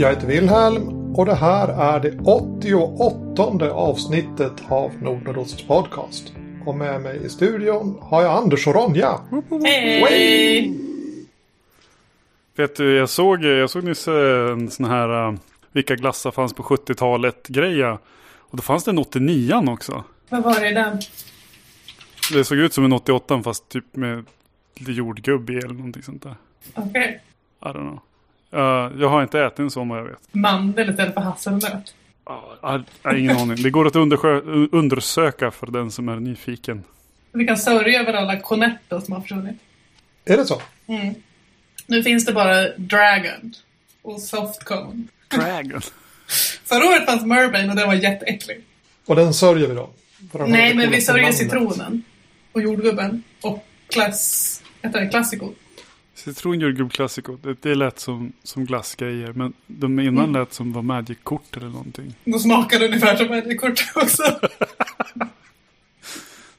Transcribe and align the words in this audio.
Jag 0.00 0.10
heter 0.10 0.26
Wilhelm 0.26 1.14
och 1.14 1.26
det 1.26 1.34
här 1.34 1.68
är 1.68 2.00
det 2.00 2.18
88 2.20 3.70
avsnittet 3.72 4.52
av 4.68 4.92
Nordnordosters 5.02 5.66
podcast. 5.66 6.32
Och 6.66 6.74
med 6.74 7.00
mig 7.00 7.24
i 7.24 7.28
studion 7.28 7.98
har 8.02 8.22
jag 8.22 8.32
Anders 8.32 8.66
och 8.66 8.74
Ronja. 8.74 9.20
Hej! 9.64 10.78
Vet 12.56 12.76
du, 12.76 12.96
jag 12.96 13.08
såg, 13.08 13.44
jag 13.44 13.70
såg 13.70 13.84
nyss 13.84 14.08
en 14.08 14.70
sån 14.70 14.86
här 14.86 15.28
uh, 15.28 15.38
vilka 15.72 15.96
glassar 15.96 16.30
fanns 16.30 16.54
på 16.54 16.62
70-talet 16.62 17.48
greja. 17.48 17.98
Och 18.36 18.56
då 18.56 18.62
fanns 18.62 18.84
det 18.84 18.90
en 18.90 18.98
89 18.98 19.64
också. 19.68 20.04
Vad 20.28 20.42
var 20.42 20.60
det 20.60 20.70
den? 20.70 20.98
Det 22.32 22.44
såg 22.44 22.58
ut 22.58 22.74
som 22.74 22.84
en 22.84 22.92
88 22.92 23.42
fast 23.42 23.68
typ 23.68 23.96
med 23.96 24.24
lite 24.74 24.92
jordgubb 24.92 25.50
i 25.50 25.56
eller 25.56 25.74
någonting 25.74 26.02
sånt 26.02 26.22
där. 26.22 26.34
Okej. 26.74 27.20
I 27.62 27.64
don't 27.64 27.72
know. 27.72 28.00
Uh, 28.54 28.60
jag 29.00 29.08
har 29.08 29.22
inte 29.22 29.40
ätit 29.40 29.58
en 29.58 29.70
sån 29.70 29.88
vad 29.88 29.98
jag 29.98 30.04
vet. 30.04 30.34
Mandel 30.34 30.90
istället 30.90 31.14
för 31.14 31.20
hasselnöt. 31.20 31.94
Uh, 32.30 32.82
har 33.02 33.14
ingen 33.14 33.36
aning. 33.36 33.62
Det 33.62 33.70
går 33.70 33.86
att 33.86 33.94
undersö- 33.94 34.68
undersöka 34.72 35.50
för 35.50 35.66
den 35.66 35.90
som 35.90 36.08
är 36.08 36.16
nyfiken. 36.16 36.84
Vi 37.32 37.46
kan 37.46 37.56
sörja 37.58 38.00
över 38.00 38.12
alla 38.12 38.40
Cornetto 38.40 39.00
som 39.00 39.14
har 39.14 39.20
försvunnit. 39.20 39.56
Är 40.24 40.36
det 40.36 40.44
så? 40.44 40.62
Mm. 40.86 41.14
Nu 41.86 42.02
finns 42.02 42.26
det 42.26 42.32
bara 42.32 42.68
Dragon 42.76 43.54
och 44.02 44.20
Softcone. 44.20 45.02
Dragon. 45.28 45.80
Förra 46.64 46.84
året 46.84 47.06
fanns 47.06 47.24
Merbane 47.24 47.70
och 47.70 47.76
den 47.76 47.86
var 47.86 47.94
jätteäcklig. 47.94 48.64
Och 49.06 49.16
den 49.16 49.34
sörjer 49.34 49.68
vi 49.68 49.74
då? 49.74 49.90
Nej, 50.46 50.74
men 50.74 50.90
vi 50.90 51.00
sörjer 51.00 51.32
citronen. 51.32 52.02
Och 52.52 52.62
jordgubben. 52.62 53.22
Och 53.40 53.66
klass... 53.88 54.62
Heter 54.82 55.00
det 55.00 55.08
Classico? 55.08 55.52
Citron, 56.14 56.60
jordgubb. 56.60 56.92
Det, 57.42 57.62
det 57.62 57.74
lät 57.74 57.98
som, 57.98 58.32
som 58.42 58.64
glassgrejer. 58.64 59.32
Men 59.32 59.52
de 59.66 60.00
innan 60.00 60.24
Mm. 60.24 60.40
lät 60.40 60.52
som 60.52 60.72
var 60.72 60.82
Magic-kort 60.82 61.56
eller 61.56 61.68
någonting. 61.68 62.14
De 62.24 62.38
smakade 62.40 62.84
ungefär 62.86 63.16
som 63.16 63.28
Magic-kort 63.28 63.92
också. 63.94 64.22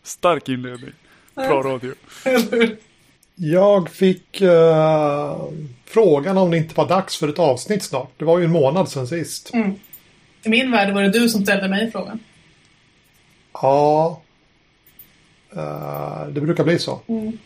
Stark 0.04 0.50
inledning. 0.50 0.92
Bra 1.36 1.62
radio. 1.64 1.94
Jag 3.36 3.90
fick 3.90 4.42
eh, 4.42 5.38
frågan 5.86 6.38
om 6.38 6.52
det 6.52 6.58
inte 6.58 6.76
var 6.76 6.88
dags 6.88 7.18
för 7.18 7.28
ett 7.28 7.40
avsnitt 7.40 7.84
snart. 7.84 8.12
Det 8.18 8.26
var 8.26 8.40
ju 8.40 8.46
en 8.46 8.52
månad 8.52 8.90
sedan 8.90 9.08
sist. 9.08 9.54
Mm. 9.54 9.72
I 10.44 10.50
min 10.50 10.72
värld 10.72 10.94
var 10.94 11.02
det 11.02 11.10
du 11.10 11.30
som 11.30 11.44
ställde 11.44 11.68
mig 11.68 11.92
frågan. 11.92 12.20
Ja. 13.54 14.22
Eh, 15.56 16.28
det 16.28 16.42
brukar 16.42 16.64
bli 16.64 16.80
så. 16.80 17.02
Mm. 17.08 17.38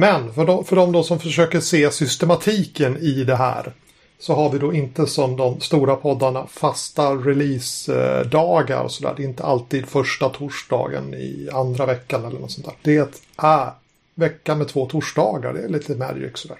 Men 0.00 0.32
för 0.32 0.46
de, 0.46 0.64
för 0.64 0.76
de 0.76 0.92
då 0.92 1.02
som 1.02 1.18
försöker 1.18 1.60
se 1.60 1.90
systematiken 1.90 2.96
i 2.96 3.24
det 3.24 3.36
här. 3.36 3.72
Så 4.18 4.34
har 4.34 4.50
vi 4.50 4.58
då 4.58 4.74
inte 4.74 5.06
som 5.06 5.36
de 5.36 5.60
stora 5.60 5.96
poddarna 5.96 6.46
fasta 6.46 7.12
releasedagar 7.14 8.82
och 8.82 8.92
sådär. 8.92 9.14
Det 9.16 9.22
är 9.22 9.28
inte 9.28 9.44
alltid 9.44 9.86
första 9.86 10.28
torsdagen 10.28 11.14
i 11.14 11.48
andra 11.52 11.86
veckan 11.86 12.24
eller 12.24 12.40
något 12.40 12.50
sånt 12.50 12.66
där. 12.66 12.74
Det 12.82 12.96
är 13.42 13.62
äh, 13.62 13.68
vecka 14.14 14.54
med 14.54 14.68
två 14.68 14.86
torsdagar. 14.86 15.52
Det 15.52 15.60
är 15.60 15.68
lite 15.68 15.94
magic 15.94 16.32
sådär. 16.34 16.58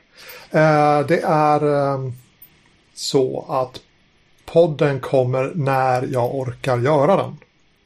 Eh, 0.50 1.06
det 1.06 1.20
är 1.24 1.92
ehm, 1.94 2.12
så 2.94 3.46
att 3.48 3.80
podden 4.46 5.00
kommer 5.00 5.52
när 5.54 6.08
jag 6.12 6.34
orkar 6.34 6.78
göra 6.78 7.16
den. 7.16 7.36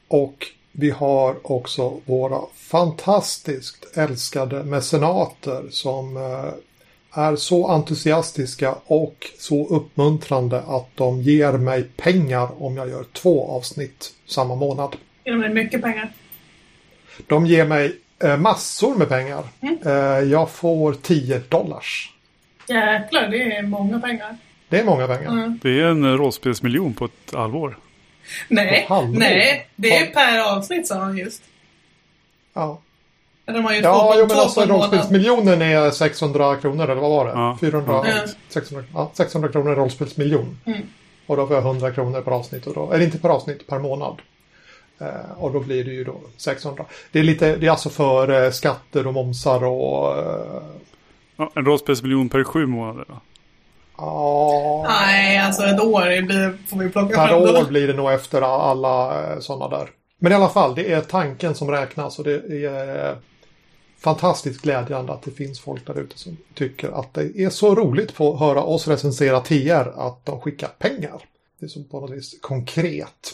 Och 0.07 0.47
vi 0.75 0.89
har 0.89 1.51
också 1.51 1.99
våra 2.05 2.41
fantastiskt 2.55 3.97
älskade 3.97 4.63
mecenater 4.63 5.63
som 5.69 6.17
eh, 6.17 6.53
är 7.23 7.35
så 7.35 7.67
entusiastiska 7.67 8.75
och 8.85 9.27
så 9.37 9.67
uppmuntrande 9.67 10.59
att 10.59 10.89
de 10.95 11.21
ger 11.21 11.51
mig 11.51 11.83
pengar 11.83 12.63
om 12.63 12.77
jag 12.77 12.89
gör 12.89 13.03
två 13.13 13.47
avsnitt 13.51 14.13
samma 14.25 14.55
månad. 14.55 14.95
Ger 15.23 15.31
de 15.33 15.41
dig 15.41 15.53
mycket 15.53 15.81
pengar? 15.81 16.13
De 17.27 17.45
ger 17.45 17.65
mig 17.65 17.95
eh, 18.23 18.37
massor 18.37 18.95
med 18.95 19.09
pengar. 19.09 19.43
Eh, 19.85 19.91
jag 20.31 20.49
får 20.49 20.93
10 20.93 21.41
dollars. 21.49 22.13
Jäklar, 22.67 23.27
det 23.27 23.57
är 23.57 23.61
många 23.61 23.99
pengar. 23.99 24.37
Det 24.69 24.79
är 24.79 24.83
många 24.83 25.07
pengar. 25.07 25.31
Mm. 25.31 25.59
Det 25.61 25.79
är 25.79 25.85
en 25.85 26.17
rollspelsmiljon 26.17 26.93
på 26.93 27.05
ett 27.05 27.33
halvår. 27.33 27.77
Nej, 28.47 28.87
nej, 29.11 29.67
det 29.75 29.97
är 29.97 30.05
per 30.05 30.57
avsnitt 30.57 30.87
sa 30.87 30.95
han 30.95 31.17
just. 31.17 31.43
Ja, 32.53 32.79
Eller 33.45 33.57
de 33.59 33.65
har 33.65 33.73
ju 33.73 33.79
ja 33.79 34.13
jo, 34.17 34.21
två 34.27 34.27
men 34.35 34.43
alltså 34.43 34.65
rollspelsmiljonen 34.65 35.61
är 35.61 35.91
600 35.91 36.55
kronor 36.55 36.83
eller 36.83 37.01
vad 37.01 37.09
var 37.11 37.25
det? 37.25 37.31
Ja. 37.31 37.57
400, 37.61 38.03
Ja. 38.07 38.13
600, 38.49 38.85
ja, 38.93 39.11
600 39.13 39.49
kronor 39.51 39.75
rollspelsmiljon. 39.75 40.57
Mm. 40.65 40.81
Och 41.25 41.37
då 41.37 41.47
får 41.47 41.55
jag 41.55 41.65
100 41.65 41.91
kronor 41.91 42.21
per 42.21 42.31
avsnitt. 42.31 42.67
Och 42.67 42.73
då, 42.73 42.91
eller 42.91 43.05
inte 43.05 43.17
per 43.17 43.29
avsnitt, 43.29 43.67
per 43.67 43.79
månad. 43.79 44.21
Eh, 44.99 45.07
och 45.37 45.53
då 45.53 45.59
blir 45.59 45.83
det 45.83 45.91
ju 45.91 46.03
då 46.03 46.15
600. 46.37 46.85
Det 47.11 47.19
är, 47.19 47.23
lite, 47.23 47.55
det 47.55 47.67
är 47.67 47.71
alltså 47.71 47.89
för 47.89 48.43
eh, 48.45 48.51
skatter 48.51 49.07
och 49.07 49.13
momsar 49.13 49.63
och... 49.63 50.17
Eh, 50.17 50.63
Ja, 51.35 51.51
en 51.55 51.65
rollspelsmiljon 51.65 52.29
per 52.29 52.43
sju 52.43 52.65
månader. 52.65 53.05
Då. 53.07 53.19
Ja, 54.05 54.85
Nej, 54.87 55.37
alltså 55.37 55.63
ett 55.63 55.79
år 55.81 56.05
det 56.05 56.21
blir, 56.21 56.57
får 56.67 56.77
vi 56.77 56.89
plocka 56.89 57.15
per 57.27 57.35
år 57.35 57.53
då. 57.53 57.65
blir 57.65 57.87
det 57.87 57.93
nog 57.93 58.11
efter 58.11 58.41
alla 58.41 59.23
eh, 59.33 59.39
sådana 59.39 59.77
där. 59.77 59.89
Men 60.19 60.31
i 60.31 60.35
alla 60.35 60.49
fall, 60.49 60.75
det 60.75 60.91
är 60.91 61.01
tanken 61.01 61.55
som 61.55 61.71
räknas 61.71 62.19
och 62.19 62.25
det 62.25 62.65
är 62.65 63.09
eh, 63.09 63.15
fantastiskt 63.99 64.61
glädjande 64.61 65.13
att 65.13 65.21
det 65.23 65.31
finns 65.31 65.59
folk 65.59 65.87
där 65.87 65.99
ute 65.99 66.17
som 66.19 66.37
tycker 66.53 66.99
att 66.99 67.13
det 67.13 67.39
är 67.43 67.49
så 67.49 67.75
roligt 67.75 68.09
att 68.09 68.15
få 68.15 68.37
höra 68.37 68.63
oss 68.63 68.87
recensera 68.87 69.39
TR 69.39 69.93
att 69.97 70.25
de 70.25 70.41
skickar 70.41 70.67
pengar. 70.67 71.21
Det 71.59 71.65
är 71.65 71.69
som 71.69 71.83
på 71.83 71.99
något 71.99 72.11
vis 72.11 72.39
konkret. 72.41 73.33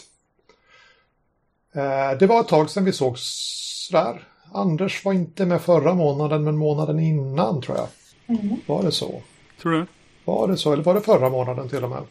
Eh, 1.74 2.18
Det 2.18 2.26
var 2.26 2.40
ett 2.40 2.48
tag 2.48 2.70
sedan 2.70 2.84
vi 2.84 2.92
sågs 2.92 3.88
där. 3.92 4.26
Anders 4.52 5.04
var 5.04 5.12
inte 5.12 5.46
med 5.46 5.62
förra 5.62 5.94
månaden 5.94 6.44
men 6.44 6.56
månaden 6.56 7.00
innan 7.00 7.62
tror 7.62 7.76
jag. 7.78 7.86
Mm. 8.38 8.56
Var 8.66 8.82
det 8.82 8.92
så? 8.92 9.22
Tror 9.62 9.72
du? 9.72 9.86
Var 10.30 10.48
det 10.48 10.56
så? 10.56 10.72
Eller 10.72 10.82
var 10.82 10.94
det 10.94 11.00
förra 11.00 11.28
månaden 11.28 11.68
till 11.68 11.84
och 11.84 11.90
med? 11.90 11.98
Var 11.98 12.06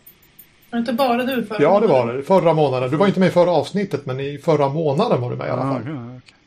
det 0.71 0.77
inte 0.77 0.93
bara 0.93 1.23
du 1.23 1.45
för 1.45 1.61
Ja, 1.61 1.79
det 1.79 1.87
var 1.87 2.13
det. 2.13 2.23
Förra 2.23 2.53
månaden. 2.53 2.91
Du 2.91 2.97
var 2.97 3.07
inte 3.07 3.19
med 3.19 3.27
i 3.29 3.31
förra 3.31 3.51
avsnittet, 3.51 4.05
men 4.05 4.19
i 4.19 4.37
förra 4.37 4.69
månaden 4.69 5.21
var 5.21 5.29
du 5.29 5.35
med 5.35 5.47
i 5.47 5.49
alla 5.49 5.61
Ah, 5.61 5.73
fall. 5.73 5.81
okej, 5.81 5.93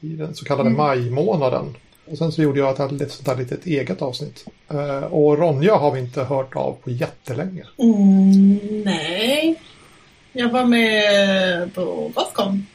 okej. 0.00 0.12
I 0.12 0.16
den 0.16 0.34
så 0.34 0.44
kallade 0.44 0.70
majmånaden. 0.70 1.76
Och 2.10 2.18
sen 2.18 2.32
så 2.32 2.42
gjorde 2.42 2.58
jag 2.58 2.80
ett 2.80 2.92
litet, 2.92 3.12
sånt 3.12 3.26
där 3.26 3.36
litet 3.36 3.66
eget 3.66 4.02
avsnitt. 4.02 4.44
Eh, 4.70 5.04
och 5.12 5.38
Ronja 5.38 5.76
har 5.76 5.90
vi 5.90 6.00
inte 6.00 6.22
hört 6.24 6.56
av 6.56 6.76
på 6.84 6.90
jättelänge. 6.90 7.64
Mm, 7.78 8.58
nej. 8.84 9.60
Jag 10.32 10.48
var 10.48 10.64
med 10.64 11.74
på 11.74 12.10
Gothcon. 12.14 12.66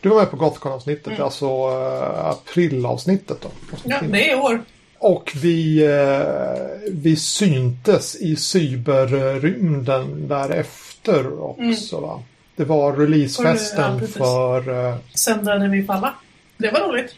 Du 0.00 0.08
var 0.08 0.16
med 0.16 0.30
på 0.30 0.36
Gothcon-avsnittet, 0.36 1.06
Mm. 1.06 1.22
alltså 1.22 1.46
uh, 1.46 2.26
aprilavsnittet 2.26 3.40
då. 3.40 3.48
Ja, 3.84 3.96
det 4.10 4.28
är 4.30 4.32
i 4.32 4.40
år. 4.40 4.62
Och 5.06 5.32
vi, 5.42 5.84
eh, 5.84 6.90
vi 6.92 7.16
syntes 7.16 8.16
i 8.16 8.36
cyberrymden 8.36 10.28
därefter 10.28 11.40
också 11.42 12.00
va? 12.00 12.22
Det 12.56 12.64
var 12.64 12.90
Mm. 12.92 13.00
Ja, 13.00 13.06
releasefesten 13.06 13.98
precis. 13.98 14.16
för... 14.16 14.88
eh, 14.88 14.96
Sändrade 15.14 15.68
vi 15.68 15.84
falla. 15.84 16.14
Det 16.56 16.70
var 16.70 16.88
roligt. 16.88 17.14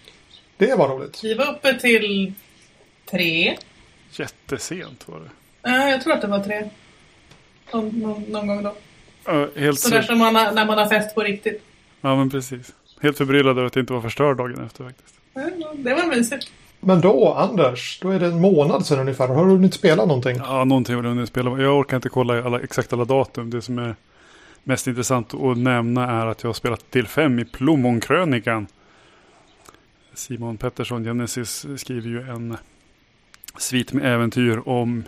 det 0.57 0.75
var 0.75 0.89
roligt. 0.89 1.25
Vi 1.25 1.35
var 1.35 1.51
uppe 1.51 1.81
till 1.81 2.33
tre. 3.11 3.57
Jättesent 4.19 5.09
var 5.09 5.19
det. 5.21 5.31
Ja, 5.71 5.89
jag 5.91 6.03
tror 6.03 6.13
att 6.13 6.21
det 6.21 6.27
var 6.29 6.41
tre. 6.45 6.69
Någon, 7.73 7.89
någon, 7.89 8.23
någon 8.23 8.47
gång 8.47 8.63
då. 8.63 8.75
Ja, 9.25 9.49
helt 9.57 9.81
Sådär 9.81 10.01
så. 10.01 10.07
som 10.07 10.19
man 10.19 10.37
har, 10.37 10.53
när 10.53 10.67
man 10.67 10.79
har 10.79 10.87
fest 10.89 11.15
på 11.15 11.21
riktigt. 11.23 11.63
Ja, 12.01 12.17
men 12.17 12.31
precis. 12.31 12.73
Helt 13.03 13.19
förbryllad 13.19 13.51
över 13.59 13.65
att 13.67 13.73
det 13.73 13.81
inte 13.81 13.93
var 13.93 14.01
förstörd 14.01 14.37
dagen 14.37 14.65
efter 14.67 14.85
faktiskt. 14.85 15.15
Ja, 15.35 15.43
Det 15.75 15.95
var 15.95 16.07
mysigt. 16.17 16.51
Men 16.81 17.01
då, 17.01 17.33
Anders, 17.33 17.99
då 18.03 18.11
är 18.11 18.21
det 18.21 18.27
en 18.27 18.41
månad 18.41 18.87
sedan 18.87 18.99
ungefär. 18.99 19.29
Har 19.29 19.47
du 19.47 19.51
hunnit 19.51 19.75
spela 19.75 20.05
någonting? 20.05 20.37
Ja, 20.37 20.65
någonting 20.65 20.97
har 20.97 21.03
jag 21.03 21.11
hunnit 21.11 21.29
spela. 21.29 21.51
Jag 21.51 21.79
orkar 21.79 21.97
inte 21.97 22.09
kolla 22.09 22.45
alla, 22.45 22.61
exakt 22.61 22.93
alla 22.93 23.05
datum. 23.05 23.51
Det 23.51 23.63
som 23.63 23.79
är 23.79 23.97
mest 24.65 24.87
intressant 24.87 25.35
att 25.35 25.59
nämna 25.59 26.11
är 26.11 26.27
att 26.27 26.43
jag 26.43 26.49
har 26.49 26.55
spelat 26.55 26.91
till 26.91 27.07
fem 27.07 27.39
i 27.39 27.45
Plommonkrönikan. 27.45 28.67
Simon 30.15 30.57
Pettersson, 30.57 31.05
Genesis, 31.05 31.67
skriver 31.77 32.09
ju 32.09 32.31
en 32.31 32.57
svit 33.59 33.93
med 33.93 34.15
äventyr 34.15 34.69
om 34.69 35.05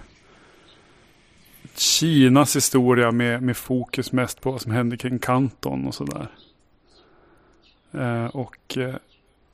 Kinas 1.75 2.57
historia 2.57 3.11
med, 3.11 3.43
med 3.43 3.57
fokus 3.57 4.13
mest 4.13 4.41
på 4.41 4.51
vad 4.51 4.61
som 4.61 4.73
hände 4.73 4.97
kring 4.97 5.19
Kanton 5.19 5.87
och 5.87 5.95
sådär. 5.95 6.29
Eh, 7.93 8.27
och 8.27 8.79
eh, 8.79 8.95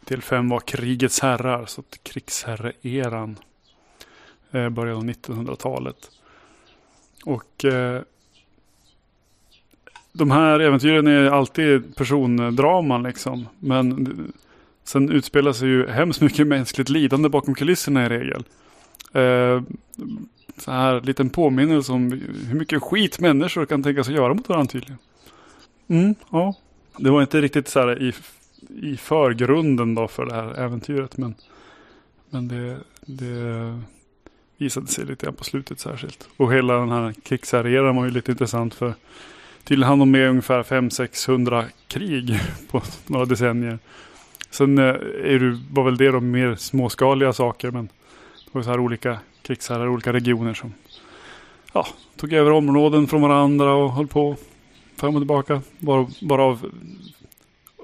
del 0.09 0.23
5 0.23 0.49
var 0.49 0.61
krigets 0.61 1.21
herrar, 1.21 1.67
så 1.67 1.81
att 1.81 1.99
krigsherre-eran 2.03 3.39
eh, 4.51 4.69
början 4.69 4.97
av 4.97 5.05
1900-talet. 5.05 6.11
Och 7.25 7.65
eh, 7.65 8.03
de 10.13 10.31
här 10.31 10.61
äventyren 10.61 11.07
är 11.07 11.31
alltid 11.31 11.97
persondraman 11.97 13.03
liksom. 13.03 13.49
Men 13.59 14.33
sen 14.85 15.11
utspelar 15.11 15.53
sig 15.53 15.69
ju 15.69 15.89
hemskt 15.89 16.21
mycket 16.21 16.47
mänskligt 16.47 16.89
lidande 16.89 17.29
bakom 17.29 17.55
kulisserna 17.55 18.07
i 18.07 18.09
regel. 18.09 18.45
Eh, 19.13 19.63
så 20.57 20.71
här 20.71 21.01
liten 21.01 21.31
påminnelse 21.31 21.93
om 21.93 22.13
hur 22.49 22.55
mycket 22.55 22.83
skit 22.83 23.21
människor 23.21 23.67
kan 23.67 23.83
tänka 23.83 24.05
sig 24.05 24.15
göra 24.15 24.35
mot 24.35 24.49
varandra 24.49 24.71
tydligen. 24.73 24.99
Mm, 25.89 26.15
ja. 26.31 26.55
Det 26.99 27.11
var 27.11 27.21
inte 27.21 27.41
riktigt 27.41 27.69
så 27.69 27.81
här 27.81 28.03
i, 28.03 28.13
i 28.83 28.97
förgrunden 28.97 29.95
då 29.95 30.09
för 30.09 30.27
det 30.27 30.35
här 30.35 30.59
äventyret. 30.59 31.17
Men, 31.17 31.35
men 32.31 32.49
det, 32.49 32.79
det 33.01 33.81
visade 34.57 34.87
sig 34.87 35.05
lite 35.05 35.27
grann 35.27 35.35
på 35.35 35.45
slutet 35.45 35.81
särskilt. 35.81 36.29
Och 36.37 36.53
hela 36.53 36.75
den 36.75 36.91
här 36.91 37.13
krigseran 37.13 37.97
var 37.97 38.05
ju 38.05 38.11
lite 38.11 38.33
intressant 38.33 38.75
för 38.75 38.95
tydligen 39.65 39.89
hann 39.89 39.99
de 39.99 40.11
med 40.11 40.31
ungefär 40.31 40.63
500-600 40.63 41.65
krig 41.89 42.41
på 42.71 42.83
några 43.07 43.25
decennier. 43.25 43.79
Sen 44.51 44.79
eh, 44.79 44.85
är 44.85 45.39
det, 45.39 45.61
var 45.71 45.85
väl 45.85 45.97
det 45.97 46.11
de 46.11 46.31
mer 46.31 46.55
småskaliga 46.55 47.33
saker 47.33 47.71
men 47.71 47.87
det 48.45 48.51
var 48.53 48.63
så 48.63 48.71
här 48.71 48.81
olika 48.81 49.19
krigsherrar, 49.43 49.89
olika 49.89 50.13
regioner 50.13 50.55
som 50.55 50.75
ja, 51.73 51.87
tog 52.17 52.33
över 52.33 52.51
områden 52.51 53.07
från 53.07 53.23
varandra 53.23 53.75
och 53.75 53.93
höll 53.93 54.07
på 54.07 54.37
fram 54.97 55.15
och 55.17 55.21
tillbaka. 55.21 55.63
Bara, 55.79 56.07
bara 56.21 56.43
av, 56.43 56.71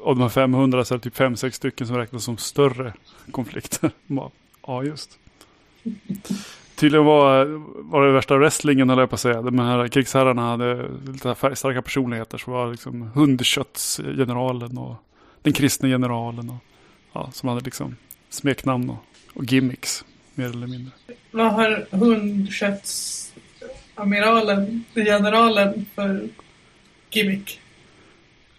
av 0.03 0.17
de 0.17 0.23
här 0.23 0.29
500 0.29 0.85
så 0.85 0.95
är 0.95 0.99
det 0.99 1.05
typ 1.05 1.17
5-6 1.17 1.51
stycken 1.51 1.87
som 1.87 1.97
räknas 1.97 2.25
som 2.25 2.37
större 2.37 2.93
konflikter. 3.31 3.91
ja, 4.67 4.85
just. 4.85 5.19
Tydligen 6.75 7.05
var, 7.05 7.45
var 7.91 8.07
det 8.07 8.13
värsta 8.13 8.37
wrestlingen 8.37 8.89
höll 8.89 8.99
jag 8.99 9.11
på 9.11 9.15
att 9.15 9.21
säga. 9.21 9.43
De 9.43 9.59
här 9.59 9.89
krigsherrarna 9.89 10.51
hade 10.51 10.89
lite 11.07 11.35
färgstarka 11.35 11.83
personligheter. 11.83 12.39
Så 12.39 12.51
var 12.51 12.71
liksom 12.71 13.03
hundköttsgeneralen 13.03 14.79
och 14.79 14.95
den 15.43 15.53
kristne 15.53 15.89
generalen. 15.89 16.51
Och, 16.51 16.57
ja, 17.13 17.31
som 17.33 17.49
hade 17.49 17.61
liksom 17.61 17.97
smeknamn 18.31 18.91
och, 18.91 19.05
och 19.35 19.45
gimmicks 19.45 20.05
mer 20.35 20.47
eller 20.47 20.67
mindre. 20.67 20.93
Vad 21.31 21.53
har 21.53 21.87
hundköttsamiralen, 21.91 24.85
generalen, 24.95 25.87
för 25.95 26.29
gimmick? 27.11 27.61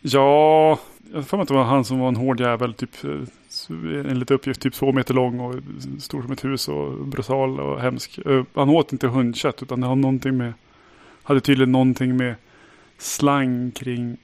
Ja, 0.01 0.79
jag 1.13 1.27
får 1.27 1.41
att 1.41 1.47
det 1.47 1.53
var 1.53 1.63
han 1.63 1.85
som 1.85 1.99
var 1.99 2.07
en 2.07 2.15
hård 2.15 2.39
jävel. 2.39 2.73
Typ, 2.73 3.03
eh, 3.03 3.09
enligt 4.11 4.31
uppgift 4.31 4.61
typ 4.61 4.73
två 4.73 4.91
meter 4.91 5.13
lång 5.13 5.39
och 5.39 5.55
stor 5.99 6.21
som 6.21 6.31
ett 6.31 6.45
hus 6.45 6.67
och 6.67 7.07
brutal 7.07 7.59
och 7.59 7.81
hemsk. 7.81 8.19
Eh, 8.25 8.43
han 8.53 8.69
åt 8.69 8.91
inte 8.91 9.07
hundkött 9.07 9.63
utan 9.63 9.81
det 9.81 9.87
hade 9.87 10.01
någonting 10.01 10.37
med, 10.37 10.53
hade 11.23 11.41
tydligen 11.41 11.71
någonting 11.71 12.17
med 12.17 12.35
slang 12.97 13.71
kring 13.71 14.17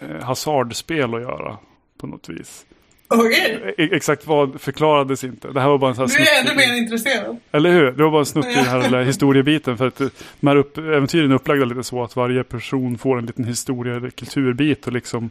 eh, 0.00 0.24
hasardspel 0.24 1.14
att 1.14 1.22
göra 1.22 1.56
på 1.98 2.06
något 2.06 2.28
vis. 2.28 2.66
Okej. 3.14 3.58
Okay. 3.72 3.88
Exakt 3.92 4.26
vad 4.26 4.60
förklarades 4.60 5.24
inte. 5.24 5.50
Det 5.50 5.60
här 5.60 5.68
var 5.68 5.78
bara 5.78 5.90
en 5.90 5.96
sån 5.96 6.08
här 6.08 6.18
Nu 6.18 6.24
är 6.24 6.52
ännu 6.52 6.56
mer 6.56 6.82
intresserad. 6.82 7.36
Eller 7.52 7.72
hur? 7.72 7.92
Det 7.92 8.02
var 8.02 8.10
bara 8.10 8.20
en 8.20 8.26
snutt 8.26 8.46
i 8.46 8.54
den 8.54 8.66
här 8.66 9.02
historiebiten. 9.02 9.78
För 9.78 9.86
att 9.86 9.98
de 10.40 10.46
här 10.46 10.56
upp, 10.56 10.78
äventyren 10.78 11.30
är 11.30 11.34
upplagda 11.34 11.64
lite 11.64 11.82
så 11.82 12.04
att 12.04 12.16
varje 12.16 12.44
person 12.44 12.98
får 12.98 13.18
en 13.18 13.26
liten 13.26 13.44
historia 13.44 13.96
eller 13.96 14.10
kulturbit 14.10 14.86
och 14.86 14.92
liksom 14.92 15.30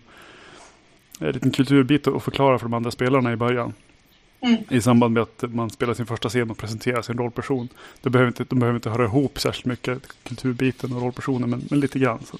en 1.27 1.33
liten 1.33 1.51
kulturbit 1.51 2.07
att 2.07 2.23
förklara 2.23 2.59
för 2.59 2.65
de 2.65 2.73
andra 2.73 2.91
spelarna 2.91 3.31
i 3.31 3.35
början. 3.35 3.73
Mm. 4.41 4.63
I 4.69 4.81
samband 4.81 5.13
med 5.13 5.23
att 5.23 5.43
man 5.53 5.69
spelar 5.69 5.93
sin 5.93 6.05
första 6.05 6.29
scen 6.29 6.51
och 6.51 6.57
presenterar 6.57 7.01
sin 7.01 7.17
rollperson. 7.17 7.69
De 8.01 8.09
behöver 8.09 8.27
inte, 8.27 8.43
de 8.43 8.59
behöver 8.59 8.77
inte 8.77 8.89
höra 8.89 9.03
ihop 9.03 9.39
särskilt 9.39 9.65
mycket 9.65 10.01
kulturbiten 10.23 10.93
och 10.93 11.01
rollpersonen, 11.01 11.49
men, 11.49 11.61
men 11.69 11.79
lite 11.79 11.99
grann. 11.99 12.19
Så. 12.25 12.37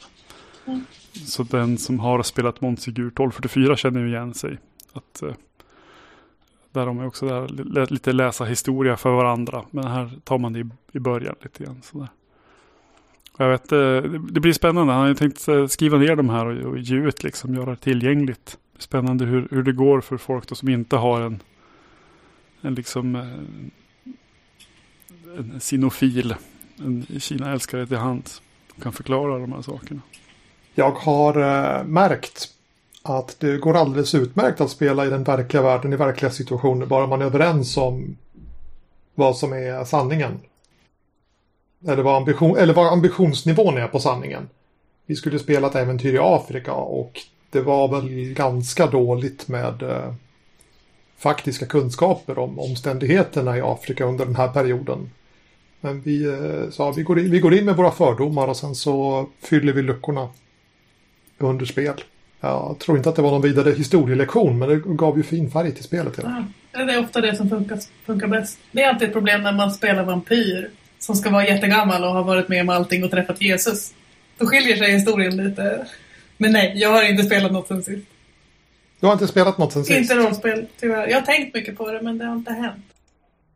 Mm. 0.65 0.85
så 1.13 1.43
den 1.43 1.77
som 1.77 1.99
har 1.99 2.23
spelat 2.23 2.61
Montsegur 2.61 3.07
1244 3.07 3.77
känner 3.77 3.99
ju 3.99 4.07
igen 4.07 4.33
sig. 4.33 4.57
Att, 4.93 5.21
eh, 5.21 5.33
där 6.71 6.85
de 6.85 6.99
är 6.99 7.07
också 7.07 7.25
där, 7.25 7.91
lite 7.93 8.13
läsa 8.13 8.45
historia 8.45 8.97
för 8.97 9.11
varandra. 9.11 9.65
Men 9.71 9.87
här 9.87 10.11
tar 10.23 10.37
man 10.37 10.53
det 10.53 10.59
i, 10.59 10.69
i 10.91 10.99
början 10.99 11.35
lite 11.41 11.63
grann. 11.63 11.81
Sådär. 11.83 12.07
Jag 13.37 13.49
vet, 13.49 13.71
eh, 13.71 14.01
det 14.31 14.39
blir 14.39 14.53
spännande. 14.53 14.93
Han 14.93 15.07
har 15.07 15.13
tänkt 15.13 15.47
eh, 15.47 15.67
skriva 15.67 15.97
ner 15.97 16.15
de 16.15 16.29
här 16.29 16.45
och, 16.45 16.71
och 16.71 16.79
ge 16.79 16.95
ut, 16.95 17.23
liksom, 17.23 17.55
göra 17.55 17.69
det 17.69 17.75
tillgängligt. 17.75 18.57
Spännande 18.81 19.25
hur, 19.25 19.47
hur 19.51 19.63
det 19.63 19.71
går 19.71 20.01
för 20.01 20.17
folk 20.17 20.47
då 20.47 20.55
som 20.55 20.69
inte 20.69 20.95
har 20.95 21.21
en, 21.21 21.43
en 22.61 22.75
liksom 22.75 23.15
eh, 23.15 23.27
en 25.37 25.59
sinofil, 25.59 26.35
en 26.79 27.05
Kina-älskare 27.19 27.87
till 27.87 27.97
hands. 27.97 28.41
Kan 28.81 28.93
förklara 28.93 29.39
de 29.39 29.51
här 29.51 29.61
sakerna. 29.61 30.01
Jag 30.75 30.91
har 30.91 31.37
eh, 31.41 31.83
märkt 31.83 32.49
att 33.03 33.39
det 33.39 33.57
går 33.57 33.77
alldeles 33.77 34.15
utmärkt 34.15 34.61
att 34.61 34.69
spela 34.69 35.05
i 35.05 35.09
den 35.09 35.23
verkliga 35.23 35.63
världen, 35.63 35.93
i 35.93 35.95
verkliga 35.95 36.31
situationer, 36.31 36.85
bara 36.85 37.07
man 37.07 37.21
är 37.21 37.25
överens 37.25 37.77
om 37.77 38.17
vad 39.15 39.37
som 39.37 39.53
är 39.53 39.83
sanningen. 39.83 40.39
Eller 41.87 42.03
vad, 42.03 42.15
ambition, 42.15 42.57
eller 42.57 42.73
vad 42.73 42.93
ambitionsnivån 42.93 43.77
är 43.77 43.87
på 43.87 43.99
sanningen. 43.99 44.49
Vi 45.05 45.15
skulle 45.15 45.39
spela 45.39 45.67
ett 45.67 45.75
äventyr 45.75 46.13
i 46.13 46.19
Afrika 46.21 46.73
och 46.73 47.21
det 47.51 47.61
var 47.61 47.87
väl 47.87 48.33
ganska 48.33 48.87
dåligt 48.87 49.47
med 49.47 49.81
eh, 49.81 50.13
faktiska 51.17 51.65
kunskaper 51.65 52.39
om 52.39 52.59
omständigheterna 52.59 53.57
i 53.57 53.61
Afrika 53.61 54.05
under 54.05 54.25
den 54.25 54.35
här 54.35 54.47
perioden. 54.47 55.09
Men 55.81 56.01
vi 56.01 56.23
eh, 56.25 56.69
sa 56.71 56.91
vi 56.91 57.03
går, 57.03 57.19
in, 57.19 57.31
vi 57.31 57.39
går 57.39 57.53
in 57.53 57.65
med 57.65 57.75
våra 57.75 57.91
fördomar 57.91 58.47
och 58.47 58.57
sen 58.57 58.75
så 58.75 59.27
fyller 59.41 59.73
vi 59.73 59.81
luckorna 59.81 60.29
under 61.37 61.65
spel. 61.65 62.03
Jag 62.39 62.75
tror 62.79 62.97
inte 62.97 63.09
att 63.09 63.15
det 63.15 63.21
var 63.21 63.31
någon 63.31 63.41
vidare 63.41 63.71
historielektion 63.71 64.59
men 64.59 64.69
det 64.69 64.81
gav 64.85 65.17
ju 65.17 65.23
fin 65.23 65.51
färg 65.51 65.71
till 65.71 65.83
spelet. 65.83 66.13
Ja, 66.71 66.85
det 66.85 66.93
är 66.93 66.99
ofta 66.99 67.21
det 67.21 67.35
som 67.35 67.49
funkar, 67.49 67.79
funkar 68.05 68.27
bäst. 68.27 68.59
Det 68.71 68.83
är 68.83 68.89
alltid 68.89 69.07
ett 69.07 69.13
problem 69.13 69.43
när 69.43 69.51
man 69.51 69.71
spelar 69.71 70.03
vampyr 70.03 70.69
som 70.99 71.15
ska 71.15 71.29
vara 71.29 71.47
jättegammal 71.47 72.03
och 72.03 72.09
har 72.09 72.23
varit 72.23 72.49
med 72.49 72.61
om 72.61 72.69
allting 72.69 73.03
och 73.03 73.11
träffat 73.11 73.41
Jesus. 73.41 73.93
Då 74.37 74.45
skiljer 74.45 74.75
sig 74.75 74.91
historien 74.91 75.37
lite. 75.37 75.87
Men 76.41 76.51
nej, 76.51 76.73
jag 76.75 76.89
har 76.89 77.03
inte 77.03 77.23
spelat 77.23 77.51
något 77.51 77.67
sen 77.67 77.83
sist. 77.83 78.07
Du 78.99 79.05
har 79.05 79.13
inte 79.13 79.27
spelat 79.27 79.57
något 79.57 79.73
sen 79.73 79.85
sist? 79.85 79.99
Inte 79.99 80.15
rollspel, 80.15 80.65
tyvärr. 80.79 81.07
Jag 81.07 81.19
har 81.19 81.25
tänkt 81.25 81.55
mycket 81.55 81.77
på 81.77 81.91
det 81.91 82.01
men 82.01 82.17
det 82.17 82.25
har 82.25 82.35
inte 82.35 82.51
hänt. 82.51 82.85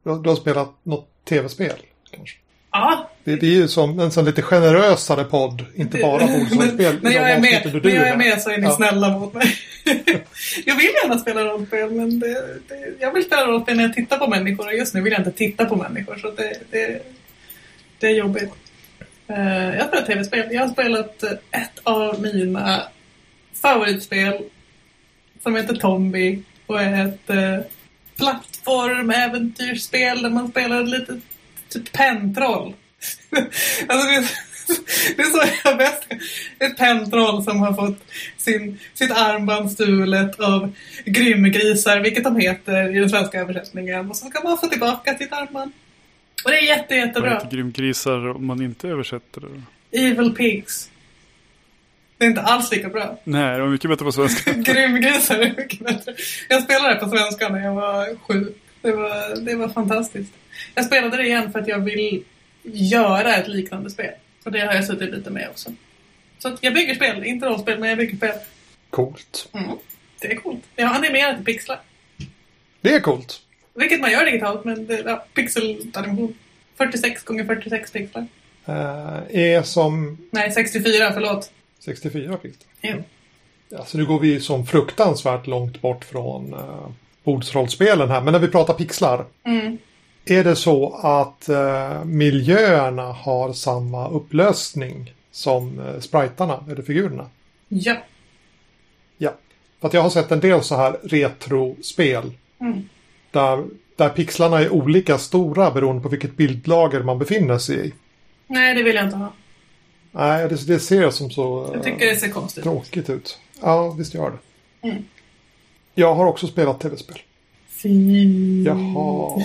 Du, 0.03 0.21
du 0.21 0.29
har 0.29 0.35
spelat 0.35 0.73
något 0.83 1.09
tv-spel 1.29 1.75
kanske? 2.11 2.37
Ja. 2.71 3.09
Det, 3.23 3.35
det 3.35 3.45
är 3.45 3.51
ju 3.51 3.67
som 3.67 3.99
en 3.99 4.11
sån 4.11 4.25
lite 4.25 4.41
generösare 4.41 5.23
podd, 5.23 5.65
inte 5.75 5.97
bara 5.97 6.27
rollspel. 6.27 6.99
när 7.01 7.11
jag 7.11 7.31
är 7.31 7.39
med, 7.39 7.83
när 7.83 7.95
jag 7.95 8.07
är 8.07 8.17
med 8.17 8.41
så 8.41 8.49
är 8.49 8.57
ni 8.57 8.63
ja. 8.63 8.75
snälla 8.75 9.09
mot 9.19 9.33
mig. 9.33 9.55
jag 10.65 10.75
vill 10.75 10.89
gärna 11.03 11.19
spela 11.19 11.43
rollspel 11.43 11.91
men 11.91 12.19
det, 12.19 12.59
det, 12.67 12.93
jag 12.99 13.13
vill 13.13 13.23
spela 13.23 13.45
rollspel 13.45 13.77
när 13.77 13.83
jag 13.83 13.93
tittar 13.93 14.17
på 14.17 14.27
människor 14.27 14.67
och 14.67 14.73
just 14.73 14.93
nu 14.93 15.01
vill 15.01 15.13
jag 15.13 15.19
inte 15.19 15.31
titta 15.31 15.65
på 15.65 15.75
människor 15.75 16.15
så 16.15 16.31
det, 16.31 16.57
det, 16.71 17.01
det 17.99 18.07
är 18.07 18.15
jobbigt. 18.15 18.53
Uh, 19.29 19.75
jag 19.75 19.81
har 19.81 19.87
spelat 19.87 20.05
tv-spel. 20.05 20.47
Jag 20.51 20.61
har 20.61 20.69
spelat 20.69 21.23
eh, 21.23 21.31
ett 21.31 21.79
av 21.83 22.21
mina 22.21 22.87
favoritspel 23.61 24.43
som 25.43 25.55
heter 25.55 25.75
Tombi 25.75 26.43
och 26.65 26.81
är 26.81 27.05
ett 27.05 27.29
uh, 27.29 27.59
plattform-äventyrsspel 28.17 30.23
där 30.23 30.29
man 30.29 30.47
spelar 30.47 30.83
lite 30.83 31.19
typ 31.69 31.91
pentroll. 31.91 32.73
alltså 33.87 34.07
det, 34.07 34.27
det 35.15 35.21
är 35.21 35.29
så 35.29 35.43
jag 35.63 35.77
bäst. 35.77 36.07
Ett 36.59 36.77
pentroll 36.77 37.43
som 37.43 37.59
har 37.59 37.73
fått 37.73 38.03
sin, 38.37 38.79
sitt 38.93 39.11
armband 39.11 39.71
stulet 39.71 40.39
av 40.39 40.75
grymgrisar, 41.05 41.99
vilket 41.99 42.23
de 42.23 42.35
heter 42.35 42.95
i 42.95 42.99
den 42.99 43.09
svenska 43.09 43.39
översättningen. 43.39 44.09
Och 44.09 44.17
så 44.17 44.29
kan 44.29 44.43
man 44.43 44.57
få 44.57 44.67
tillbaka 44.67 45.17
sitt 45.17 45.33
armband. 45.33 45.71
Och 46.45 46.51
det 46.51 46.57
är 46.57 46.63
jätte, 46.63 46.95
jättebra. 46.95 47.29
Vad 47.29 47.43
heter 47.43 47.57
grymgrisar 47.57 48.27
om 48.27 48.45
man 48.45 48.61
inte 48.61 48.87
översätter 48.87 49.41
det? 49.41 49.99
Evil 50.01 50.35
pigs. 50.35 50.91
Det 52.17 52.25
är 52.25 52.29
inte 52.29 52.41
alls 52.41 52.71
lika 52.71 52.89
bra. 52.89 53.19
Nej, 53.23 53.55
det 53.55 53.61
var 53.61 53.69
mycket 53.69 53.89
bättre 53.89 54.05
på 54.05 54.11
svenska. 54.11 54.53
grymgrisar 54.73 55.39
är 55.39 55.53
mycket 55.57 55.79
bättre. 55.79 56.15
Jag 56.49 56.63
spelade 56.63 56.93
det 56.93 56.99
på 56.99 57.09
svenska 57.09 57.49
när 57.49 57.59
jag 57.59 57.73
var 57.73 58.15
sju. 58.15 58.53
Det 58.81 58.91
var, 58.91 59.45
det 59.45 59.55
var 59.55 59.69
fantastiskt. 59.69 60.33
Jag 60.75 60.85
spelade 60.85 61.17
det 61.17 61.25
igen 61.25 61.51
för 61.51 61.59
att 61.59 61.67
jag 61.67 61.79
vill 61.79 62.23
göra 62.63 63.35
ett 63.35 63.47
liknande 63.47 63.89
spel. 63.89 64.11
Och 64.43 64.51
det 64.51 64.59
har 64.59 64.73
jag 64.73 64.85
suttit 64.85 65.11
lite 65.11 65.29
med 65.29 65.49
också. 65.49 65.73
Så 66.39 66.57
jag 66.61 66.73
bygger 66.73 66.95
spel, 66.95 67.23
inte 67.23 67.45
rollspel, 67.45 67.79
men 67.79 67.89
jag 67.89 67.97
bygger 67.97 68.17
spel. 68.17 68.33
Coolt. 68.89 69.49
Mm, 69.53 69.77
det 70.21 70.31
är 70.31 70.35
coolt. 70.35 70.63
Jag 70.75 70.87
har 70.87 70.95
animerat 70.95 71.45
pixlar. 71.45 71.79
Det 72.81 72.93
är 72.93 72.99
coolt. 72.99 73.41
Vilket 73.75 74.01
man 74.01 74.11
gör 74.11 74.25
digitalt, 74.25 74.65
men 74.65 74.87
det, 74.87 75.03
ja, 75.05 75.25
pixelanimation. 75.33 76.35
46 76.77 77.23
gånger 77.23 77.45
46 77.45 77.91
pixlar. 77.91 78.27
Uh, 78.69 78.75
är 79.29 79.61
som... 79.61 80.17
Nej, 80.31 80.51
64, 80.51 81.13
förlåt. 81.13 81.51
64 81.79 82.37
pixlar? 82.37 82.67
Ja. 82.81 82.95
Ja, 83.69 83.85
så 83.85 83.97
nu 83.97 84.05
går 84.05 84.19
vi 84.19 84.39
som 84.39 84.65
fruktansvärt 84.65 85.47
långt 85.47 85.81
bort 85.81 86.05
från 86.05 86.53
uh, 86.53 86.87
bordsrollspelen 87.23 88.09
här. 88.09 88.21
Men 88.21 88.31
när 88.31 88.39
vi 88.39 88.47
pratar 88.47 88.73
pixlar. 88.73 89.25
Mm. 89.43 89.77
Är 90.25 90.43
det 90.43 90.55
så 90.55 90.95
att 90.95 91.49
uh, 91.49 92.05
miljöerna 92.05 93.11
har 93.11 93.53
samma 93.53 94.09
upplösning 94.09 95.13
som 95.31 95.79
uh, 95.79 95.99
spritarna 95.99 96.63
eller 96.71 96.81
figurerna? 96.81 97.29
Ja. 97.67 97.95
Ja. 99.17 99.33
För 99.81 99.87
att 99.87 99.93
jag 99.93 100.01
har 100.01 100.09
sett 100.09 100.31
en 100.31 100.39
del 100.39 100.63
så 100.63 100.75
här 100.75 100.97
retrospel. 101.03 102.31
Mm. 102.61 102.89
Där 103.35 103.63
där 103.95 104.09
pixlarna 104.09 104.59
är 104.59 104.69
olika 104.69 105.17
stora 105.17 105.71
beroende 105.71 106.01
på 106.01 106.09
vilket 106.09 106.37
bildlager 106.37 107.03
man 107.03 107.19
befinner 107.19 107.57
sig 107.57 107.87
i. 107.87 107.93
Nej, 108.47 108.75
det 108.75 108.83
vill 108.83 108.95
jag 108.95 109.05
inte 109.05 109.17
ha. 109.17 109.33
Nej, 110.11 110.49
det, 110.49 110.67
det 110.67 110.79
ser 110.79 111.09
som 111.09 111.29
så 111.29 111.69
jag 111.73 111.83
tycker 111.83 112.05
det 112.05 112.15
ser 112.15 112.29
konstigt 112.29 112.63
tråkigt 112.63 113.09
ut. 113.09 113.39
Ja, 113.61 113.89
visst 113.89 114.13
gör 114.13 114.31
det. 114.31 114.87
Mm. 114.87 115.03
Jag 115.93 116.15
har 116.15 116.25
också 116.25 116.47
spelat 116.47 116.79
tv-spel. 116.79 117.19
Fint. 117.67 118.67
Jag 118.67 118.75
har 118.75 119.43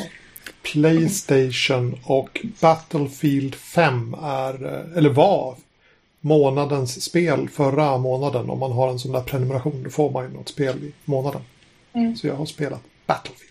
Playstation 0.62 1.98
och 2.04 2.46
Battlefield 2.60 3.54
5 3.54 4.16
är, 4.22 4.64
eller 4.96 5.10
var, 5.10 5.56
månadens 6.20 7.02
spel 7.02 7.48
förra 7.48 7.98
månaden. 7.98 8.50
Om 8.50 8.58
man 8.58 8.72
har 8.72 8.90
en 8.90 8.98
sån 8.98 9.12
där 9.12 9.20
prenumeration 9.20 9.82
då 9.82 9.90
får 9.90 10.10
man 10.10 10.24
ju 10.24 10.30
något 10.30 10.48
spel 10.48 10.76
i 10.84 10.92
månaden. 11.04 11.42
Mm. 11.92 12.16
Så 12.16 12.26
jag 12.26 12.34
har 12.34 12.46
spelat 12.46 12.82
Battlefield. 13.06 13.49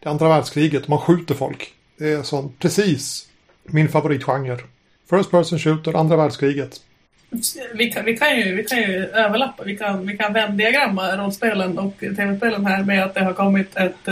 Det 0.00 0.08
andra 0.08 0.28
världskriget, 0.28 0.88
man 0.88 0.98
skjuter 0.98 1.34
folk. 1.34 1.72
Det 1.98 2.12
är 2.12 2.22
sån 2.22 2.52
precis 2.58 3.28
min 3.62 3.88
favoritgenre. 3.88 4.58
First 5.10 5.30
person 5.30 5.58
shooter, 5.58 5.96
andra 5.96 6.16
världskriget. 6.16 6.80
Vi 7.74 7.92
kan, 7.92 8.04
vi 8.04 8.16
kan, 8.16 8.36
ju, 8.36 8.54
vi 8.54 8.64
kan 8.64 8.78
ju 8.78 9.06
överlappa, 9.06 9.64
vi 9.64 9.76
kan, 9.76 10.06
vi 10.06 10.16
kan 10.16 10.32
vändiagramma 10.32 11.16
rollspelen 11.16 11.78
och 11.78 11.98
tv-spelen 12.00 12.66
här 12.66 12.84
med 12.84 13.04
att 13.04 13.14
det 13.14 13.24
har 13.24 13.32
kommit 13.32 13.76
ett 13.76 14.08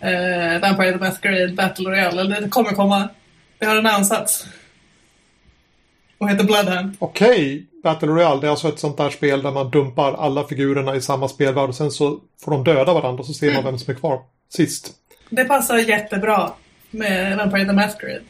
eh, 0.00 0.60
Vampire 0.60 0.92
the 0.92 0.98
Masquerade 0.98 1.52
Battle 1.52 1.90
Royale. 1.90 2.20
Eller 2.20 2.40
det 2.40 2.48
kommer 2.48 2.72
komma. 2.72 3.08
Det 3.58 3.66
har 3.66 3.76
en 3.76 3.86
ansats. 3.86 4.46
Och 6.18 6.30
heter 6.30 6.44
Bloodhunt. 6.44 6.96
Okej, 6.98 7.28
okay. 7.28 7.64
Battle 7.82 8.08
Royale 8.08 8.40
det 8.40 8.46
är 8.46 8.50
alltså 8.50 8.68
ett 8.68 8.78
sånt 8.78 8.96
där 8.96 9.10
spel 9.10 9.42
där 9.42 9.50
man 9.50 9.70
dumpar 9.70 10.12
alla 10.12 10.44
figurerna 10.44 10.96
i 10.96 11.00
samma 11.00 11.28
spelvärld 11.28 11.68
och 11.68 11.74
sen 11.74 11.90
så 11.90 12.20
får 12.44 12.50
de 12.50 12.64
döda 12.64 12.94
varandra 12.94 13.20
och 13.20 13.26
så 13.26 13.32
ser 13.32 13.46
man 13.46 13.56
mm. 13.56 13.64
vem 13.64 13.78
som 13.78 13.94
är 13.94 13.98
kvar 13.98 14.20
sist. 14.48 14.94
Det 15.30 15.44
passar 15.44 15.78
jättebra 15.78 16.52
med 16.90 17.36
Vampire 17.36 17.64
the 17.64 17.72
Masquerade. 17.72 18.22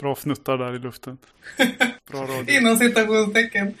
Bra 0.00 0.14
fnuttar 0.14 0.58
där 0.58 0.76
i 0.76 0.78
luften. 0.78 1.18
Bra 2.10 2.20
radio. 2.22 2.56
Inom 2.56 2.76
citationstecken. 2.76 3.74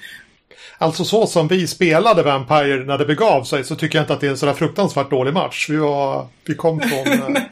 Alltså 0.78 1.04
så 1.04 1.26
som 1.26 1.48
vi 1.48 1.66
spelade 1.66 2.22
Vampire 2.22 2.84
när 2.84 2.98
det 2.98 3.04
begav 3.04 3.44
sig 3.44 3.64
så 3.64 3.76
tycker 3.76 3.98
jag 3.98 4.02
inte 4.02 4.12
att 4.12 4.20
det 4.20 4.26
är 4.26 4.30
en 4.30 4.38
sådär 4.38 4.52
fruktansvärt 4.52 5.10
dålig 5.10 5.34
match. 5.34 5.66
Vi, 5.70 5.76
var, 5.76 6.26
vi 6.44 6.54
kom 6.54 6.80
från 7.04 7.36
eh, 7.36 7.42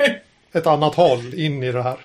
ett 0.52 0.66
annat 0.66 0.94
håll 0.94 1.34
in 1.34 1.62
i 1.62 1.72
det 1.72 1.82
här. 1.82 1.96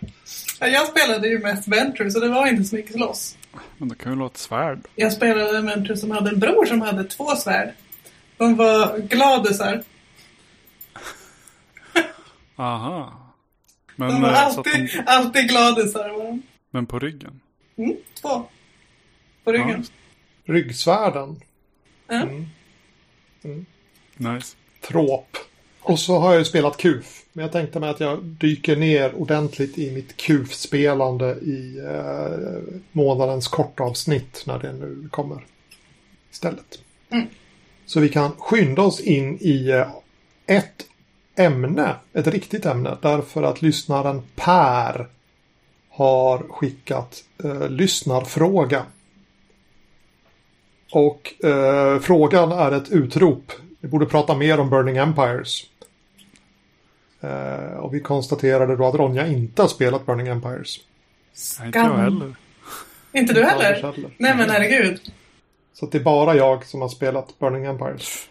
Jag 0.60 0.88
spelade 0.88 1.28
ju 1.28 1.40
mest 1.40 1.68
Venture 1.68 2.12
så 2.12 2.20
det 2.20 2.30
var 2.30 2.48
inte 2.48 2.64
så 2.64 2.76
mycket 2.76 2.92
slåss. 2.92 3.38
Men 3.78 3.90
det 3.90 3.96
kan 3.96 4.12
ju 4.12 4.20
låta 4.20 4.34
ett 4.34 4.38
svärd. 4.38 4.80
Jag 4.96 5.14
spelade 5.14 5.58
en 5.58 5.66
Venture 5.66 5.98
som 5.98 6.12
hade 6.12 6.30
en 6.30 6.40
bror 6.40 6.66
som 6.66 6.82
hade 6.82 7.04
två 7.04 7.36
svärd. 7.36 7.70
De 8.38 8.56
var 8.56 8.98
gladisar. 8.98 9.84
Aha. 12.60 13.14
Men, 13.96 14.10
de 14.10 14.22
var 14.22 14.30
eh, 14.30 14.46
alltid, 14.46 14.74
de... 14.74 15.04
alltid 15.06 15.50
gladisar. 15.50 16.40
Men 16.72 16.86
på 16.86 17.00
ryggen? 17.00 17.42
Mm, 17.78 17.96
två. 18.22 18.44
På 19.44 19.52
ryggen. 19.52 19.86
Ja. 20.46 20.54
Ryggsvärden. 20.54 21.42
Mm. 22.08 22.46
Mm. 23.44 23.66
Nice. 24.18 24.56
Tråp. 24.82 25.38
Och 25.82 26.00
så 26.00 26.20
har 26.20 26.32
jag 26.32 26.40
ju 26.40 26.46
spelat 26.46 26.78
KUF. 26.78 27.24
Men 27.34 27.44
jag 27.44 27.52
tänkte 27.52 27.80
mig 27.80 27.90
att 27.90 28.00
jag 28.00 28.24
dyker 28.24 28.76
ner 28.76 29.16
ordentligt 29.16 29.78
i 29.78 29.92
mitt 29.92 30.18
KUF-spelande 30.18 31.36
i 31.36 31.80
eh, 31.80 32.78
månadens 32.92 33.48
kortavsnitt 33.48 34.44
när 34.46 34.60
det 34.60 34.74
nu 34.74 35.10
kommer 35.12 35.46
istället. 36.32 36.80
Mm. 37.10 37.28
Så 37.86 38.00
vi 38.00 38.10
kan 38.10 38.32
skynda 38.32 38.82
oss 38.82 39.00
in 39.00 39.38
i 39.42 39.70
eh, 39.70 39.88
ett 40.46 40.88
ämne, 41.38 41.96
ett 42.14 42.28
riktigt 42.28 42.66
ämne, 42.66 42.98
därför 43.02 43.44
att 43.44 43.62
lyssnaren 43.62 44.22
Per 44.36 45.08
har 45.90 46.40
skickat 46.50 47.24
eh, 47.44 47.70
lyssnarfråga. 47.70 48.84
Och 50.92 51.46
eh, 51.46 52.00
frågan 52.00 52.52
är 52.52 52.72
ett 52.72 52.90
utrop. 52.90 53.52
Vi 53.80 53.88
borde 53.88 54.06
prata 54.06 54.36
mer 54.36 54.60
om 54.60 54.70
Burning 54.70 54.98
Empires. 54.98 55.64
Eh, 57.22 57.78
och 57.78 57.94
vi 57.94 58.00
konstaterade 58.00 58.76
då 58.76 58.86
att 58.86 58.96
Ronja 58.96 59.28
inte 59.28 59.62
har 59.62 59.70
spelat 59.70 60.06
Burning 60.06 60.28
Empires. 60.28 60.80
Skam. 61.34 61.68
Inte 61.68 61.80
jag 61.80 61.98
heller. 61.98 62.36
Inte 63.12 63.34
du 63.34 63.44
heller? 63.44 63.74
heller? 63.74 64.12
Nej 64.18 64.36
men 64.38 64.50
herregud. 64.50 65.02
Så 65.74 65.86
det 65.86 65.98
är 65.98 66.04
bara 66.04 66.36
jag 66.36 66.66
som 66.66 66.82
har 66.82 66.90
spelat 66.90 67.40
Burning 67.40 67.66
Empires. 67.66 68.30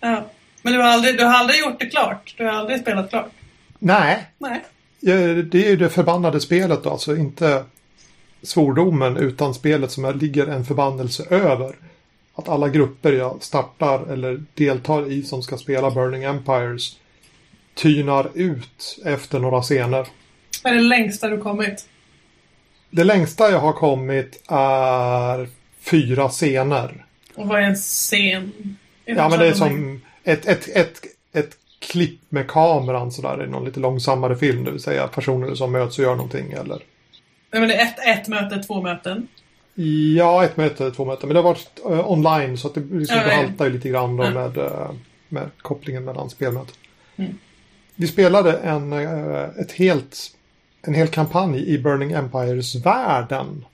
Ja. 0.00 0.24
Men 0.62 0.72
du 0.72 0.78
har, 0.78 0.88
aldrig, 0.88 1.18
du 1.18 1.24
har 1.24 1.32
aldrig 1.32 1.60
gjort 1.60 1.80
det 1.80 1.86
klart? 1.86 2.34
Du 2.38 2.44
har 2.44 2.52
aldrig 2.52 2.80
spelat 2.80 3.10
klart? 3.10 3.30
Nej. 3.78 4.26
Nej. 4.38 4.64
Det 5.00 5.12
är 5.54 5.70
ju 5.70 5.76
det 5.76 5.88
förbannade 5.88 6.40
spelet 6.40 6.84
då, 6.84 6.90
alltså 6.90 7.16
inte 7.16 7.64
svordomen 8.42 9.16
utan 9.16 9.54
spelet 9.54 9.90
som 9.90 10.18
ligger 10.18 10.46
en 10.46 10.64
förbannelse 10.64 11.24
över. 11.30 11.76
Att 12.34 12.48
alla 12.48 12.68
grupper 12.68 13.12
jag 13.12 13.42
startar 13.42 14.12
eller 14.12 14.44
deltar 14.54 15.12
i 15.12 15.22
som 15.22 15.42
ska 15.42 15.56
spela 15.56 15.90
Burning 15.90 16.24
Empires 16.24 16.96
tynar 17.74 18.28
ut 18.34 19.00
efter 19.04 19.38
några 19.38 19.62
scener. 19.62 20.06
Vad 20.64 20.72
är 20.72 20.76
det 20.76 20.82
längsta 20.82 21.28
du 21.28 21.38
kommit? 21.38 21.88
Det 22.90 23.04
längsta 23.04 23.50
jag 23.50 23.58
har 23.58 23.72
kommit 23.72 24.42
är 24.48 25.48
fyra 25.80 26.28
scener. 26.28 27.04
Och 27.34 27.48
vad 27.48 27.58
är 27.58 27.62
en 27.62 27.74
scen? 27.74 28.76
ja, 29.04 29.28
men 29.28 29.38
det 29.38 29.46
är 29.46 29.54
som 29.54 30.00
ett, 30.24 30.46
ett, 30.46 30.68
ett, 30.68 31.00
ett 31.32 31.56
klipp 31.78 32.20
med 32.28 32.48
kameran 32.48 33.12
sådär 33.12 33.44
i 33.44 33.50
någon 33.50 33.64
lite 33.64 33.80
långsammare 33.80 34.36
film. 34.36 34.64
Det 34.64 34.70
vill 34.70 34.80
säga 34.80 35.08
personer 35.08 35.54
som 35.54 35.72
möts 35.72 35.98
och 35.98 36.04
gör 36.04 36.14
någonting 36.14 36.52
eller... 36.52 36.82
Nej, 37.50 37.60
men 37.60 37.68
det 37.68 37.74
är 37.74 37.86
ett, 37.86 38.20
ett 38.20 38.28
möte, 38.28 38.62
två 38.62 38.82
möten? 38.82 39.28
Ja, 40.16 40.44
ett 40.44 40.56
möte, 40.56 40.90
två 40.90 41.04
möten. 41.04 41.28
Men 41.28 41.34
det 41.34 41.40
har 41.40 41.48
varit 41.48 41.80
uh, 41.90 42.10
online 42.10 42.58
så 42.58 42.68
att 42.68 42.74
det 42.74 42.80
liksom 42.80 43.18
ja, 43.18 43.34
haltar 43.34 43.64
ju 43.64 43.72
lite 43.72 43.88
grann 43.88 44.16
då 44.16 44.30
med, 44.30 44.58
uh, 44.58 44.90
med 45.28 45.50
kopplingen 45.62 46.04
mellan 46.04 46.30
spelmöten. 46.30 46.74
Mm. 47.16 47.38
Vi 47.96 48.06
spelade 48.06 48.52
en, 48.52 48.92
uh, 48.92 49.60
ett 49.60 49.72
helt, 49.72 50.16
en 50.82 50.94
hel 50.94 51.08
kampanj 51.08 51.74
i 51.74 51.78
Burning 51.78 52.12
Empires-världen. 52.12 53.64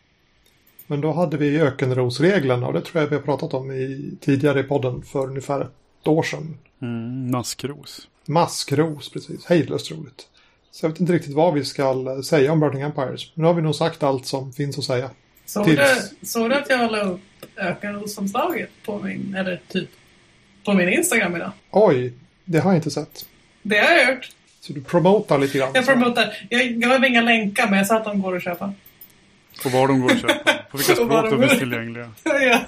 Men 0.86 1.00
då 1.00 1.12
hade 1.12 1.36
vi 1.36 1.60
ökenrosreglerna 1.60 2.66
och 2.66 2.72
det 2.72 2.80
tror 2.80 3.02
jag 3.02 3.10
vi 3.10 3.16
har 3.16 3.22
pratat 3.22 3.54
om 3.54 3.70
i, 3.70 4.12
tidigare 4.20 4.60
i 4.60 4.62
podden 4.62 5.02
för 5.02 5.26
ungefär 5.26 5.68
år 6.10 6.22
sedan. 6.22 6.58
Mm, 6.82 7.30
maskros. 7.30 8.08
Maskros, 8.26 9.12
precis. 9.12 9.46
Hejdlöst 9.46 9.90
roligt. 9.90 10.28
Så 10.70 10.86
jag 10.86 10.90
vet 10.90 11.00
inte 11.00 11.12
riktigt 11.12 11.34
vad 11.34 11.54
vi 11.54 11.64
ska 11.64 12.22
säga 12.24 12.52
om 12.52 12.60
Burning 12.60 12.82
Empires. 12.82 13.32
Men 13.34 13.42
nu 13.42 13.46
har 13.46 13.54
vi 13.54 13.62
nog 13.62 13.74
sagt 13.74 14.02
allt 14.02 14.26
som 14.26 14.52
finns 14.52 14.78
att 14.78 14.84
säga. 14.84 15.10
Såg, 15.46 15.64
Tills... 15.64 16.10
du, 16.20 16.26
såg 16.26 16.50
du 16.50 16.56
att 16.56 16.70
jag 16.70 16.92
la 16.92 17.00
upp 17.00 17.20
ökenrosomslaget 17.56 18.70
på 18.84 18.98
min, 18.98 19.34
eller 19.34 19.60
typ, 19.68 19.88
på 20.64 20.72
min 20.72 20.88
Instagram 20.88 21.36
idag? 21.36 21.52
Oj, 21.70 22.12
det 22.44 22.58
har 22.58 22.70
jag 22.70 22.78
inte 22.78 22.90
sett. 22.90 23.26
Det 23.62 23.78
har 23.78 23.92
jag 23.92 24.14
gjort. 24.14 24.28
Så 24.60 24.72
du 24.72 24.82
promotar 24.82 25.38
lite 25.38 25.58
grann? 25.58 25.70
Jag 25.74 25.86
promotar. 25.86 26.46
Jag 26.50 26.68
gav 26.68 27.04
inga 27.04 27.20
länkar 27.20 27.68
men 27.68 27.78
jag 27.78 27.86
sa 27.86 27.96
att 27.96 28.04
de 28.04 28.22
går 28.22 28.36
att 28.36 28.42
köpa. 28.42 28.72
På 29.62 29.68
var 29.68 29.88
de 29.88 30.00
går 30.00 30.12
att 30.12 30.20
köpa? 30.20 30.52
På 30.70 30.76
vilka 30.76 30.94
språk 30.94 31.30
de 31.30 31.40
finns 31.48 31.58
tillgängliga? 31.58 32.10
ja. 32.24 32.60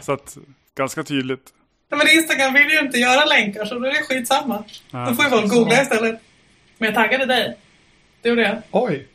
Så 0.00 0.12
att, 0.12 0.38
ganska 0.74 1.02
tydligt. 1.02 1.52
Nej, 1.90 1.98
men 1.98 2.08
Instagram 2.08 2.54
vill 2.54 2.70
ju 2.70 2.78
inte 2.78 2.98
göra 2.98 3.24
länkar 3.24 3.64
så 3.64 3.78
då 3.78 3.86
är 3.86 3.90
det 3.90 4.02
skitsamma. 4.02 4.64
Ja, 4.90 5.06
då 5.08 5.14
får 5.14 5.24
ju 5.24 5.30
folk 5.30 5.48
googla 5.52 5.82
istället. 5.82 6.20
Men 6.78 6.86
jag 6.86 6.94
taggade 6.94 7.26
dig. 7.26 7.56
Det 8.22 8.28
gjorde 8.28 8.42
jag. 8.42 8.56
Oj. 8.70 9.06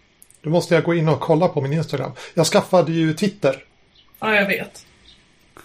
Då 0.42 0.50
måste 0.50 0.74
jag 0.75 0.84
gå 0.84 0.94
in 0.94 1.10
och 1.10 1.20
kolla 1.20 1.48
på 1.48 1.62
min 1.62 1.74
Instagram. 1.74 2.12
Jag 2.34 2.46
skaffade 2.48 2.92
ju 2.92 3.13
Twitter. 3.13 3.63
Ja, 4.20 4.36
jag 4.36 4.48
vet. 4.48 4.86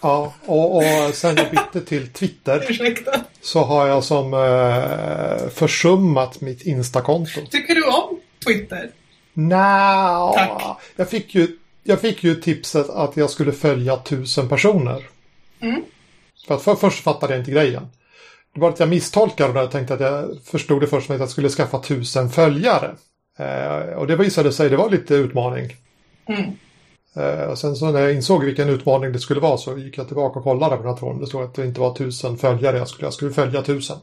Ja, 0.03 0.35
och, 0.47 0.77
och 0.77 1.15
sen 1.15 1.37
jag 1.37 1.51
bytte 1.51 1.81
till 1.89 2.13
Twitter 2.13 2.67
Ursäkta. 2.71 3.21
så 3.41 3.65
har 3.65 3.87
jag 3.87 4.05
som 4.05 4.35
eh, 4.35 5.49
försummat 5.49 6.41
mitt 6.41 6.63
Instakonto. 6.63 7.47
Tycker 7.51 7.75
du 7.75 7.83
om 7.85 8.21
Twitter? 8.47 8.91
Nej, 9.33 10.35
Tack. 10.35 10.63
Jag 10.97 11.11
fick, 11.11 11.35
ju, 11.35 11.49
jag 11.85 12.01
fick 12.01 12.25
ju 12.25 12.35
tipset 12.35 12.89
att 12.91 13.17
jag 13.17 13.31
skulle 13.31 13.53
följa 13.53 13.97
tusen 13.97 14.49
personer. 14.49 15.07
Mm. 15.61 15.83
För 16.49 16.55
att 16.55 16.63
för, 16.63 16.75
först 16.75 17.05
fattade 17.05 17.33
jag 17.33 17.41
inte 17.41 17.51
grejen. 17.51 17.89
Det 18.55 18.61
var 18.61 18.69
att 18.69 18.81
jag 18.81 18.89
misstolkade 18.89 19.53
det 19.53 19.63
och 19.63 19.71
tänkte 19.71 19.95
att 19.95 20.01
jag 20.01 20.39
förstod 20.45 20.81
det 20.81 20.87
först 20.87 21.07
som 21.07 21.15
att 21.15 21.21
jag 21.21 21.31
skulle 21.31 21.49
skaffa 21.49 21.79
tusen 21.79 22.31
följare. 22.31 22.95
Eh, 23.39 23.93
och 23.97 24.07
det 24.07 24.17
visade 24.17 24.53
sig, 24.53 24.69
det 24.69 24.77
var 24.77 24.91
lite 24.91 25.15
utmaning. 25.15 25.77
Mm. 26.27 26.51
Eh, 27.15 27.45
och 27.51 27.59
sen 27.59 27.77
så 27.77 27.91
när 27.91 28.01
jag 28.01 28.15
insåg 28.15 28.45
vilken 28.45 28.69
utmaning 28.69 29.13
det 29.13 29.19
skulle 29.19 29.41
vara 29.41 29.59
så 29.59 29.79
gick 29.79 29.99
jag 29.99 30.07
tillbaka 30.07 30.39
och 30.39 30.45
kollade 30.45 30.77
på 30.77 30.83
den 30.83 30.93
här 30.93 30.99
tråden. 30.99 31.21
Det 31.21 31.27
stod 31.27 31.43
att 31.43 31.55
det 31.55 31.67
inte 31.67 31.81
var 31.81 31.95
tusen 31.95 32.39
följare 32.39 32.79
jag 32.79 32.89
skulle, 32.89 33.07
jag 33.07 33.15
skulle 33.15 33.33
följa 33.33 33.63
tusen. 33.63 33.97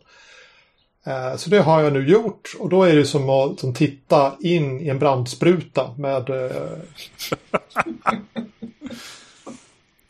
Eh, 1.05 1.35
så 1.35 1.49
det 1.49 1.59
har 1.59 1.81
jag 1.81 1.93
nu 1.93 2.09
gjort 2.09 2.55
och 2.59 2.69
då 2.69 2.83
är 2.83 2.95
det 2.95 3.05
som 3.05 3.29
att 3.29 3.59
som 3.59 3.73
titta 3.73 4.35
in 4.39 4.81
i 4.81 4.89
en 4.89 4.99
brandspruta 4.99 5.95
med... 5.97 6.29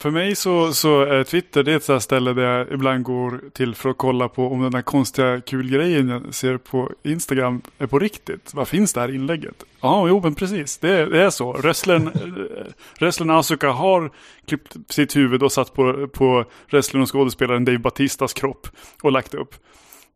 Eh... 0.05 0.11
För 0.11 0.11
mig 0.11 0.35
så, 0.35 0.73
så 0.73 1.01
är 1.01 1.23
Twitter 1.23 1.63
det 1.63 1.89
är 1.89 1.95
ett 1.95 2.03
ställe 2.03 2.33
där 2.33 2.43
jag 2.43 2.71
ibland 2.71 3.03
går 3.03 3.41
till 3.53 3.75
för 3.75 3.89
att 3.89 3.97
kolla 3.97 4.29
på 4.29 4.47
om 4.47 4.61
den 4.61 4.71
där 4.71 4.81
konstiga 4.81 5.41
kul 5.41 5.69
grejen 5.69 6.09
jag 6.09 6.33
ser 6.33 6.57
på 6.57 6.91
Instagram 7.03 7.61
är 7.77 7.87
på 7.87 7.99
riktigt. 7.99 8.53
Vad 8.53 8.67
finns 8.67 8.93
det 8.93 9.01
här 9.01 9.15
inlägget? 9.15 9.63
Ja, 9.81 10.07
jo 10.07 10.21
men 10.23 10.35
precis. 10.35 10.77
Det, 10.77 11.05
det 11.05 11.21
är 11.21 11.29
så. 11.29 11.53
Wrestlern, 11.53 12.11
wrestlern 12.99 13.29
Asuka 13.39 13.69
har 13.69 14.11
klippt 14.47 14.75
sitt 14.89 15.15
huvud 15.15 15.43
och 15.43 15.51
satt 15.51 15.73
på, 15.73 16.07
på 16.07 16.45
wrestlern 16.69 17.01
och 17.01 17.13
skådespelaren 17.13 17.65
Dave 17.65 17.77
Batistas 17.77 18.33
kropp 18.33 18.67
och 19.01 19.11
lagt 19.11 19.33
upp. 19.33 19.55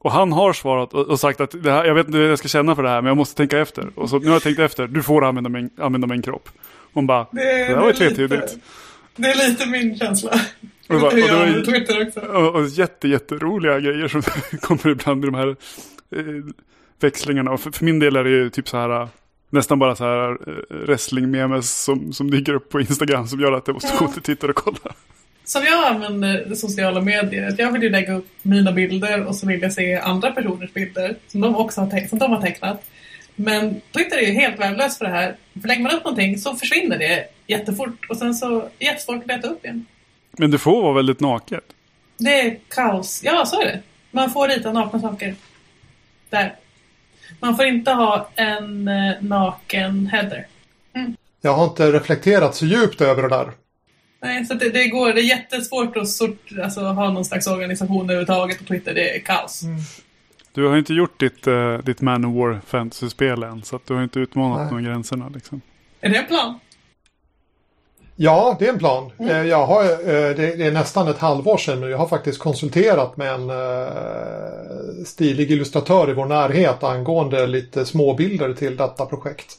Och 0.02 0.12
han 0.12 0.32
har 0.32 0.54
svarat 0.54 0.94
och, 0.94 1.20
sagt 1.20 1.42
att 1.42 1.64
det 1.64 1.72
här, 1.72 1.86
jag 1.86 1.96
vet 1.96 2.08
inte 2.08 2.18
hur 2.18 2.30
jag 2.30 2.40
ska 2.40 2.48
känna 2.48 2.76
för 2.76 2.84
det 2.84 2.90
här 2.90 3.02
men 3.02 3.08
jag 3.08 3.18
måste 3.18 3.36
tänka 3.36 3.60
efter. 3.60 3.90
Och 3.96 4.10
så 4.10 4.20
nu 4.20 4.26
har 4.26 4.34
jag 4.34 4.44
tänkt 4.44 4.60
efter, 4.60 4.88
du 4.88 5.04
får 5.04 5.26
använda 5.26 5.50
min, 5.50 5.70
använda 5.78 6.08
min 6.08 6.22
kropp. 6.22 6.50
Hon 6.94 7.08
bara, 7.08 7.28
det, 7.32 7.42
det 7.42 7.68
där 7.68 7.76
var 7.76 7.88
ju 7.88 7.94
tvetydigt. 7.94 8.58
Det 9.20 9.28
är 9.28 9.50
lite 9.50 9.66
min 9.66 9.98
känsla. 9.98 10.32
Och, 10.90 11.00
bara, 11.00 11.08
och, 11.08 11.16
det 11.16 11.22
var, 11.22 11.66
Twitter 11.66 12.08
också. 12.08 12.20
Och, 12.20 12.56
och 12.56 12.68
jätte, 12.68 13.08
jätteroliga 13.08 13.80
grejer 13.80 14.08
som 14.08 14.22
kommer 14.62 14.90
ibland 14.90 15.24
i 15.24 15.28
de 15.28 15.36
här 15.36 15.48
eh, 16.16 16.54
växlingarna. 17.00 17.52
Och 17.52 17.62
för, 17.62 17.72
för, 17.72 17.86
min 17.86 18.00
del 18.00 18.16
är 18.16 18.24
det 18.24 18.30
ju 18.30 18.50
typ 18.50 18.70
så 18.70 18.78
här 18.78 19.08
nästan 19.50 19.80
bara 19.80 19.96
så 19.96 20.04
här 20.04 20.32
eh, 20.32 20.88
wrestling-memes 20.88 21.62
som, 21.62 22.14
som 22.14 22.32
dyker 22.32 22.54
upp 22.54 22.70
på 22.70 22.80
Instagram 22.80 23.28
som 23.28 23.40
gör 23.40 23.52
att 23.52 23.68
jag 23.68 23.74
måste 23.74 23.90
ja. 24.00 24.06
gå 24.06 24.12
till 24.12 24.22
Twitter 24.22 24.50
och 24.50 24.56
kolla. 24.56 24.96
Som 25.44 25.64
jag 25.64 25.88
använder 25.88 26.56
sociala 26.56 27.02
medier, 27.02 27.56
jag 27.58 27.72
vill 27.72 27.84
ju 27.84 27.90
lägga 27.90 28.14
upp 28.16 28.28
mina 28.42 28.72
bilder 28.72 29.26
och 29.26 29.36
så 29.36 29.48
vill 29.48 29.62
jag 29.62 29.74
se 29.74 29.96
andra 29.96 30.32
personers 30.32 30.74
bilder 30.74 31.16
som 31.28 31.42
de 31.42 31.56
också 31.56 31.82
har, 31.82 32.08
som 32.08 32.20
de 32.20 32.32
har 32.32 32.42
tecknat. 32.42 32.84
Men 33.42 33.82
Twitter 33.92 34.18
är 34.18 34.22
ju 34.22 34.34
helt 34.34 34.60
värdelös 34.60 34.98
för 34.98 35.06
det 35.06 35.12
här. 35.12 35.36
För 35.62 35.68
lägger 35.68 35.84
man 35.84 35.92
upp 35.92 36.04
någonting 36.04 36.38
så 36.38 36.56
försvinner 36.56 36.98
det 36.98 37.26
jättefort 37.48 38.06
och 38.10 38.18
sen 38.18 38.36
så 38.36 38.60
är 38.80 38.86
jättesvårt 38.86 39.22
att 39.22 39.28
leta 39.28 39.48
upp 39.48 39.66
igen. 39.66 39.86
Men 40.32 40.52
det 40.52 40.58
får 40.58 40.82
vara 40.82 40.94
väldigt 40.94 41.20
naket. 41.20 41.64
Det 42.18 42.40
är 42.40 42.58
kaos. 42.68 43.22
Ja, 43.24 43.46
så 43.46 43.62
är 43.62 43.66
det. 43.66 43.82
Man 44.12 44.32
får 44.32 44.48
rita 44.48 44.74
nakna 44.74 45.00
saker. 45.00 45.36
Där. 46.30 46.56
Man 47.40 47.56
får 47.56 47.66
inte 47.66 47.92
ha 47.92 48.30
en 48.36 48.88
eh, 48.88 49.14
naken 49.22 50.08
header. 50.08 50.48
Mm. 50.96 51.16
Jag 51.42 51.54
har 51.54 51.66
inte 51.66 51.92
reflekterat 51.92 52.56
så 52.56 52.66
djupt 52.66 53.02
över 53.02 53.22
det 53.22 53.30
där. 53.30 53.52
Nej, 54.22 54.46
så 54.46 54.54
det, 54.54 54.70
det 54.70 54.88
går. 54.88 55.14
Det 55.14 55.22
är 55.22 55.30
jättesvårt 55.30 55.98
att 55.98 56.10
sort, 56.10 56.50
alltså, 56.64 56.82
ha 56.82 57.12
någon 57.12 57.26
slags 57.26 57.48
organisation 57.48 58.04
överhuvudtaget 58.04 58.58
på 58.60 58.64
Twitter. 58.64 58.94
Det 58.94 59.16
är 59.16 59.20
kaos. 59.20 59.64
Mm. 59.64 59.80
Du 60.54 60.68
har 60.68 60.78
inte 60.78 60.94
gjort 60.94 61.20
ditt, 61.20 61.48
uh, 61.48 61.78
ditt 61.78 62.02
Man 62.02 62.26
of 62.26 62.36
War 62.36 62.62
fantasy-spel 62.66 63.44
än. 63.44 63.64
Så 63.64 63.76
att 63.76 63.86
du 63.86 63.94
har 63.94 64.04
inte 64.04 64.20
utmanat 64.20 64.70
de 64.70 64.84
gränserna. 64.84 65.30
Liksom. 65.30 65.62
Är 66.02 66.10
det 66.10 66.18
en 66.18 66.26
plan? 66.26 66.60
Ja, 68.16 68.56
det 68.60 68.66
är 68.66 68.74
en 68.74 68.80
plan. 68.80 69.12
Mm. 69.20 69.36
Eh, 69.36 69.44
jag 69.44 69.66
har, 69.66 69.84
eh, 69.84 70.36
det 70.36 70.66
är 70.66 70.72
nästan 70.72 71.08
ett 71.08 71.20
halvår 71.20 71.58
sedan 71.58 71.82
nu. 71.82 71.90
Jag 71.90 71.98
har 71.98 72.08
faktiskt 72.08 72.40
konsulterat 72.40 73.18
med 73.18 73.34
en 73.34 73.52
stilig 75.06 75.52
illustratör 75.52 76.10
i 76.10 76.14
vår 76.14 76.26
närhet 76.26 76.84
angående 76.84 77.48
lite 77.48 77.86
småbilder 77.86 78.54
till 78.54 78.78
detta 78.78 79.06
projekt. 79.06 79.56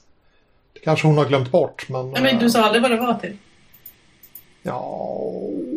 Det 0.72 0.80
kanske 0.80 1.06
hon 1.06 1.18
har 1.18 1.24
glömt 1.24 1.50
bort. 1.50 1.88
Men, 1.88 2.10
men 2.10 2.38
du 2.38 2.50
sa 2.50 2.62
aldrig 2.62 2.82
vad 2.82 2.90
det 2.90 2.96
var 2.96 3.14
till? 3.14 3.36
Ja... 4.62 5.06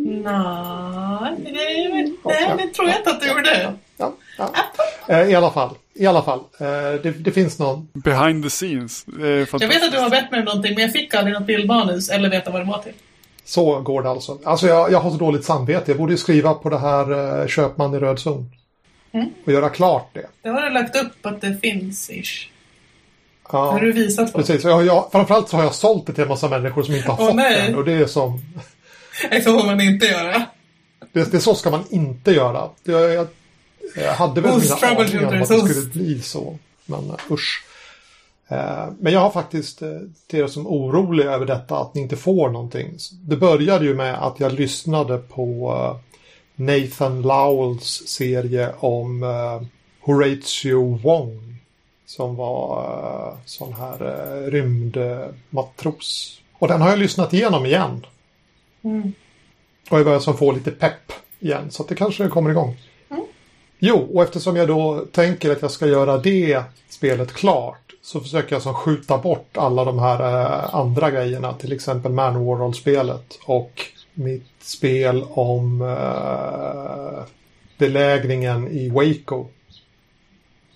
Nej, 0.05 1.35
det, 1.37 1.51
nej, 1.51 2.53
det 2.57 2.73
tror 2.73 2.89
jag 2.89 2.97
inte 2.97 3.09
att 3.09 3.21
du 3.21 3.27
gjorde. 3.27 3.73
Ja, 3.97 4.13
ja. 4.37 4.49
Eh, 5.07 5.21
I 5.21 5.35
alla 5.35 5.51
fall. 5.51 5.75
I 5.93 6.05
alla 6.05 6.21
fall. 6.21 6.39
Eh, 6.39 6.67
det, 7.03 7.11
det, 7.11 7.31
finns 7.31 7.59
någon... 7.59 7.87
Behind 7.93 8.43
the 8.43 8.49
scenes. 8.49 9.05
Jag 9.51 9.67
vet 9.67 9.83
att 9.83 9.91
du 9.91 9.99
har 9.99 10.09
bett 10.09 10.31
mig 10.31 10.39
om 10.39 10.45
någonting 10.45 10.73
men 10.73 10.83
jag 10.83 10.91
fick 10.91 11.13
aldrig 11.13 11.33
något 11.33 11.47
bildmanus 11.47 12.09
eller 12.09 12.29
veta 12.29 12.51
vad 12.51 12.61
det 12.61 12.65
var 12.65 12.77
till. 12.77 12.93
Så 13.45 13.81
går 13.81 14.03
det 14.03 14.09
alltså. 14.09 14.39
Alltså 14.43 14.67
jag, 14.67 14.91
jag 14.91 14.99
har 14.99 15.11
så 15.11 15.17
dåligt 15.17 15.45
samvete. 15.45 15.91
Jag 15.91 15.97
borde 15.97 16.11
ju 16.11 16.17
skriva 16.17 16.53
på 16.53 16.69
det 16.69 16.79
här 16.79 17.41
eh, 17.41 17.47
Köpman 17.47 17.93
i 17.93 17.99
röd 17.99 18.19
zon. 18.19 18.51
Mm. 19.11 19.29
Och 19.45 19.51
göra 19.51 19.69
klart 19.69 20.09
det. 20.13 20.27
Det 20.41 20.49
har 20.49 20.61
du 20.61 20.69
lagt 20.69 20.95
upp 20.95 21.25
att 21.25 21.41
det 21.41 21.57
finns 21.61 22.09
ish. 22.09 22.49
Ja, 23.51 23.65
det 23.65 23.71
har 23.71 23.79
du 23.79 23.91
visat 23.91 24.33
på. 24.33 24.37
Precis. 24.39 24.63
Jag, 24.63 24.85
jag, 24.85 25.09
framförallt 25.11 25.49
så 25.49 25.57
har 25.57 25.63
jag 25.63 25.75
sålt 25.75 26.07
det 26.07 26.13
till 26.13 26.23
en 26.23 26.29
massa 26.29 26.49
människor 26.49 26.83
som 26.83 26.95
inte 26.95 27.11
har 27.11 27.23
oh, 27.23 27.27
fått 27.27 27.35
nej. 27.35 27.61
den. 27.61 27.75
Och 27.75 27.85
det 27.85 27.93
är 27.93 28.05
som... 28.05 28.39
Det 29.31 29.41
så 29.41 29.59
får 29.59 29.65
man 29.65 29.81
inte 29.81 30.05
göra. 30.05 30.43
Det, 31.11 31.31
det 31.31 31.39
så 31.39 31.55
ska 31.55 31.69
man 31.69 31.83
inte 31.89 32.31
göra. 32.31 32.69
Jag, 32.83 33.13
jag, 33.13 33.27
jag 33.95 34.13
hade 34.13 34.41
väl 34.41 34.59
mina 34.59 34.75
aningar 34.75 35.27
om 35.27 35.41
att 35.41 35.49
det 35.49 35.59
skulle 35.59 35.89
bli 35.89 36.21
så. 36.21 36.57
Men 36.85 36.99
uh, 36.99 37.15
usch. 37.31 37.65
Uh, 38.51 38.87
men 38.99 39.13
jag 39.13 39.19
har 39.19 39.29
faktiskt 39.29 39.77
till 40.27 40.39
er 40.39 40.47
som 40.47 40.67
oroliga 40.67 41.31
över 41.31 41.45
detta 41.45 41.77
att 41.77 41.95
ni 41.95 42.01
inte 42.01 42.15
får 42.15 42.49
någonting. 42.49 42.97
Det 43.11 43.37
började 43.37 43.85
ju 43.85 43.93
med 43.95 44.23
att 44.23 44.39
jag 44.39 44.53
lyssnade 44.53 45.17
på 45.17 45.99
Nathan 46.55 47.21
Lowells 47.21 48.03
serie 48.07 48.73
om 48.79 49.23
Horatio 50.01 50.99
Wong. 51.03 51.49
Som 52.05 52.35
var 52.35 53.37
sån 53.45 53.73
här 53.73 53.97
rymdmatros. 54.51 56.41
Och 56.53 56.67
den 56.67 56.81
har 56.81 56.89
jag 56.89 56.99
lyssnat 56.99 57.33
igenom 57.33 57.65
igen. 57.65 58.05
Mm. 58.83 59.13
Och 59.89 59.97
jag 59.97 60.05
börjar 60.05 60.19
som 60.19 60.37
få 60.37 60.51
lite 60.51 60.71
pepp 60.71 61.11
igen 61.39 61.71
så 61.71 61.83
att 61.83 61.89
det 61.89 61.95
kanske 61.95 62.27
kommer 62.27 62.49
igång. 62.49 62.77
Jo, 63.85 64.09
och 64.13 64.23
eftersom 64.23 64.55
jag 64.55 64.67
då 64.67 65.05
tänker 65.11 65.51
att 65.51 65.61
jag 65.61 65.71
ska 65.71 65.87
göra 65.87 66.17
det 66.17 66.63
spelet 66.89 67.33
klart 67.33 67.93
så 68.01 68.19
försöker 68.19 68.55
jag 68.55 68.61
som 68.61 68.73
skjuta 68.73 69.17
bort 69.17 69.57
alla 69.57 69.85
de 69.85 69.99
här 69.99 70.19
eh, 70.19 70.75
andra 70.75 71.11
grejerna. 71.11 71.53
Till 71.53 71.71
exempel 71.71 72.11
Manowar-rollspelet 72.11 73.39
och 73.45 73.81
mitt 74.13 74.51
spel 74.59 75.25
om 75.29 75.81
eh, 75.81 77.23
belägringen 77.77 78.67
i 78.67 78.89
Waco. 78.89 79.45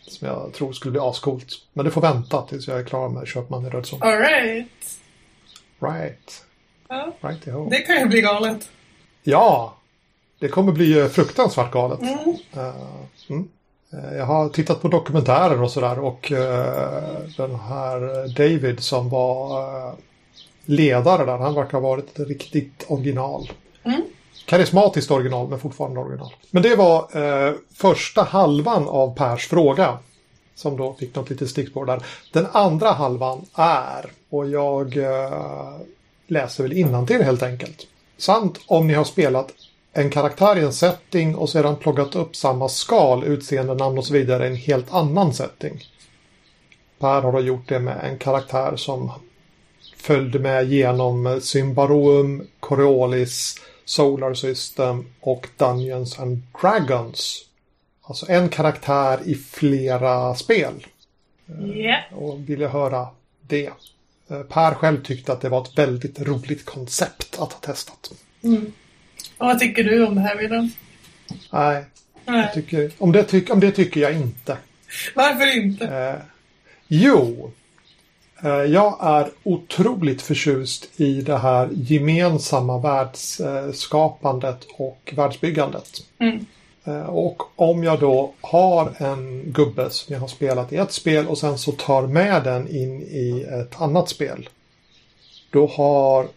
Som 0.01 0.27
jag 0.27 0.53
tror 0.53 0.73
skulle 0.73 0.91
bli 0.91 1.01
ascoolt. 1.01 1.47
Men 1.73 1.85
det 1.85 1.91
får 1.91 2.01
vänta 2.01 2.41
tills 2.41 2.67
jag 2.67 2.79
är 2.79 2.83
klar 2.83 3.09
med 3.09 3.27
Köpman 3.27 3.65
i 3.65 3.69
Rödsson. 3.69 4.03
Alright. 4.03 4.99
Right. 5.79 6.45
Ja. 6.87 7.13
Right 7.21 7.45
det 7.69 7.77
kan 7.77 7.99
ju 7.99 8.05
bli 8.05 8.21
galet. 8.21 8.69
Ja, 9.23 9.77
det 10.39 10.47
kommer 10.47 10.71
bli 10.71 10.99
eh, 10.99 11.07
fruktansvärt 11.07 11.71
galet. 11.71 12.01
Mm. 12.01 12.37
Uh, 12.57 12.73
mm. 13.29 13.47
Jag 14.17 14.25
har 14.25 14.49
tittat 14.49 14.81
på 14.81 14.87
dokumentärer 14.87 15.61
och 15.61 15.71
sådär 15.71 15.99
och 15.99 16.25
den 17.37 17.55
här 17.55 18.27
David 18.35 18.79
som 18.79 19.09
var 19.09 19.95
ledare 20.65 21.25
där, 21.25 21.37
han 21.37 21.55
verkar 21.55 21.71
ha 21.71 21.89
varit 21.89 22.19
ett 22.19 22.27
riktigt 22.27 22.85
original. 22.87 23.51
Mm. 23.83 24.01
Karismatiskt 24.45 25.11
original 25.11 25.47
men 25.47 25.59
fortfarande 25.59 25.99
original. 25.99 26.33
Men 26.51 26.63
det 26.63 26.75
var 26.75 27.07
första 27.73 28.23
halvan 28.23 28.87
av 28.89 29.15
Pers 29.15 29.47
fråga. 29.47 29.97
Som 30.55 30.77
då 30.77 30.93
fick 30.93 31.15
något 31.15 31.29
litet 31.29 31.49
stickspår 31.49 31.85
där. 31.85 32.05
Den 32.33 32.47
andra 32.51 32.91
halvan 32.91 33.45
är, 33.53 34.11
och 34.29 34.49
jag 34.49 34.97
läser 36.27 36.63
väl 36.63 36.73
innantill 36.73 37.21
helt 37.21 37.43
enkelt. 37.43 37.87
Sant 38.17 38.59
om 38.67 38.87
ni 38.87 38.93
har 38.93 39.03
spelat 39.03 39.53
en 39.97 40.09
karaktär 40.09 40.57
i 40.57 40.61
en 40.61 40.73
setting 40.73 41.35
och 41.35 41.49
sedan 41.49 41.75
plockat 41.75 42.15
upp 42.15 42.35
samma 42.35 42.69
skal, 42.69 43.23
utseende, 43.23 43.73
namn 43.73 43.97
och 43.97 44.05
så 44.05 44.13
vidare 44.13 44.43
i 44.43 44.47
en 44.47 44.55
helt 44.55 44.93
annan 44.93 45.33
setting. 45.33 45.83
Per 46.99 47.21
har 47.21 47.31
då 47.31 47.39
gjort 47.39 47.67
det 47.67 47.79
med 47.79 47.99
en 48.03 48.17
karaktär 48.17 48.75
som 48.75 49.11
följde 49.97 50.39
med 50.39 50.67
genom 50.67 51.39
Symbaroum, 51.41 52.47
Coriolis, 52.59 53.61
Solar 53.85 54.33
System 54.33 55.05
och 55.19 55.47
Dungeons 55.57 56.19
and 56.19 56.41
Dragons. 56.61 57.45
Alltså 58.01 58.25
en 58.29 58.49
karaktär 58.49 59.19
i 59.25 59.35
flera 59.35 60.35
spel. 60.35 60.87
Yeah. 61.61 62.13
Och 62.13 62.49
vill 62.49 62.61
jag 62.61 62.69
höra 62.69 63.07
det. 63.41 63.71
Eh, 64.29 64.41
per 64.41 64.73
själv 64.73 65.03
tyckte 65.03 65.33
att 65.33 65.41
det 65.41 65.49
var 65.49 65.61
ett 65.61 65.77
väldigt 65.77 66.19
roligt 66.19 66.65
koncept 66.65 67.39
att 67.39 67.53
ha 67.53 67.59
testat. 67.59 68.11
Mm. 68.43 68.71
Och 69.37 69.47
vad 69.47 69.59
tycker 69.59 69.83
du 69.83 70.05
om 70.05 70.15
det 70.15 70.21
här 70.21 70.37
Wilhelm? 70.37 70.69
Nej, 71.51 71.85
Nej. 72.27 72.51
Tycker, 72.53 72.91
om, 72.97 73.11
det 73.11 73.23
tyck, 73.23 73.49
om 73.49 73.59
det 73.59 73.71
tycker 73.71 74.01
jag 74.01 74.13
inte. 74.13 74.57
Varför 75.15 75.57
inte? 75.57 75.85
Eh, 75.87 76.15
jo, 76.87 77.51
eh, 78.43 78.49
jag 78.49 78.97
är 79.01 79.29
otroligt 79.43 80.21
förtjust 80.21 80.99
i 80.99 81.21
det 81.21 81.37
här 81.37 81.69
gemensamma 81.73 82.77
världsskapandet 82.77 84.67
och 84.77 85.13
världsbyggandet. 85.15 85.89
Mm. 86.19 86.45
Eh, 86.83 87.09
och 87.09 87.43
om 87.55 87.83
jag 87.83 87.99
då 87.99 88.33
har 88.41 88.93
en 88.97 89.43
gubbe 89.51 89.89
som 89.89 90.13
jag 90.13 90.21
har 90.21 90.27
spelat 90.27 90.73
i 90.73 90.75
ett 90.75 90.91
spel 90.91 91.27
och 91.27 91.37
sen 91.37 91.57
så 91.57 91.71
tar 91.71 92.07
med 92.07 92.43
den 92.43 92.67
in 92.67 93.01
i 93.01 93.45
ett 93.61 93.81
annat 93.81 94.09
spel. 94.09 94.49
Då 95.51 95.67
har 95.67 96.27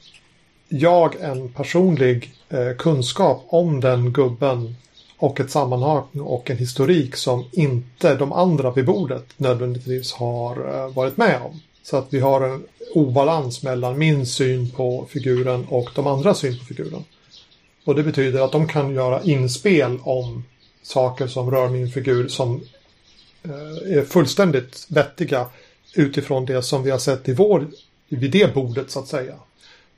jag 0.73 1.17
en 1.21 1.49
personlig 1.49 2.33
eh, 2.49 2.73
kunskap 2.79 3.45
om 3.49 3.81
den 3.81 4.13
gubben 4.13 4.77
och 5.17 5.41
ett 5.41 5.51
sammanhang 5.51 6.21
och 6.21 6.51
en 6.51 6.57
historik 6.57 7.17
som 7.17 7.45
inte 7.53 8.15
de 8.15 8.33
andra 8.33 8.71
vid 8.71 8.87
bordet 8.87 9.25
nödvändigtvis 9.37 10.13
har 10.13 10.57
eh, 10.57 10.95
varit 10.95 11.17
med 11.17 11.43
om. 11.43 11.61
Så 11.83 11.97
att 11.97 12.07
vi 12.11 12.21
har 12.21 12.41
en 12.41 12.63
obalans 12.95 13.63
mellan 13.63 13.99
min 13.99 14.27
syn 14.27 14.71
på 14.71 15.07
figuren 15.09 15.67
och 15.69 15.91
de 15.95 16.07
andra 16.07 16.35
syn 16.35 16.59
på 16.59 16.65
figuren. 16.65 17.05
Och 17.85 17.95
det 17.95 18.03
betyder 18.03 18.41
att 18.41 18.53
de 18.53 18.69
kan 18.69 18.95
göra 18.95 19.23
inspel 19.23 19.99
om 20.03 20.45
saker 20.83 21.27
som 21.27 21.51
rör 21.51 21.69
min 21.69 21.91
figur 21.91 22.29
som 22.29 22.63
eh, 23.43 23.99
är 23.99 24.05
fullständigt 24.05 24.87
vettiga 24.89 25.47
utifrån 25.95 26.47
det 26.47 26.63
som 26.63 26.83
vi 26.83 26.91
har 26.91 26.99
sett 26.99 27.29
i 27.29 27.35
vår, 27.35 27.67
vid 28.09 28.31
det 28.31 28.55
bordet 28.55 28.91
så 28.91 28.99
att 28.99 29.09
säga. 29.09 29.35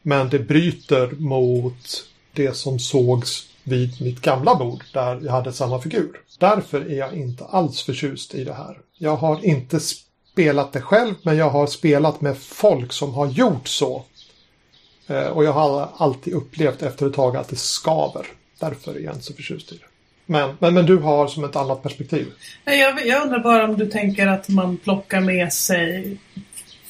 Men 0.02 0.28
det 0.28 0.38
bryter 0.38 1.10
mot 1.10 2.04
det 2.32 2.56
som 2.56 2.78
sågs 2.78 3.48
vid 3.62 4.02
mitt 4.02 4.20
gamla 4.20 4.54
bord 4.54 4.84
där 4.92 5.20
jag 5.24 5.32
hade 5.32 5.52
samma 5.52 5.80
figur. 5.80 6.20
Därför 6.38 6.80
är 6.80 6.98
jag 6.98 7.14
inte 7.14 7.44
alls 7.44 7.82
förtjust 7.82 8.34
i 8.34 8.44
det 8.44 8.54
här. 8.54 8.78
Jag 8.98 9.16
har 9.16 9.44
inte 9.44 9.80
spelat 9.80 10.72
det 10.72 10.80
själv 10.80 11.14
men 11.22 11.36
jag 11.36 11.50
har 11.50 11.66
spelat 11.66 12.20
med 12.20 12.38
folk 12.38 12.92
som 12.92 13.14
har 13.14 13.26
gjort 13.26 13.68
så. 13.68 14.04
Eh, 15.06 15.26
och 15.26 15.44
jag 15.44 15.52
har 15.52 15.88
alltid 15.96 16.34
upplevt 16.34 16.82
efter 16.82 17.06
ett 17.06 17.14
tag 17.14 17.36
att 17.36 17.48
det 17.48 17.56
skaver. 17.56 18.26
Därför 18.60 18.94
är 18.94 19.00
jag 19.00 19.14
inte 19.14 19.24
så 19.24 19.34
förtjust 19.34 19.72
i 19.72 19.74
det. 19.74 19.84
Men, 20.26 20.56
men, 20.58 20.74
men 20.74 20.86
du 20.86 20.98
har 20.98 21.26
som 21.26 21.44
ett 21.44 21.56
annat 21.56 21.82
perspektiv. 21.82 22.26
Jag, 22.64 23.06
jag 23.06 23.22
undrar 23.22 23.38
bara 23.38 23.64
om 23.64 23.76
du 23.76 23.90
tänker 23.90 24.26
att 24.26 24.48
man 24.48 24.76
plockar 24.76 25.20
med 25.20 25.52
sig 25.52 26.18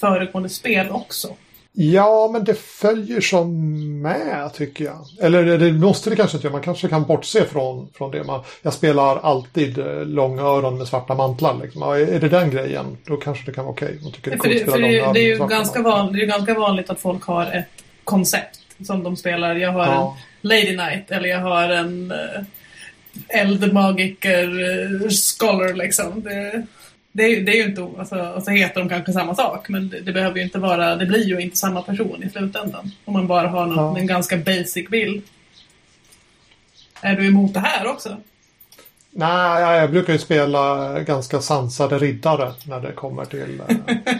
föregående 0.00 0.48
spel 0.48 0.90
också. 0.90 1.36
Ja, 1.74 2.30
men 2.32 2.44
det 2.44 2.54
följer 2.54 3.20
som 3.20 3.52
med 4.02 4.50
tycker 4.54 4.84
jag. 4.84 4.98
Eller 5.20 5.58
det 5.58 5.72
måste 5.72 6.10
det 6.10 6.16
kanske 6.16 6.36
inte 6.36 6.46
göra. 6.46 6.52
Man 6.52 6.62
kanske 6.62 6.88
kan 6.88 7.04
bortse 7.04 7.44
från, 7.44 7.88
från 7.94 8.10
det. 8.10 8.24
Man, 8.24 8.42
jag 8.62 8.72
spelar 8.72 9.18
alltid 9.18 9.78
eh, 9.78 10.04
långöron 10.04 10.78
med 10.78 10.88
svarta 10.88 11.14
mantlar. 11.14 11.58
Liksom. 11.62 11.82
är 11.82 12.20
det 12.20 12.28
den 12.28 12.50
grejen, 12.50 12.96
då 13.04 13.16
kanske 13.16 13.46
det 13.46 13.52
kan 13.52 13.64
vara 13.64 13.72
okej. 13.72 13.98
Okay. 14.04 14.32
det, 14.32 14.38
för 14.38 14.48
det, 14.48 14.88
det, 14.88 15.12
det 15.12 15.20
är 15.20 15.38
ju 15.38 15.46
ganska, 15.46 15.82
van, 15.82 16.12
det 16.12 16.22
är 16.22 16.26
ganska 16.26 16.54
vanligt 16.54 16.90
att 16.90 17.00
folk 17.00 17.24
har 17.24 17.46
ett 17.46 17.84
koncept 18.04 18.60
som 18.86 19.02
de 19.02 19.16
spelar. 19.16 19.54
Jag 19.54 19.72
har 19.72 19.86
ja. 19.86 20.16
en 20.42 20.48
Lady 20.48 20.76
Knight 20.76 21.10
eller 21.10 21.28
jag 21.28 21.40
har 21.40 21.68
en 21.68 22.12
uh, 22.12 22.44
eldmagiker 23.28 24.60
uh, 24.60 25.08
scholar 25.08 25.74
liksom. 25.74 26.22
Det, 26.22 26.66
det, 27.12 27.40
det, 27.40 27.52
är 27.52 27.56
ju 27.56 27.64
inte, 27.64 27.88
alltså, 27.98 28.14
alltså 28.14 28.50
heter 28.50 28.80
de 28.80 28.88
kanske 28.88 29.12
samma 29.12 29.34
sak 29.34 29.68
men 29.68 29.88
det, 29.88 30.00
det, 30.00 30.12
behöver 30.12 30.36
ju 30.36 30.42
inte 30.42 30.58
vara, 30.58 30.96
det 30.96 31.06
blir 31.06 31.24
ju 31.24 31.40
inte 31.40 31.56
samma 31.56 31.82
person 31.82 32.22
i 32.22 32.30
slutändan. 32.30 32.90
Om 33.04 33.12
man 33.12 33.26
bara 33.26 33.48
har 33.48 33.66
någon, 33.66 33.94
ja. 33.94 33.98
en 33.98 34.06
ganska 34.06 34.36
basic 34.36 34.88
bild. 34.88 35.22
Är 37.00 37.16
du 37.16 37.26
emot 37.26 37.54
det 37.54 37.60
här 37.60 37.86
också? 37.86 38.16
Nej, 39.10 39.62
jag 39.62 39.90
brukar 39.90 40.12
ju 40.12 40.18
spela 40.18 41.00
ganska 41.00 41.40
sansade 41.40 41.98
riddare 41.98 42.52
när 42.64 42.80
det 42.80 42.92
kommer 42.92 43.24
till 43.24 43.62
eh, 43.68 43.76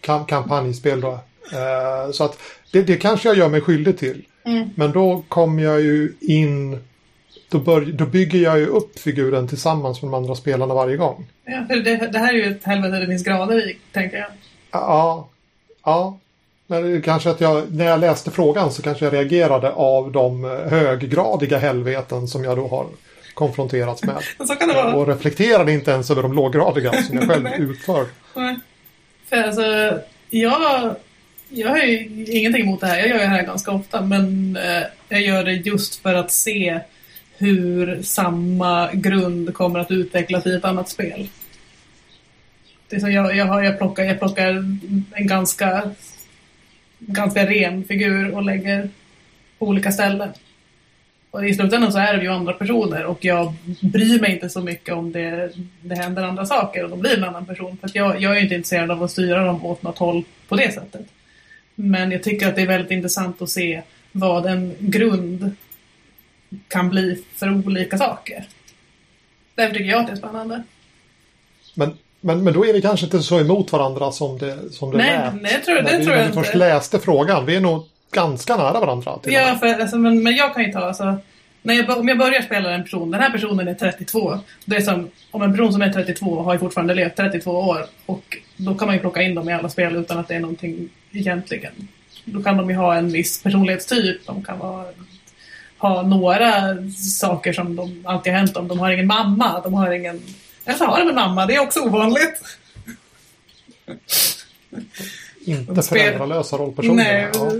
kam 0.00 0.26
kampanjspel 0.26 1.00
då. 1.00 1.12
Eh, 1.52 2.12
så 2.12 2.24
att 2.24 2.38
det, 2.72 2.82
det 2.82 2.96
kanske 2.96 3.28
jag 3.28 3.38
gör 3.38 3.48
mig 3.48 3.60
skyldig 3.60 3.98
till. 3.98 4.24
Mm. 4.44 4.70
Men 4.74 4.92
då 4.92 5.24
kommer 5.28 5.62
jag 5.62 5.80
ju 5.80 6.12
in 6.20 6.80
då, 7.48 7.58
bör, 7.58 7.80
då 7.80 8.06
bygger 8.06 8.38
jag 8.38 8.58
ju 8.58 8.66
upp 8.66 8.98
figuren 8.98 9.48
tillsammans 9.48 10.02
med 10.02 10.10
de 10.10 10.14
andra 10.14 10.34
spelarna 10.34 10.74
varje 10.74 10.96
gång. 10.96 11.26
Ja, 11.44 11.64
för 11.68 11.76
det, 11.76 11.96
det 11.96 12.18
här 12.18 12.34
är 12.34 12.38
ju 12.38 12.44
ett 12.44 12.64
helvete 12.64 13.00
det 13.00 13.06
finns 13.06 13.24
grader 13.24 13.70
i, 13.70 13.78
tänker 13.92 14.16
jag. 14.16 14.28
Ja, 14.70 15.28
ja. 15.84 16.18
Men 16.66 17.02
kanske 17.02 17.30
att 17.30 17.40
jag, 17.40 17.74
när 17.74 17.84
jag 17.84 18.00
läste 18.00 18.30
frågan 18.30 18.72
så 18.72 18.82
kanske 18.82 19.04
jag 19.04 19.14
reagerade 19.14 19.72
av 19.72 20.12
de 20.12 20.44
höggradiga 20.44 21.58
helveten 21.58 22.28
som 22.28 22.44
jag 22.44 22.56
då 22.56 22.68
har 22.68 22.86
konfronterats 23.34 24.02
med. 24.02 24.16
så 24.48 24.54
kan 24.54 24.68
det 24.68 24.74
vara. 24.74 24.94
Och 24.94 25.08
reflekterade 25.08 25.72
inte 25.72 25.90
ens 25.90 26.10
över 26.10 26.22
de 26.22 26.32
låggradiga 26.32 27.02
som 27.02 27.16
jag 27.16 27.28
själv 27.28 27.46
utför. 27.58 28.06
Nej. 28.34 28.56
För 29.28 29.36
alltså, 29.36 29.98
jag, 30.30 30.94
jag 31.48 31.68
har 31.68 31.78
ju 31.78 32.24
ingenting 32.26 32.62
emot 32.62 32.80
det 32.80 32.86
här. 32.86 32.98
Jag 32.98 33.08
gör 33.08 33.18
det 33.18 33.26
här 33.26 33.42
ganska 33.42 33.70
ofta. 33.72 34.00
Men 34.00 34.56
eh, 34.56 34.82
jag 35.08 35.20
gör 35.20 35.44
det 35.44 35.52
just 35.52 36.02
för 36.02 36.14
att 36.14 36.32
se 36.32 36.80
hur 37.38 38.02
samma 38.02 38.92
grund 38.92 39.54
kommer 39.54 39.78
att 39.78 39.90
utvecklas 39.90 40.46
i 40.46 40.54
ett 40.54 40.64
annat 40.64 40.88
spel. 40.88 41.28
Det 42.88 42.96
är 42.96 43.00
så 43.00 43.10
jag, 43.10 43.36
jag, 43.36 43.64
jag, 43.64 43.78
plockar, 43.78 44.04
jag 44.04 44.18
plockar 44.18 44.48
en 45.12 45.26
ganska, 45.26 45.90
ganska 46.98 47.46
ren 47.46 47.84
figur 47.84 48.34
och 48.34 48.42
lägger 48.42 48.88
på 49.58 49.66
olika 49.66 49.92
ställen. 49.92 50.28
Och 51.30 51.48
i 51.48 51.54
slutändan 51.54 51.92
så 51.92 51.98
är 51.98 52.16
det 52.16 52.22
ju 52.22 52.28
andra 52.28 52.52
personer 52.52 53.04
och 53.04 53.24
jag 53.24 53.54
bryr 53.80 54.20
mig 54.20 54.32
inte 54.32 54.48
så 54.48 54.60
mycket 54.60 54.94
om 54.94 55.12
det, 55.12 55.50
det 55.80 55.94
händer 55.94 56.22
andra 56.22 56.46
saker 56.46 56.84
och 56.84 56.90
de 56.90 57.00
blir 57.00 57.16
en 57.16 57.24
annan 57.24 57.46
person. 57.46 57.78
För 57.80 57.90
jag, 57.94 58.20
jag 58.20 58.36
är 58.36 58.42
inte 58.42 58.54
intresserad 58.54 58.90
av 58.90 59.02
att 59.02 59.10
styra 59.10 59.44
dem 59.44 59.64
åt 59.66 59.82
något 59.82 59.98
håll 59.98 60.24
på 60.48 60.56
det 60.56 60.74
sättet. 60.74 61.06
Men 61.74 62.10
jag 62.10 62.22
tycker 62.22 62.48
att 62.48 62.56
det 62.56 62.62
är 62.62 62.66
väldigt 62.66 62.90
intressant 62.90 63.42
att 63.42 63.50
se 63.50 63.82
vad 64.12 64.46
en 64.46 64.74
grund 64.78 65.52
kan 66.68 66.90
bli 66.90 67.24
för 67.36 67.66
olika 67.66 67.98
saker. 67.98 68.44
Därför 69.54 69.74
tycker 69.74 69.90
jag 69.90 70.00
att 70.00 70.06
det 70.06 70.12
är 70.12 70.16
spännande. 70.16 70.62
Men, 71.74 71.98
men, 72.20 72.44
men 72.44 72.54
då 72.54 72.66
är 72.66 72.72
vi 72.72 72.82
kanske 72.82 73.06
inte 73.06 73.22
så 73.22 73.40
emot 73.40 73.72
varandra 73.72 74.12
som 74.12 74.38
det, 74.38 74.72
som 74.72 74.90
det 74.90 74.96
nej, 74.96 75.18
lät. 75.18 75.42
Nej, 75.42 75.62
tror, 75.64 75.74
det 75.74 75.82
vi, 75.82 75.88
tror 75.88 75.98
jag 75.98 76.04
inte. 76.04 76.14
När 76.14 76.26
vi 76.26 76.32
först 76.32 76.54
läste 76.54 76.98
frågan. 76.98 77.46
Vi 77.46 77.56
är 77.56 77.60
nog 77.60 77.86
ganska 78.12 78.56
nära 78.56 78.80
varandra. 78.80 79.18
ja, 79.24 79.56
för, 79.60 79.80
alltså, 79.80 79.98
men, 79.98 80.22
men 80.22 80.36
jag 80.36 80.54
kan 80.54 80.64
ju 80.64 80.72
ta 80.72 80.78
alltså, 80.78 81.18
när 81.62 81.74
jag, 81.74 81.98
om 81.98 82.08
jag 82.08 82.18
börjar 82.18 82.42
spela 82.42 82.70
en 82.70 82.82
person, 82.82 83.10
den 83.10 83.20
här 83.20 83.30
personen 83.30 83.68
är 83.68 83.74
32. 83.74 84.38
Det 84.64 84.76
är 84.76 84.80
som 84.80 85.10
om 85.30 85.42
en 85.42 85.52
person 85.52 85.72
som 85.72 85.82
är 85.82 85.92
32 85.92 86.42
har 86.42 86.52
ju 86.52 86.58
fortfarande 86.58 86.94
levt 86.94 87.16
32 87.16 87.50
år 87.50 87.84
och 88.06 88.36
då 88.56 88.74
kan 88.74 88.88
man 88.88 88.94
ju 88.94 89.00
plocka 89.00 89.22
in 89.22 89.34
dem 89.34 89.48
i 89.48 89.52
alla 89.52 89.68
spel 89.68 89.96
utan 89.96 90.18
att 90.18 90.28
det 90.28 90.34
är 90.34 90.40
någonting 90.40 90.88
egentligen. 91.12 91.72
Då 92.24 92.42
kan 92.42 92.56
de 92.56 92.70
ju 92.70 92.76
ha 92.76 92.94
en 92.94 93.12
viss 93.12 93.42
personlighetstyp, 93.42 94.26
de 94.26 94.44
kan 94.44 94.58
vara 94.58 94.84
ha 95.78 96.02
några 96.02 96.76
saker 96.96 97.52
som 97.52 97.76
de 97.76 98.02
alltid 98.06 98.32
har 98.32 98.40
hänt 98.40 98.56
om. 98.56 98.68
De 98.68 98.78
har 98.78 98.90
ingen 98.90 99.06
mamma, 99.06 99.60
de 99.60 99.74
har 99.74 99.90
ingen... 99.90 100.22
Eller 100.64 100.78
så 100.78 100.84
har 100.84 100.98
de 100.98 101.08
en 101.08 101.14
mamma, 101.14 101.46
det 101.46 101.54
är 101.54 101.60
också 101.60 101.80
ovanligt. 101.80 102.58
Inte 105.44 105.82
föräldralösa 105.82 106.56
rollpersoner. 106.56 107.04
Nej, 107.04 107.30
ja. 107.34 107.52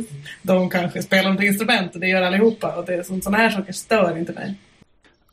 de 0.42 0.70
kanske 0.70 1.02
spelar 1.02 1.32
något 1.32 1.42
instrument 1.42 1.94
och 1.94 2.00
det 2.00 2.08
gör 2.08 2.22
allihopa. 2.22 2.76
Och 2.76 2.86
det 2.86 2.94
är 2.94 3.02
sådana 3.02 3.36
här 3.36 3.50
saker 3.50 3.72
stör 3.72 4.18
inte 4.18 4.32
mig. 4.32 4.54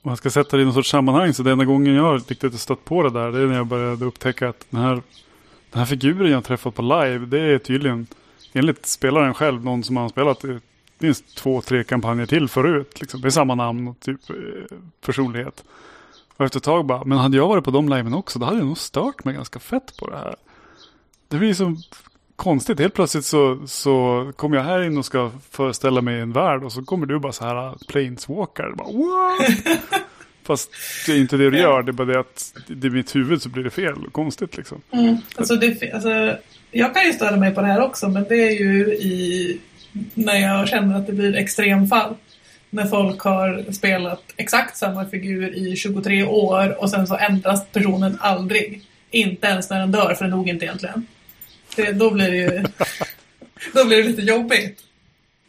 Om 0.02 0.10
jag 0.12 0.17
ska 0.17 0.30
sätta 0.30 0.58
det 0.58 0.62
i 0.62 0.65
någon 0.65 0.74
sorts 0.74 0.89
sammanhang 0.89 1.34
så 1.34 1.43
det 1.43 1.52
enda 1.52 1.65
gången 1.65 1.95
jag 1.95 2.21
riktigt 2.30 2.60
stött 2.60 2.86
på 2.86 3.04
det 3.04 3.10
där 3.10 3.32
det 3.32 3.39
är 3.39 3.45
när 3.45 3.56
jag 3.56 3.67
började 3.67 4.06
upptäcka 4.06 4.50
att 4.50 4.65
den 4.69 4.82
här, 4.82 4.93
den 5.69 5.80
här 5.80 5.86
figuren 5.86 6.32
jag 6.32 6.43
träffat 6.43 6.76
på 6.76 6.82
live 6.82 7.26
det 7.26 7.39
är 7.39 7.58
tydligen 7.58 8.08
enligt 8.54 8.86
spelaren 8.86 9.34
själv 9.34 9.65
någon 9.65 9.84
som 9.84 9.98
har 9.98 10.10
spelat 10.10 10.45
minst 10.99 11.36
två, 11.38 11.62
tre 11.62 11.84
kampanjer 11.84 12.25
till 12.25 12.47
förut. 12.47 13.01
Liksom. 13.01 13.21
Det 13.21 13.27
är 13.27 13.29
samma 13.29 13.55
namn 13.55 13.88
och 13.88 13.99
typ 13.99 14.29
eh, 14.29 14.36
personlighet. 15.05 15.63
Och 16.38 16.45
efter 16.45 16.60
ett 16.60 16.63
tag 16.63 16.86
bara, 16.86 17.03
men 17.03 17.17
hade 17.17 17.38
jag 17.38 17.47
varit 17.47 17.63
på 17.63 17.71
de 17.71 17.89
liven 17.89 18.13
också, 18.13 18.39
då 18.39 18.45
hade 18.45 18.58
jag 18.58 18.67
nog 18.67 18.77
stört 18.77 19.23
mig 19.23 19.34
ganska 19.34 19.60
fett 19.60 19.97
på 19.99 20.10
det 20.10 20.17
här. 20.17 20.36
Det 21.27 21.38
blir 21.38 21.53
så 21.53 21.75
konstigt. 22.36 22.79
Helt 22.79 22.93
plötsligt 22.93 23.25
så, 23.25 23.67
så 23.67 24.31
kommer 24.36 24.58
jag 24.58 24.63
här 24.63 24.84
in 24.84 24.97
och 24.97 25.05
ska 25.05 25.31
föreställa 25.51 26.01
mig 26.01 26.19
en 26.19 26.31
värld 26.31 26.63
och 26.63 26.71
så 26.71 26.84
kommer 26.84 27.05
du 27.05 27.19
bara 27.19 27.31
så 27.31 27.45
här 27.45 27.75
planeswalker. 27.88 28.73
Bara, 28.75 28.88
What? 28.88 29.81
Fast 30.43 30.71
det 31.05 31.12
är 31.12 31.17
inte 31.17 31.38
det 31.38 31.49
du 31.49 31.58
gör, 31.58 31.84
det 31.84 31.91
är 31.91 31.93
bara 31.93 32.08
det 32.08 32.19
att 32.19 32.53
i 32.67 32.89
mitt 32.89 33.15
huvud 33.15 33.41
så 33.41 33.49
blir 33.49 33.63
det 33.63 33.69
fel. 33.69 33.95
Konstigt 34.12 34.58
liksom. 34.58 34.81
Mm. 34.91 35.17
Alltså, 35.36 35.55
det, 35.55 35.91
alltså, 35.91 36.38
jag 36.71 36.93
kan 36.93 37.05
ju 37.05 37.13
störa 37.13 37.38
mig 37.38 37.55
på 37.55 37.62
det 37.62 37.67
här 37.67 37.81
också, 37.81 38.10
men 38.10 38.23
det 38.23 38.36
är 38.36 38.51
ju 38.51 38.93
i 38.93 39.60
när 40.13 40.36
jag 40.36 40.67
känner 40.67 40.95
att 40.95 41.08
det 41.08 41.13
blir 41.13 41.36
extremfall. 41.36 42.15
När 42.69 42.86
folk 42.86 43.19
har 43.19 43.71
spelat 43.71 44.23
exakt 44.38 44.77
samma 44.77 45.05
figur 45.05 45.55
i 45.55 45.75
23 45.75 46.23
år 46.23 46.81
och 46.81 46.89
sen 46.89 47.08
så 47.08 47.17
ändras 47.17 47.65
personen 47.71 48.17
aldrig. 48.19 48.81
Inte 49.12 49.47
ens 49.47 49.69
när 49.69 49.79
den 49.79 49.91
dör, 49.91 50.13
för 50.13 50.25
den 50.25 50.31
dog 50.31 50.49
inte 50.49 50.65
egentligen. 50.65 51.08
Det, 51.75 51.91
då 51.91 52.12
blir 52.12 52.31
det 52.31 52.38
ju 52.38 52.49
då 53.73 53.86
blir 53.86 53.97
det 53.97 54.03
lite 54.03 54.21
jobbigt. 54.21 54.79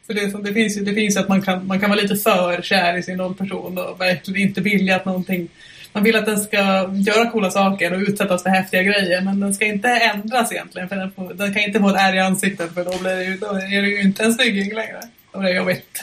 För 0.06 0.14
det, 0.14 0.42
det, 0.42 0.54
finns 0.54 0.76
ju 0.76 0.84
det 0.84 0.94
finns 0.94 1.16
att 1.16 1.28
man 1.28 1.42
kan, 1.42 1.66
man 1.66 1.80
kan 1.80 1.90
vara 1.90 2.00
lite 2.00 2.16
för 2.16 2.62
kär 2.62 2.96
i 2.96 3.02
sin 3.02 3.18
rollperson 3.18 3.78
och 3.78 4.00
verkligen 4.00 4.48
inte 4.48 4.60
vilja 4.60 4.96
att 4.96 5.04
någonting 5.04 5.48
man 5.96 6.04
vill 6.04 6.16
att 6.16 6.26
den 6.26 6.40
ska 6.40 6.56
göra 6.92 7.30
coola 7.30 7.50
saker 7.50 7.92
och 7.92 8.00
utsättas 8.00 8.42
för 8.42 8.50
häftiga 8.50 8.82
grejer 8.82 9.20
men 9.20 9.40
den 9.40 9.54
ska 9.54 9.64
inte 9.64 9.88
ändras 9.88 10.52
egentligen 10.52 10.88
för 10.88 10.96
den, 10.96 11.12
får, 11.12 11.34
den 11.34 11.54
kan 11.54 11.62
inte 11.62 11.80
få 11.80 11.88
ett 11.88 11.96
ärr 11.96 12.14
i 12.14 12.20
ansiktet 12.20 12.74
för 12.74 12.84
då, 12.84 12.98
blir 12.98 13.16
det 13.16 13.24
ju, 13.24 13.36
då 13.36 13.46
är 13.46 13.82
det 13.82 13.88
ju 13.88 14.02
inte 14.02 14.24
en 14.24 14.32
snygging 14.32 14.74
längre. 14.74 15.00
Då 15.32 15.38
blir 15.38 15.48
det 15.48 15.56
jobbigt. 15.56 16.02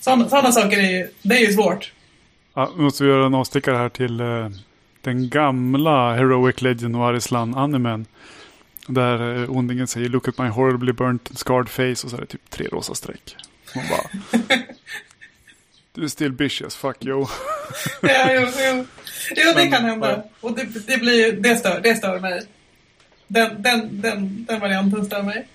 Sådana, 0.00 0.28
sådana 0.28 0.52
saker 0.52 0.78
är 0.78 0.90
ju, 0.90 1.08
det 1.22 1.36
är 1.36 1.46
ju 1.46 1.52
svårt. 1.52 1.92
Ja, 2.54 2.72
nu 2.76 2.82
måste 2.82 3.04
vi 3.04 3.10
göra 3.10 3.26
en 3.26 3.34
avstickare 3.34 3.76
här 3.76 3.88
till 3.88 4.20
uh, 4.20 4.48
den 5.00 5.28
gamla 5.28 6.14
Heroic 6.14 6.62
Legend 6.62 6.96
och 6.96 7.06
Arislan-animen. 7.06 8.06
Där 8.86 9.22
uh, 9.22 9.56
ondingen 9.56 9.86
säger 9.86 10.08
Look 10.08 10.28
at 10.28 10.38
my 10.38 10.48
horribly 10.48 10.92
burnt 10.92 11.28
and 11.28 11.38
scarred 11.38 11.68
face 11.68 12.06
och 12.06 12.10
så 12.10 12.16
är 12.16 12.20
det 12.20 12.26
typ 12.26 12.50
tre 12.50 12.66
rosa 12.72 12.94
streck. 12.94 13.36
Man 13.74 13.84
bara... 13.90 14.38
du 15.98 16.04
är 16.04 16.08
still 16.08 16.32
bitch 16.32 16.62
fuck 16.70 17.04
yo. 17.04 17.26
ja, 18.02 18.32
jo, 18.32 18.46
jo. 18.58 18.86
Jo, 19.36 19.52
det 19.56 19.66
kan 19.66 19.84
hända. 19.84 20.22
Och 20.40 20.56
det, 20.56 20.86
det, 20.86 20.98
blir, 20.98 21.32
det, 21.32 21.56
stör, 21.56 21.80
det 21.82 21.94
stör 21.94 22.20
mig. 22.20 22.42
Den, 23.26 23.62
den, 23.62 24.00
den, 24.00 24.44
den 24.48 24.60
varianten 24.60 25.04
stör 25.04 25.22
mig. 25.22 25.46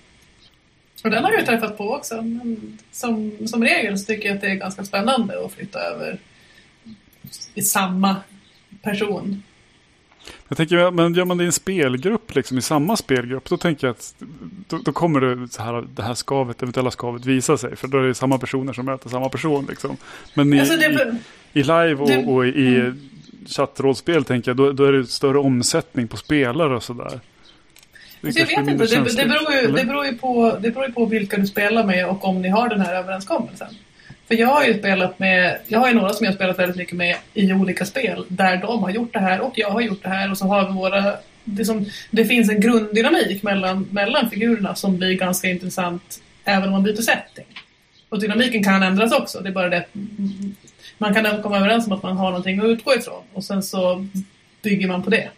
Och 1.04 1.10
den 1.10 1.24
har 1.24 1.32
jag 1.32 1.46
träffat 1.46 1.78
på 1.78 1.90
också. 1.94 2.22
Men 2.22 2.78
som, 2.92 3.32
som 3.46 3.64
regel 3.64 3.98
så 3.98 4.04
tycker 4.04 4.28
jag 4.28 4.34
att 4.34 4.40
det 4.40 4.50
är 4.50 4.54
ganska 4.54 4.84
spännande 4.84 5.44
att 5.44 5.52
flytta 5.52 5.80
över 5.80 6.18
i 7.54 7.62
samma 7.62 8.16
person. 8.82 9.42
Jag 10.48 10.56
tänker, 10.56 10.90
men 10.90 11.14
gör 11.14 11.24
man 11.24 11.38
det 11.38 11.44
i 11.44 11.46
en 11.46 11.52
spelgrupp, 11.52 12.34
liksom, 12.34 12.58
i 12.58 12.62
samma 12.62 12.96
spelgrupp, 12.96 13.48
då 13.48 13.56
tänker 13.56 13.86
jag 13.86 13.94
att 13.94 14.14
då, 14.68 14.78
då 14.78 14.92
kommer 14.92 15.20
det, 15.20 15.48
så 15.52 15.62
här, 15.62 15.86
det 15.94 16.02
här 16.02 16.14
skavet, 16.14 16.62
eventuella 16.62 16.90
skavet 16.90 17.26
visa 17.26 17.58
sig. 17.58 17.76
För 17.76 17.88
då 17.88 17.98
är 17.98 18.02
det 18.02 18.14
samma 18.14 18.38
personer 18.38 18.72
som 18.72 18.86
möter 18.86 19.08
samma 19.08 19.28
person. 19.28 19.66
Liksom. 19.68 19.96
Men 20.34 20.54
i, 20.54 20.60
alltså 20.60 20.76
det, 20.76 21.18
i, 21.52 21.60
i, 21.60 21.62
live 21.62 21.94
och, 21.94 22.08
det, 22.08 22.24
och 22.24 22.46
i 22.46 22.76
mm. 22.76 23.10
Chattrådsspel 23.46 24.24
tänker 24.24 24.50
jag, 24.50 24.56
då, 24.56 24.72
då, 24.72 24.84
är 24.84 24.92
det 24.92 25.06
större 25.06 25.38
omsättning 25.38 26.08
på 26.08 26.16
spelare 26.16 26.76
och 26.76 26.82
sådär. 26.82 27.20
jag 28.20 28.32
vet 28.32 28.58
inte, 28.58 28.86
det, 28.86 29.16
det, 29.16 29.26
beror 29.26 29.52
ju, 29.62 29.72
det, 29.72 29.84
beror 29.84 30.06
ju 30.06 30.12
på, 30.12 30.58
det 30.60 30.70
beror 30.70 30.86
ju 30.86 30.92
på 30.92 31.06
vilka 31.06 31.36
du 31.36 31.46
spelar 31.46 31.84
med 31.84 32.06
och 32.06 32.24
om 32.24 32.42
ni 32.42 32.48
har 32.48 32.68
den 32.68 32.80
här 32.80 32.94
överenskommelsen. 32.94 33.68
För 34.28 34.34
jag 34.34 34.48
har 34.48 34.64
ju 34.64 34.78
spelat 34.78 35.18
med, 35.18 35.58
jag 35.66 35.80
har 35.80 35.88
ju 35.88 35.94
några 35.94 36.12
som 36.12 36.24
jag 36.24 36.32
har 36.32 36.36
spelat 36.36 36.58
väldigt 36.58 36.76
mycket 36.76 36.96
med 36.96 37.16
i 37.34 37.52
olika 37.52 37.84
spel 37.84 38.24
där 38.28 38.56
de 38.56 38.82
har 38.82 38.90
gjort 38.90 39.12
det 39.12 39.18
här 39.18 39.40
och 39.40 39.52
jag 39.54 39.70
har 39.70 39.80
gjort 39.80 40.02
det 40.02 40.08
här 40.08 40.30
och 40.30 40.38
så 40.38 40.46
har 40.46 40.66
vi 40.66 40.72
våra 40.72 41.14
det, 41.44 41.64
som, 41.64 41.86
det 42.10 42.24
finns 42.24 42.50
en 42.50 42.60
grunddynamik 42.60 43.42
mellan, 43.42 43.88
mellan 43.90 44.30
figurerna 44.30 44.74
som 44.74 44.96
blir 44.96 45.12
ganska 45.12 45.48
intressant 45.48 46.20
även 46.44 46.64
om 46.64 46.72
man 46.72 46.82
byter 46.82 47.02
setting. 47.02 47.44
Och 48.08 48.20
dynamiken 48.20 48.64
kan 48.64 48.82
ändras 48.82 49.12
också, 49.12 49.40
det 49.40 49.48
är 49.48 49.52
bara 49.52 49.68
det 49.68 49.84
man 50.98 51.14
kan 51.14 51.42
komma 51.42 51.58
överens 51.58 51.86
om 51.86 51.92
att 51.92 52.02
man 52.02 52.16
har 52.16 52.30
någonting 52.30 52.58
att 52.58 52.64
utgå 52.64 52.94
ifrån 52.94 53.22
och 53.32 53.44
sen 53.44 53.62
så 53.62 54.06
bygger 54.62 54.88
man 54.88 55.02
på 55.02 55.10
det. 55.10 55.30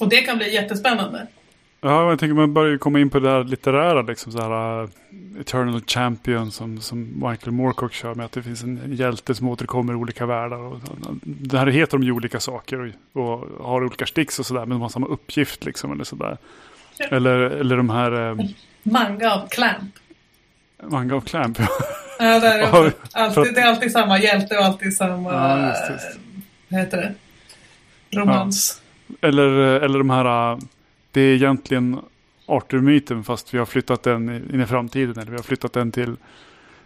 Och 0.00 0.08
det 0.08 0.16
kan 0.16 0.38
bli 0.38 0.54
jättespännande. 0.54 1.26
Ja, 1.80 2.10
jag 2.10 2.18
tänker 2.18 2.34
man 2.34 2.54
börjar 2.54 2.78
komma 2.78 3.00
in 3.00 3.10
på 3.10 3.18
det 3.18 3.28
där 3.28 3.44
litterära, 3.44 4.02
liksom 4.02 4.32
så 4.32 4.38
här 4.38 4.82
uh, 4.82 4.88
Eternal 5.40 5.80
Champion 5.86 6.50
som, 6.50 6.80
som 6.80 7.28
Michael 7.28 7.52
Moorcock 7.52 7.92
kör 7.92 8.14
med. 8.14 8.26
Att 8.26 8.32
det 8.32 8.42
finns 8.42 8.62
en 8.62 8.96
hjälte 8.96 9.34
som 9.34 9.48
återkommer 9.48 9.92
i 9.92 9.96
olika 9.96 10.26
världar. 10.26 10.58
Och, 10.58 10.80
det 11.22 11.58
här 11.58 11.66
heter 11.66 11.98
de 11.98 12.06
ju 12.06 12.12
olika 12.12 12.40
saker 12.40 12.94
och, 13.12 13.22
och 13.22 13.66
har 13.66 13.84
olika 13.84 14.06
sticks 14.06 14.38
och 14.38 14.46
sådär, 14.46 14.60
men 14.60 14.70
de 14.70 14.80
har 14.80 14.88
samma 14.88 15.06
uppgift 15.06 15.64
liksom 15.64 15.92
eller 15.92 16.04
sådär. 16.04 16.38
Ja. 16.98 17.06
Eller, 17.06 17.36
eller 17.36 17.76
de 17.76 17.90
här... 17.90 18.12
Um, 18.12 18.40
Manga 18.82 19.34
av 19.34 19.48
Clamp. 19.48 19.94
Manga 20.82 21.14
av 21.14 21.20
Clamp, 21.20 21.58
ja. 21.58 21.68
ja 22.18 22.40
det, 22.40 22.46
är 22.46 22.92
alltid, 23.12 23.54
det 23.54 23.60
är 23.60 23.66
alltid 23.66 23.92
samma 23.92 24.18
hjälte 24.18 24.58
och 24.58 24.64
alltid 24.64 24.96
samma... 24.96 25.32
Ja, 25.32 25.68
just, 25.68 25.90
just. 25.90 26.18
Vad 26.68 26.80
heter 26.80 26.96
det? 26.96 27.14
Romans. 28.18 28.80
Ja. 29.06 29.28
Eller, 29.28 29.48
eller 29.80 29.98
de 29.98 30.10
här 30.10 30.58
det 31.12 31.20
är 31.20 31.34
egentligen 31.34 32.00
Arthur-myten 32.46 33.24
fast 33.24 33.54
vi 33.54 33.58
har 33.58 33.66
flyttat 33.66 34.02
den 34.02 34.28
in 34.54 34.60
i 34.60 34.66
framtiden. 34.66 35.18
Eller 35.18 35.30
vi 35.30 35.36
har 35.36 35.42
flyttat 35.42 35.72
den 35.72 35.92
till 35.92 36.16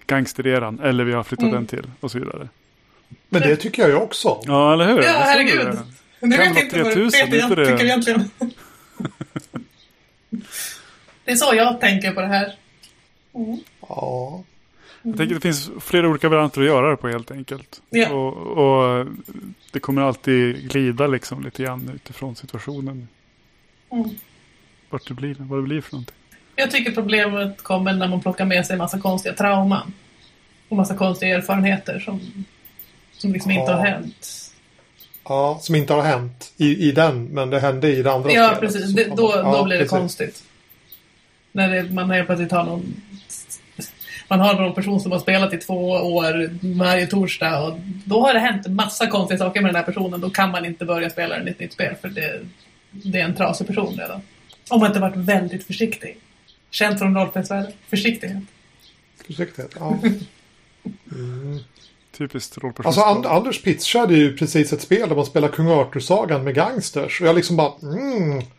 gangstereran. 0.07 0.81
Eller 0.81 1.05
vi 1.05 1.12
har 1.12 1.23
flyttat 1.23 1.42
mm. 1.42 1.55
den 1.55 1.66
till 1.66 1.90
och 2.01 2.11
så 2.11 2.18
vidare. 2.18 2.49
Men 3.29 3.42
det 3.42 3.57
tycker 3.57 3.83
jag 3.83 3.90
ju 3.90 3.97
också. 3.97 4.40
Ja, 4.45 4.73
eller 4.73 4.88
hur? 4.88 5.03
Ja, 5.03 5.12
herregud. 5.18 5.79
Nu 6.21 6.37
vet 6.37 6.55
jag 6.55 6.64
inte 6.64 6.83
vad 6.83 6.97
du 6.97 7.11
tycker 7.11 7.85
egentligen. 7.85 8.31
det 11.25 11.33
är 11.33 11.37
så 11.37 11.55
jag 11.55 11.81
tänker 11.81 12.12
på 12.12 12.21
det 12.21 12.27
här. 12.27 12.55
Mm. 13.35 13.59
Ja. 13.81 14.45
Jag 15.03 15.17
tänker 15.17 15.37
att 15.37 15.43
det 15.43 15.49
finns 15.49 15.71
flera 15.81 16.09
olika 16.09 16.29
varianter 16.29 16.61
att 16.61 16.67
göra 16.67 16.91
det 16.91 16.97
på 16.97 17.09
helt 17.09 17.31
enkelt. 17.31 17.83
Ja. 17.91 18.09
Och, 18.09 18.37
och, 18.37 19.07
det 19.73 19.81
kommer 19.81 20.03
alltid 20.03 20.71
glida 20.71 21.07
liksom 21.07 21.45
lite 21.45 21.62
grann 21.62 21.91
utifrån 21.95 22.37
situationen. 22.37 23.09
Mm. 23.93 24.09
Vart 24.91 25.09
det 25.09 25.15
blir, 25.15 25.37
vad 25.38 25.59
det 25.59 25.62
blir 25.62 25.81
för 25.81 25.93
någonting. 25.93 26.17
Jag 26.57 26.71
tycker 26.71 26.93
problemet 26.93 27.62
kommer 27.62 27.93
när 27.93 28.09
man 28.09 28.21
plockar 28.21 28.45
med 28.45 28.67
sig 28.67 28.75
en 28.75 28.79
massa 28.79 29.01
konstiga 29.01 29.35
trauman. 29.35 29.93
Och 30.69 30.77
massa 30.77 30.97
konstiga 30.97 31.37
erfarenheter 31.37 31.99
som, 31.99 32.21
som 33.12 33.33
liksom 33.33 33.53
ja. 33.53 33.61
inte 33.61 33.73
har 33.73 33.87
hänt. 33.87 34.53
Ja, 35.25 35.59
som 35.62 35.75
inte 35.75 35.93
har 35.93 36.03
hänt 36.03 36.53
i, 36.57 36.88
i 36.88 36.93
den, 36.93 37.25
men 37.25 37.51
det 37.51 37.61
hände 37.61 37.93
i 37.93 38.03
det 38.03 38.12
andra 38.12 38.33
Ja, 38.33 38.55
spelet. 38.55 38.61
precis. 38.61 38.95
Det, 38.95 39.05
då, 39.17 39.33
ja, 39.37 39.57
då 39.57 39.65
blir 39.65 39.77
det 39.77 39.83
precis. 39.83 39.99
konstigt. 39.99 40.43
När 41.53 41.69
det, 41.69 41.93
man 41.93 42.11
helt 42.11 42.27
plötsligt 42.27 42.53
har 42.53 42.65
någon 42.65 42.95
man 44.33 44.40
har 44.40 44.55
någon 44.55 44.75
person 44.75 45.01
som 45.01 45.12
har 45.12 45.18
spelat 45.18 45.53
i 45.53 45.59
två 45.59 45.90
år 45.90 46.51
varje 46.79 47.07
torsdag 47.07 47.62
och 47.62 47.79
då 48.05 48.21
har 48.21 48.35
det 48.35 48.40
hänt 48.40 48.66
en 48.66 48.75
massa 48.75 49.07
konstiga 49.07 49.38
saker 49.38 49.61
med 49.61 49.68
den 49.68 49.77
här 49.77 49.83
personen. 49.83 50.21
Då 50.21 50.31
kan 50.31 50.51
man 50.51 50.64
inte 50.64 50.85
börja 50.85 51.11
spela 51.11 51.37
ett 51.37 51.59
nytt 51.61 51.73
spel 51.73 51.95
för 52.01 52.09
det, 52.09 52.40
det 52.90 53.21
är 53.21 53.25
en 53.25 53.35
trasig 53.35 53.66
person 53.66 53.95
redan. 53.99 54.21
Om 54.71 54.81
man 54.81 54.88
inte 54.88 55.01
varit 55.01 55.16
väldigt 55.16 55.66
försiktig. 55.66 56.16
Känt 56.71 56.99
från 56.99 57.16
rollspelsvärlden. 57.16 57.73
Försiktighet. 57.88 58.42
Försiktighet, 59.27 59.71
ja. 59.79 59.99
Mm. 61.12 61.59
Typiskt 62.18 62.59
rollpersonspel. 62.59 63.05
Alltså 63.05 63.29
And 63.31 63.37
Anders 63.37 63.62
pitchade 63.62 64.14
ju 64.14 64.37
precis 64.37 64.73
ett 64.73 64.83
spel 64.83 65.09
där 65.09 65.16
man 65.16 65.27
spelar 65.27 65.49
Kung 65.49 65.68
Arthur-sagan 65.68 66.45
med 66.45 66.55
gangsters. 66.55 67.21
Och 67.21 67.27
jag 67.27 67.37
liksom 67.37 67.57
bara... 67.57 67.73
Mm. 67.83 68.42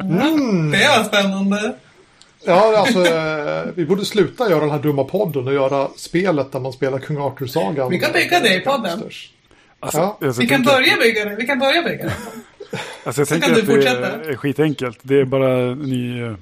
Mm. 0.00 0.70
Det 0.70 0.88
var 0.88 1.04
spännande. 1.04 1.74
Ja, 2.44 2.76
alltså 2.76 3.04
eh, 3.06 3.64
vi 3.74 3.84
borde 3.84 4.04
sluta 4.04 4.50
göra 4.50 4.60
den 4.60 4.70
här 4.70 4.78
dumma 4.78 5.04
podden 5.04 5.46
och 5.48 5.54
göra 5.54 5.88
spelet 5.96 6.52
där 6.52 6.60
man 6.60 6.72
spelar 6.72 6.98
Kung 6.98 7.16
Arthur-sagan. 7.16 7.90
Vi 7.90 7.98
kan 7.98 8.12
bygga 8.12 8.40
det 8.40 8.54
i 8.54 8.60
podden. 8.60 9.02
Alltså, 9.80 10.16
ja. 10.20 10.32
Vi 10.38 10.46
kan 10.46 10.62
börja 10.62 10.96
bygga 10.96 11.24
det. 11.24 11.36
Vi 11.36 11.46
kan 11.46 11.58
börja 11.58 11.82
bygga 11.82 12.04
det. 12.04 12.16
Alltså 13.04 13.20
jag 13.20 13.28
tänker 13.28 13.52
att 13.52 13.66
det 13.66 14.30
är 14.30 14.36
skitenkelt. 14.36 14.98
Det 15.02 15.20
är 15.20 15.24
bara 15.24 15.74
ny, 15.74 16.34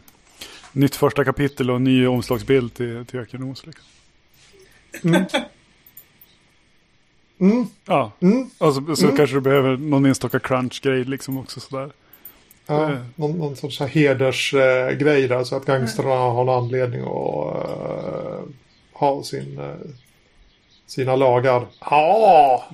nytt 0.72 0.96
första 0.96 1.24
kapitel 1.24 1.70
och 1.70 1.80
ny 1.80 2.06
omslagsbild 2.06 2.74
till, 2.74 3.06
till 3.06 3.20
Ökenros. 3.20 3.66
Liksom. 3.66 3.84
Mm. 5.04 5.24
Mm. 7.40 7.66
Ja, 7.84 8.12
mm. 8.20 8.50
och 8.58 8.74
så, 8.74 8.96
så 8.96 9.04
mm. 9.04 9.16
kanske 9.16 9.36
du 9.36 9.40
behöver 9.40 9.76
någon 9.76 10.06
enstaka 10.06 10.38
crunch-grej 10.38 11.04
liksom 11.04 11.38
också 11.38 11.60
sådär. 11.60 11.90
Ja, 12.66 12.92
äh. 12.92 12.98
någon, 13.16 13.38
någon 13.38 13.56
sorts 13.56 13.80
hedersgrej 13.80 15.22
uh, 15.22 15.28
där 15.28 15.44
så 15.44 15.56
att 15.56 15.64
gangsterna 15.64 16.08
har 16.08 16.44
någon 16.44 16.64
anledning 16.64 17.00
att 17.00 17.06
uh, 17.06 18.42
ha 18.92 19.22
sin, 19.22 19.58
uh, 19.58 19.74
sina 20.86 21.16
lagar. 21.16 21.66
Ja, 21.80 22.64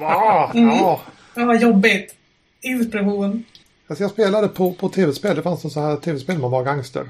ja, 0.00 0.50
ja. 0.54 1.00
Det 1.34 1.44
var 1.44 1.54
jobbigt 1.54 2.14
inspiration? 2.60 3.44
Alltså 3.86 4.04
jag 4.04 4.10
spelade 4.10 4.48
på, 4.48 4.72
på 4.72 4.88
tv-spel. 4.88 5.36
Det 5.36 5.42
fanns 5.42 5.64
en 5.64 5.70
så 5.70 5.80
här 5.80 5.96
tv-spel 5.96 6.38
man 6.38 6.50
var 6.50 6.64
gangster. 6.64 7.08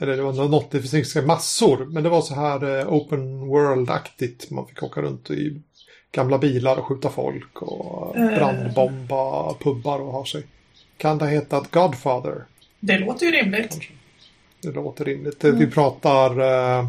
Eller 0.00 0.16
det 0.16 0.22
var 0.22 0.32
något, 0.32 0.70
det 0.70 0.82
finns 0.82 1.16
massor. 1.16 1.86
Men 1.90 2.02
det 2.02 2.08
var 2.08 2.22
så 2.22 2.34
här 2.34 2.78
eh, 2.78 2.92
open 2.92 3.48
world-aktigt. 3.48 4.50
Man 4.50 4.66
fick 4.66 4.82
åka 4.82 5.02
runt 5.02 5.30
i 5.30 5.62
gamla 6.12 6.38
bilar 6.38 6.76
och 6.76 6.86
skjuta 6.86 7.08
folk. 7.08 7.62
Och 7.62 8.16
uh. 8.16 8.34
brandbomba 8.34 9.54
pubbar 9.54 9.98
och 9.98 10.12
ha 10.12 10.26
sig. 10.26 10.44
Kan 11.00 11.18
det 11.18 11.26
heta 11.26 11.64
Godfather? 11.70 12.44
Det 12.80 12.98
låter 12.98 13.26
ju 13.26 13.32
rimligt. 13.32 13.80
Det 14.62 14.72
låter 14.72 15.04
rimligt. 15.04 15.44
Mm. 15.44 15.58
Vi 15.58 15.66
pratar 15.66 16.40
eh, 16.40 16.88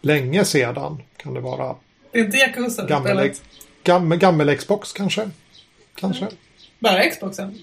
länge 0.00 0.44
sedan. 0.44 1.02
Kan 1.16 1.34
det 1.34 1.40
vara. 1.40 1.76
Det 2.12 2.18
är 2.18 2.24
inte 2.24 2.36
Yakuza 2.36 2.86
gammel, 2.86 3.32
gammel, 3.84 4.18
gammel 4.18 4.56
Xbox 4.56 4.92
kanske. 4.92 5.30
Kanske. 5.94 6.28
Bara 6.78 7.10
Xboxen? 7.10 7.58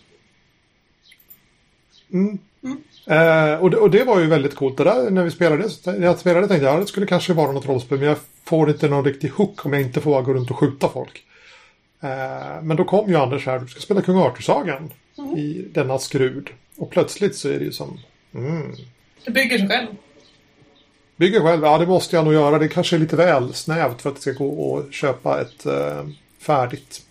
Mm. 2.14 2.38
Mm. 2.64 2.78
Eh, 3.06 3.60
och, 3.62 3.72
det, 3.72 3.78
och, 3.78 3.92
det, 3.92 4.04
var 4.04 4.20
ju 4.20 4.28
väldigt 4.28 4.56
coolt. 4.56 4.78
Det 4.78 4.84
där, 4.84 5.10
när 5.10 5.24
vi 5.24 5.32
spelade, 5.32 5.68
när 5.86 6.06
jag 6.06 6.20
spelade 6.20 6.48
tänkte 6.48 6.66
jag 6.66 6.76
att 6.76 6.82
det 6.82 6.88
skulle 6.88 7.06
kanske 7.06 7.34
vara 7.34 7.52
något 7.52 7.66
rollspel. 7.66 8.00
Men 8.00 8.08
jag 8.08 8.18
får 8.44 8.70
inte 8.70 8.90
någon 8.90 9.06
riktig 9.06 9.30
hook 9.30 9.66
om 9.66 9.74
jag 9.74 9.82
inte 9.82 10.02
får 10.02 10.22
gå 10.22 10.34
runt 10.34 10.52
och 10.52 10.60
skjuta 10.60 10.90
folk. 10.90 11.24
Eh, 12.02 12.62
men 12.64 12.78
då 12.78 12.84
kom 12.84 13.10
ju 13.10 13.16
Anders 13.16 13.46
här, 13.46 13.60
du 13.60 13.68
ska 13.68 13.80
spela 13.80 14.02
Kung 14.02 14.18
Arthur-sagan 14.18 14.92
mm. 15.18 15.38
i 15.38 15.66
denna 15.74 16.00
skrud. 16.00 16.50
Och 16.78 16.90
plötsligt 16.90 17.36
så 17.36 17.50
är 17.50 17.60
det 17.60 17.66
ju 17.66 17.72
som... 17.72 18.00
Mm. 18.36 18.76
Du 19.26 19.32
bygger 19.32 19.58
sig 19.58 19.68
själv. 19.68 19.88
Bygger 21.16 21.42
själv? 21.42 21.64
Ja, 21.64 21.78
det 21.78 21.86
måste 21.86 22.16
jag 22.16 22.26
nog 22.26 22.34
göra. 22.34 22.60
Det 22.60 22.68
kanske 22.68 22.96
är 22.96 23.00
lite 23.00 23.16
väl 23.16 23.54
snävt 23.54 24.02
för 24.02 24.10
att 24.10 24.16
det 24.16 24.22
ska 24.22 24.32
gå 24.32 24.78
att 24.78 24.94
köpa 24.94 25.42
ett 25.42 25.66
eh, 25.66 26.08
färdigt 26.40 27.06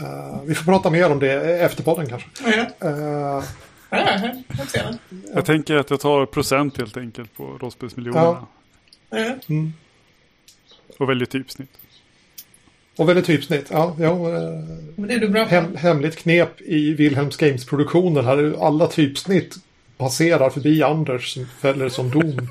Uh, 0.00 0.42
vi 0.44 0.54
får 0.54 0.64
prata 0.64 0.90
mer 0.90 1.12
om 1.12 1.18
det 1.18 1.60
efter 1.60 1.82
podden 1.82 2.08
kanske. 2.08 2.28
Uh, 2.44 2.54
ja, 2.80 3.44
jag, 3.90 4.98
jag 5.34 5.44
tänker 5.44 5.76
att 5.76 5.90
jag 5.90 6.00
tar 6.00 6.26
procent 6.26 6.78
helt 6.78 6.96
enkelt 6.96 7.36
på 7.36 7.58
rollspelsmiljonerna. 7.60 8.46
Ja. 9.10 9.36
Mm. 9.48 9.72
Och 10.98 11.10
väljer 11.10 11.26
typsnitt. 11.26 11.78
Och 12.96 13.08
väldigt 13.08 13.26
typsnitt, 13.26 13.66
ja. 13.70 13.96
ja 13.98 14.14
Men 14.94 15.08
det 15.08 15.14
är 15.14 15.18
du 15.18 15.28
bra 15.28 15.44
hem, 15.44 15.76
hemligt 15.76 16.16
knep 16.16 16.60
i 16.60 16.94
Wilhelms 16.94 17.36
Games-produktionen. 17.36 18.24
Här 18.24 18.66
alla 18.66 18.86
typsnitt 18.86 19.56
passerar 19.96 20.50
förbi 20.50 20.82
Anders 20.82 21.34
som 21.34 21.46
fäller 21.46 21.88
som 21.88 22.10
dom. 22.10 22.22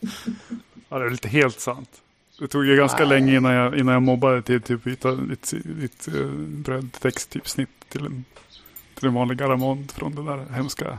ja, 0.88 0.98
det 0.98 1.06
är 1.06 1.10
lite 1.10 1.28
helt 1.28 1.60
sant. 1.60 1.88
Det 2.38 2.48
tog 2.48 2.66
ju 2.66 2.76
ganska 2.76 2.98
Nej. 3.04 3.08
länge 3.08 3.36
innan 3.36 3.52
jag, 3.52 3.78
innan 3.78 3.94
jag 3.94 4.02
mobbade 4.02 4.42
till 4.42 4.60
typ 4.60 4.86
hitta 4.86 5.18
ett, 5.32 5.52
ett, 5.52 5.84
ett 5.84 6.08
brödtexttypsnitt 6.46 7.70
till 7.88 8.06
en 8.06 8.24
till 9.02 9.08
en 9.08 9.14
vanlig 9.14 9.38
Garamond 9.38 9.90
från 9.90 10.14
den 10.14 10.24
där 10.24 10.46
hemska 10.54 10.98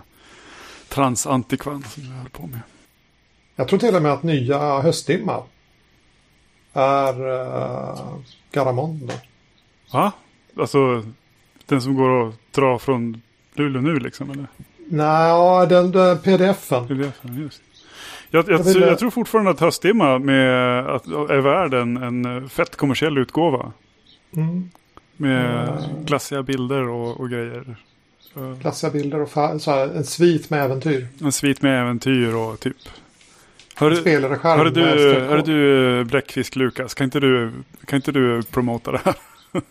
transantikvan 0.90 1.84
som 1.84 2.04
jag 2.04 2.12
höll 2.12 2.30
på 2.30 2.48
med. 2.48 2.60
Jag 3.56 3.68
tror 3.68 3.80
till 3.80 3.96
och 3.96 4.02
med 4.02 4.12
att 4.12 4.24
nya 4.24 4.82
Höstdimma 4.82 5.44
är 6.74 7.28
uh, 7.28 8.18
Garamond. 8.52 9.12
Va? 9.92 10.12
Alltså 10.58 11.04
den 11.66 11.82
som 11.82 11.96
går 11.96 12.28
att 12.28 12.36
dra 12.52 12.80
från 12.80 13.22
Luleå 13.54 13.82
nu 13.82 14.00
liksom? 14.00 14.32
Eller? 14.32 14.48
Nej, 14.90 15.68
den, 15.68 15.92
den 15.92 16.18
pdf-en. 16.18 16.88
pdf-en 16.88 17.42
just. 17.42 17.62
Jag, 18.30 18.50
jag, 18.50 18.68
jag, 18.68 18.76
jag, 18.76 19.00
tror 19.00 19.10
fortfarande 19.10 19.52
att 19.52 19.60
Höstdimma 19.60 20.20
med 20.20 20.80
att, 20.90 21.08
är 21.08 21.40
värd 21.40 21.74
en, 21.74 21.98
en 21.98 22.50
fett 22.50 22.76
kommersiell 22.76 23.18
utgåva. 23.18 23.72
Mm. 24.36 24.70
Med 25.18 25.70
mm. 25.70 26.06
glassiga 26.06 26.44
bilder 26.44 26.88
och, 26.88 27.20
och 27.20 27.30
grejer. 27.30 27.76
Glassiga 28.62 28.90
bilder 28.90 29.22
och 29.22 29.30
så 29.30 29.72
här, 29.72 29.88
en 29.96 30.04
svit 30.04 30.50
med 30.50 30.66
äventyr. 30.66 31.08
En 31.22 31.32
svit 31.32 31.62
med 31.62 31.82
äventyr 31.82 32.34
och 32.36 32.60
typ. 32.60 32.78
Hörru, 33.76 33.96
hörru 34.38 34.70
du, 34.70 34.82
hörru 34.82 35.42
du 35.42 36.04
Bläckfisk 36.04 36.56
Lukas, 36.56 36.94
kan 36.94 37.06
inte 37.06 37.20
du, 37.20 37.52
kan 37.86 37.98
inte 37.98 38.12
du 38.12 38.44
promota 38.44 38.92
det 38.92 39.02
här? 39.06 39.16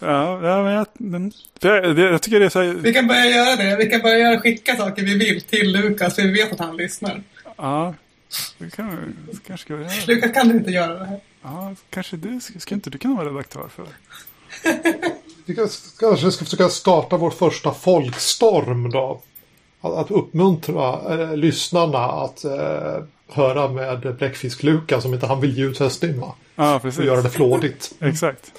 ja, 0.00 0.40
ja, 0.48 0.62
men 0.62 0.72
jag, 0.72 0.86
men, 0.92 1.32
jag, 1.60 1.98
jag, 1.98 2.22
tycker 2.22 2.40
det 2.40 2.46
är 2.46 2.50
så 2.50 2.62
här... 2.62 2.74
Vi 2.74 2.94
kan 2.94 3.06
börja 3.06 3.26
göra 3.26 3.56
det. 3.56 3.76
Vi 3.76 3.86
kan 3.86 4.00
börja 4.00 4.18
göra, 4.18 4.40
skicka 4.40 4.76
saker 4.76 5.02
vi 5.02 5.18
vill 5.18 5.42
till 5.42 5.72
Lukas, 5.72 6.14
för 6.14 6.22
vi 6.22 6.32
vet 6.32 6.52
att 6.52 6.58
han 6.58 6.76
lyssnar. 6.76 7.22
Ja, 7.56 7.94
det 8.58 8.76
kan 8.76 9.14
kanske 9.46 9.64
ska 9.64 9.74
göra. 9.74 9.90
Lukas, 10.06 10.32
kan 10.32 10.48
du 10.48 10.56
inte 10.56 10.70
göra 10.70 10.98
det 10.98 11.06
här? 11.06 11.20
Ja, 11.42 11.74
kanske 11.90 12.16
du. 12.16 12.40
Ska 12.58 12.74
inte 12.74 12.90
du 12.90 12.98
kunna 12.98 13.14
vara 13.14 13.28
redaktör 13.28 13.68
för? 13.68 13.86
Vi 15.44 15.54
kanske 15.54 16.30
ska 16.30 16.44
försöka 16.44 16.68
starta 16.68 17.16
vår 17.16 17.30
första 17.30 17.74
folkstorm 17.74 18.90
då. 18.90 19.22
Att, 19.80 19.92
att 19.92 20.10
uppmuntra 20.10 21.14
äh, 21.20 21.36
lyssnarna 21.36 21.98
att 21.98 22.44
äh, 22.44 23.02
höra 23.28 23.68
med 23.68 24.16
Bläckfisk-Luka 24.16 25.00
som 25.00 25.14
inte 25.14 25.26
han 25.26 25.40
vill 25.40 25.58
ge 25.58 25.64
ut 25.64 25.78
höstdimma. 25.78 26.34
Ja, 26.56 26.78
precis. 26.82 26.98
Och 26.98 27.04
göra 27.04 27.22
det 27.22 27.30
flådigt. 27.30 27.94
Exakt. 28.00 28.52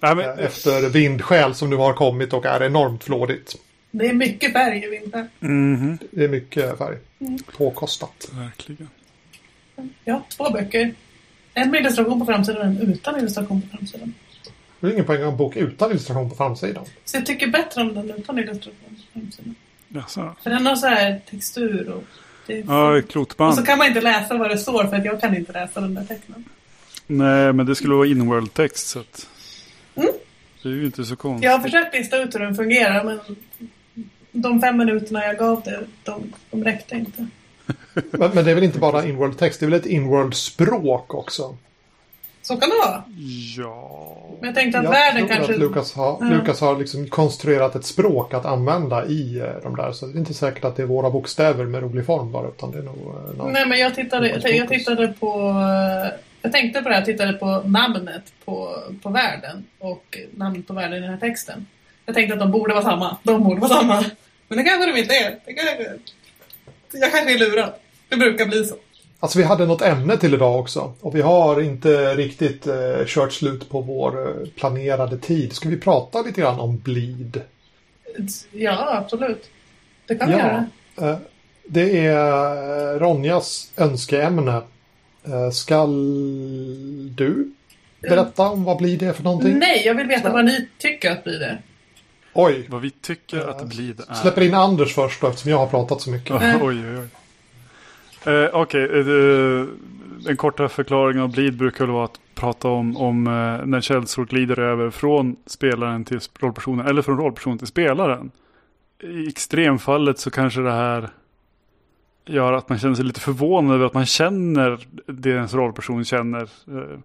Ja, 0.00 0.14
men... 0.14 0.38
Efter 0.38 0.88
vindskäl 0.88 1.54
som 1.54 1.70
nu 1.70 1.76
har 1.76 1.92
kommit 1.92 2.32
och 2.32 2.46
är 2.46 2.62
enormt 2.62 3.04
flådigt. 3.04 3.56
Det 3.90 4.06
är 4.06 4.14
mycket 4.14 4.52
färg 4.52 4.84
i 4.84 4.88
vinter. 4.88 5.28
Mm 5.40 5.76
-hmm. 5.76 5.98
Det 6.10 6.24
är 6.24 6.28
mycket 6.28 6.78
färg. 6.78 6.96
Mm. 7.18 7.38
Påkostat. 7.56 8.30
Verkligen. 8.32 8.88
Har 10.06 10.22
två 10.36 10.50
böcker. 10.50 10.94
En 11.54 11.70
med 11.70 11.80
illustration 11.80 12.20
på 12.20 12.26
framsidan 12.26 12.60
och 12.60 12.66
en 12.66 12.92
utan 12.92 13.18
illustration 13.18 13.62
på 13.62 13.76
framsidan. 13.76 14.14
Det 14.80 14.86
är 14.86 14.92
ingen 14.92 15.04
poäng 15.04 15.18
att 15.18 15.24
ha 15.24 15.30
en 15.30 15.36
bok 15.36 15.56
utan 15.56 15.90
illustration 15.90 16.30
på 16.30 16.36
framsidan. 16.36 16.84
Så 17.04 17.16
jag 17.16 17.26
tycker 17.26 17.46
bättre 17.46 17.80
om 17.80 17.94
den 17.94 18.10
utan 18.10 18.38
illustration 18.38 18.96
på 19.14 19.20
framsidan. 19.20 19.54
Jaså? 19.94 20.34
För 20.42 20.50
den 20.50 20.66
har 20.66 20.76
så 20.76 20.86
här 20.86 21.20
textur 21.30 21.88
och... 21.88 22.04
Ja, 22.66 23.02
klotband. 23.08 23.50
Och 23.50 23.58
så 23.58 23.64
kan 23.64 23.78
man 23.78 23.86
inte 23.86 24.00
läsa 24.00 24.36
vad 24.36 24.50
det 24.50 24.58
står 24.58 24.84
för 24.84 24.96
att 24.96 25.04
jag 25.04 25.20
kan 25.20 25.36
inte 25.36 25.52
läsa 25.52 25.80
den 25.80 25.94
där 25.94 26.04
tecknen. 26.04 26.44
Nej, 27.06 27.52
men 27.52 27.66
det 27.66 27.74
skulle 27.74 27.94
vara 27.94 28.06
in-world-text 28.06 28.86
så 28.86 29.00
att... 29.00 29.28
Mm. 29.94 30.08
Det 30.62 30.68
är 30.68 30.72
ju 30.72 30.84
inte 30.84 31.04
så 31.04 31.16
konstigt. 31.16 31.44
Jag 31.44 31.52
har 31.52 31.60
försökt 31.60 31.94
lista 31.94 32.18
ut 32.22 32.34
hur 32.34 32.40
den 32.40 32.54
fungerar 32.54 33.04
men 33.04 33.20
de 34.32 34.60
fem 34.60 34.76
minuterna 34.76 35.24
jag 35.24 35.38
gav 35.38 35.62
det, 35.62 35.86
de, 36.02 36.32
de 36.50 36.64
räckte 36.64 36.94
inte. 36.94 37.26
men, 38.10 38.30
men, 38.34 38.44
det 38.44 38.50
är 38.50 38.54
väl 38.54 38.64
inte 38.64 38.78
bara 38.78 39.04
in-world 39.04 39.38
text, 39.38 39.60
det 39.60 39.66
är 39.66 39.70
väl 39.70 39.80
ett 39.80 39.86
in-world 39.86 40.34
språk 40.34 41.14
också? 41.14 41.56
Så 42.50 42.56
kan 42.56 42.70
det 42.70 42.76
vara. 42.76 43.02
Ja. 43.56 44.06
Men 44.40 44.46
jag 44.46 44.54
tänkte 44.54 44.78
att 44.78 44.84
jag 44.84 44.90
världen 44.90 45.26
tror 45.26 45.36
kanske... 45.36 45.52
att 45.52 45.60
Lukas 45.60 45.94
har, 45.94 46.18
ja. 46.20 46.26
Lucas 46.26 46.60
har 46.60 46.78
liksom 46.78 47.08
konstruerat 47.08 47.74
ett 47.74 47.84
språk 47.84 48.34
att 48.34 48.46
använda 48.46 49.06
i 49.06 49.38
eh, 49.38 49.62
de 49.62 49.76
där. 49.76 49.92
Så 49.92 50.06
det 50.06 50.16
är 50.16 50.18
inte 50.18 50.34
säkert 50.34 50.64
att 50.64 50.76
det 50.76 50.82
är 50.82 50.86
våra 50.86 51.10
bokstäver 51.10 51.64
med 51.64 51.82
rolig 51.82 52.06
form 52.06 52.32
bara. 52.32 52.48
Utan 52.48 52.70
det 52.70 52.78
är 52.78 52.82
nog... 52.82 52.96
Eh, 52.96 53.46
Nej, 53.46 53.66
men 53.66 53.78
jag 53.78 53.94
tittade, 53.94 54.28
jag, 54.28 54.54
jag 54.54 54.68
tittade 54.68 55.08
på... 55.08 55.50
Eh, 55.50 56.18
jag 56.42 56.52
tänkte 56.52 56.82
på 56.82 56.88
det 56.88 56.94
här, 56.94 57.00
jag 57.00 57.06
tittade 57.06 57.32
på 57.32 57.62
namnet 57.64 58.22
på, 58.44 58.76
på 59.02 59.10
världen. 59.10 59.66
Och 59.78 60.18
namnet 60.34 60.66
på 60.66 60.74
världen 60.74 60.98
i 60.98 61.00
den 61.00 61.10
här 61.10 61.20
texten. 61.20 61.66
Jag 62.06 62.14
tänkte 62.14 62.34
att 62.34 62.40
de 62.40 62.50
borde 62.50 62.74
vara 62.74 62.84
samma. 62.84 63.16
De 63.22 63.44
borde 63.44 63.60
vara 63.60 63.70
samma. 63.70 64.04
Men 64.48 64.58
det 64.58 64.64
kanske 64.64 64.92
de 64.92 64.98
inte 65.00 65.14
är. 65.14 65.38
Det 65.44 65.52
kanske, 65.52 65.92
jag 66.92 67.12
kanske 67.12 67.34
är 67.34 67.38
lurad. 67.38 67.72
Det 68.08 68.16
brukar 68.16 68.46
bli 68.46 68.64
så. 68.64 68.74
Alltså 69.22 69.38
vi 69.38 69.44
hade 69.44 69.66
något 69.66 69.82
ämne 69.82 70.16
till 70.16 70.34
idag 70.34 70.60
också. 70.60 70.92
Och 71.00 71.16
vi 71.16 71.20
har 71.20 71.60
inte 71.60 72.14
riktigt 72.14 72.66
eh, 72.66 73.04
kört 73.06 73.32
slut 73.32 73.70
på 73.70 73.80
vår 73.80 74.28
eh, 74.28 74.48
planerade 74.48 75.18
tid. 75.18 75.52
Ska 75.52 75.68
vi 75.68 75.76
prata 75.76 76.22
lite 76.22 76.40
grann 76.40 76.60
om 76.60 76.78
Bleed? 76.78 77.42
Ja, 78.50 78.96
absolut. 78.96 79.50
Det 80.06 80.14
kan 80.14 80.28
vi 80.28 80.34
ja, 80.34 80.38
göra. 80.38 81.10
Eh, 81.10 81.18
det 81.66 82.06
är 82.06 82.98
Ronjas 82.98 83.72
önskeämne. 83.76 84.62
Eh, 85.24 85.50
skall 85.50 85.94
du 87.14 87.52
berätta 88.00 88.42
om 88.42 88.64
vad 88.64 88.78
Bleed 88.78 89.02
är 89.02 89.12
för 89.12 89.22
någonting? 89.22 89.58
Nej, 89.58 89.82
jag 89.86 89.94
vill 89.94 90.06
veta 90.06 90.28
Så. 90.28 90.32
vad 90.32 90.44
ni 90.44 90.68
tycker 90.78 91.10
att 91.10 91.24
Bleed 91.24 91.42
är. 91.42 91.62
Oj. 92.32 92.66
Vad 92.68 92.80
vi 92.80 92.90
tycker 92.90 93.48
att 93.48 93.64
Bleed 93.64 94.00
är. 94.08 94.14
Släpper 94.14 94.40
in 94.40 94.54
Anders 94.54 94.94
först 94.94 95.20
då, 95.20 95.26
eftersom 95.26 95.50
jag 95.50 95.58
har 95.58 95.66
pratat 95.66 96.00
så 96.00 96.10
mycket. 96.10 96.30
oj, 96.60 96.60
oj, 96.62 96.98
oj. 96.98 97.08
Eh, 98.26 98.48
Okej, 98.52 98.84
okay. 98.84 99.00
eh, 99.00 99.66
en 100.26 100.36
korta 100.36 100.68
förklaring 100.68 101.20
av 101.20 101.32
Bleed 101.32 101.56
brukar 101.56 101.84
väl 101.84 101.94
vara 101.94 102.04
att 102.04 102.20
prata 102.34 102.68
om, 102.68 102.96
om 102.96 103.26
eh, 103.26 103.66
när 103.66 103.80
källsord 103.80 104.28
glider 104.28 104.58
över 104.58 104.90
från 104.90 105.36
spelaren 105.46 106.04
till 106.04 106.20
rollpersonen 106.40 106.86
eller 106.86 107.02
från 107.02 107.18
rollpersonen 107.18 107.58
till 107.58 107.66
spelaren. 107.66 108.30
I 109.02 109.28
extremfallet 109.28 110.18
så 110.18 110.30
kanske 110.30 110.60
det 110.60 110.72
här 110.72 111.08
gör 112.26 112.52
att 112.52 112.68
man 112.68 112.78
känner 112.78 112.94
sig 112.94 113.04
lite 113.04 113.20
förvånad 113.20 113.74
över 113.74 113.86
att 113.86 113.94
man 113.94 114.06
känner 114.06 114.78
det 115.06 115.30
ens 115.30 115.54
rollperson 115.54 116.04
känner. 116.04 116.42
Eh, 116.42 116.98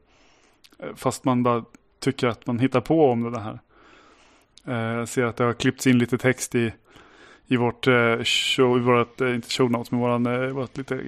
fast 0.95 1.25
man 1.25 1.43
bara 1.43 1.63
tycker 1.99 2.27
att 2.27 2.47
man 2.47 2.59
hittar 2.59 2.81
på 2.81 3.09
om 3.11 3.31
det 3.31 3.39
här. 3.39 3.59
Eh, 4.67 4.97
jag 4.97 5.07
ser 5.07 5.23
att 5.23 5.37
det 5.37 5.43
har 5.43 5.53
klippts 5.53 5.87
in 5.87 5.97
lite 5.97 6.17
text 6.17 6.55
i 6.55 6.73
i 7.47 7.57
vårt 7.57 7.87
eh, 7.87 8.23
show, 8.23 8.77
i 8.77 8.81
vårt, 8.81 9.21
eh, 9.21 9.35
inte 9.35 9.49
show 9.49 9.71
notes, 9.71 9.91
men 9.91 9.99
våran, 9.99 10.25
eh, 10.25 10.49
vårt 10.49 10.77
lite 10.77 11.01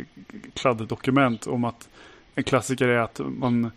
kladdigt 0.53 0.89
dokument 0.89 1.47
om 1.47 1.63
att 1.63 1.89
en 2.35 2.43
klassiker 2.43 2.87
är 2.87 2.99
att 2.99 3.21
man 3.23 3.71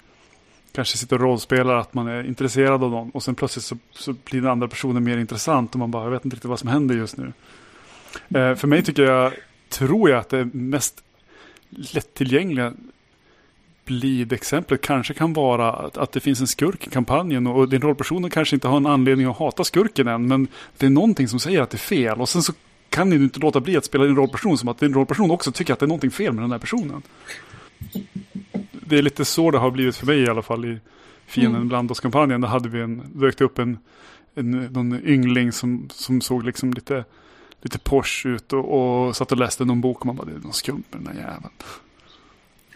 kanske 0.73 0.99
sitter 0.99 1.17
och 1.17 1.23
rollspelar 1.23 1.75
att 1.75 1.95
man 1.95 2.09
är 2.09 2.25
intresserad 2.25 2.85
av 2.85 2.91
någon 2.91 3.11
och 3.11 3.23
sen 3.23 3.35
plötsligt 3.35 3.65
så, 3.65 3.77
så 3.93 4.13
blir 4.13 4.41
den 4.41 4.51
andra 4.51 4.69
personen 4.69 5.05
mer 5.05 5.19
intressant 5.19 5.73
och 5.73 5.79
man 5.79 5.91
bara, 5.91 6.05
jag 6.05 6.11
vet 6.11 6.25
inte 6.25 6.35
riktigt 6.35 6.49
vad 6.49 6.59
som 6.59 6.69
händer 6.69 6.95
just 6.95 7.17
nu. 7.17 7.33
Eh, 8.29 8.55
för 8.55 8.67
mig 8.67 8.83
tycker 8.83 9.03
jag, 9.03 9.33
tror 9.69 10.11
jag 10.11 10.19
att 10.19 10.29
det 10.29 10.45
mest 10.45 11.05
lättillgängliga 11.71 12.73
Bleed-exemplet 13.91 14.81
kanske 14.81 15.15
kan 15.15 15.33
vara 15.33 15.73
att, 15.73 15.97
att, 15.97 16.13
det 16.13 16.21
finns 16.21 16.41
en 16.41 16.47
skurk 16.47 16.87
i 16.87 16.91
kampanjen 16.91 17.47
och, 17.47 17.59
och 17.59 17.69
din 17.69 17.81
rollperson 17.81 18.31
kanske 18.31 18.57
inte 18.57 18.69
har 18.69 18.77
en 18.77 18.87
anledning 18.87 19.27
att 19.27 19.37
hata 19.37 19.65
skurken 19.65 20.09
än 20.09 20.29
men 20.29 20.49
det 20.79 20.87
är 20.87 20.91
någonting 20.91 21.29
som 21.29 21.41
säger 21.41 21.63
att 21.63 21.71
det 21.71 21.77
är 21.77 21.79
fel 21.79 22.21
och 22.21 22.29
sen 22.29 22.43
så 22.43 22.53
kan 22.89 23.11
du 23.11 23.17
inte 23.17 23.41
låta 23.41 23.61
bli 23.61 23.77
att 23.77 23.85
spela 23.85 24.05
din 24.05 24.17
rollperson 24.17 24.59
som 24.59 24.69
att 24.69 24.79
din 24.79 24.95
rollperson 24.95 25.31
också 25.31 25.53
tycker 25.53 25.73
att 25.73 25.79
det 25.79 25.87
är 25.87 25.89
någonting 25.89 26.11
fel 26.11 26.33
med 26.33 26.45
den 26.45 26.53
här 26.53 26.59
personen. 26.59 27.03
Det 28.73 28.99
är 28.99 29.03
lite 29.03 29.25
så 29.25 29.51
det 29.51 29.59
har 29.59 29.71
blivit 29.71 29.97
för 29.97 30.07
mig 30.07 30.19
i 30.19 30.29
alla 30.29 30.43
fall 30.43 30.65
i 30.65 30.79
Fienden 31.27 31.57
mm. 31.57 31.69
bland 31.69 31.91
oss-kampanjen. 31.91 32.41
Där 32.41 32.49
hade 32.49 32.69
vi 32.69 32.81
en, 32.81 33.03
dök 33.15 33.41
upp 33.41 33.59
en, 33.59 33.79
en 34.35 34.51
någon 34.51 35.01
yngling 35.05 35.53
som, 35.53 35.89
som 35.93 36.21
såg 36.21 36.45
liksom 36.45 36.73
lite, 36.73 37.05
lite 37.63 37.79
Porsche 37.79 38.29
ut 38.29 38.53
och, 38.53 39.07
och 39.07 39.17
satt 39.17 39.33
och 39.33 39.39
läste 39.39 39.65
någon 39.65 39.81
bok 39.81 40.01
och 40.01 40.07
man 40.07 40.17
bara, 40.17 40.27
det 40.27 40.33
är 40.33 40.39
något 40.39 40.55
skumt 40.55 40.85
med 40.91 41.03
den 41.03 41.15
där 41.15 41.23
jäveln. 41.23 41.53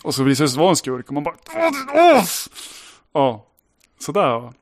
Och 0.05 0.15
så 0.15 0.23
visar 0.23 0.45
det 0.45 0.49
sig 0.49 0.59
vara 0.59 0.71
en 0.71 0.77
skurk 0.77 1.09
och 1.09 1.15
man 1.15 1.23
bara... 1.23 1.35
Åh! 1.95 2.25
Ja, 3.13 3.47
sådär. 3.99 4.53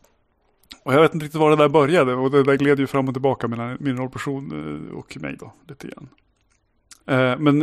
Och 0.82 0.94
jag 0.94 1.02
vet 1.02 1.14
inte 1.14 1.24
riktigt 1.24 1.40
var 1.40 1.50
det 1.50 1.56
där 1.56 1.68
började 1.68 2.14
och 2.14 2.30
det 2.30 2.42
där 2.42 2.54
gled 2.54 2.78
ju 2.78 2.86
fram 2.86 3.08
och 3.08 3.14
tillbaka 3.14 3.48
mellan 3.48 3.76
min 3.80 3.96
rollperson 3.96 4.52
eh, 4.90 4.98
och 4.98 5.16
mig 5.20 5.36
då, 5.40 5.52
lite 5.68 5.88
grann. 5.88 6.08
Eh, 7.06 7.38
men 7.38 7.62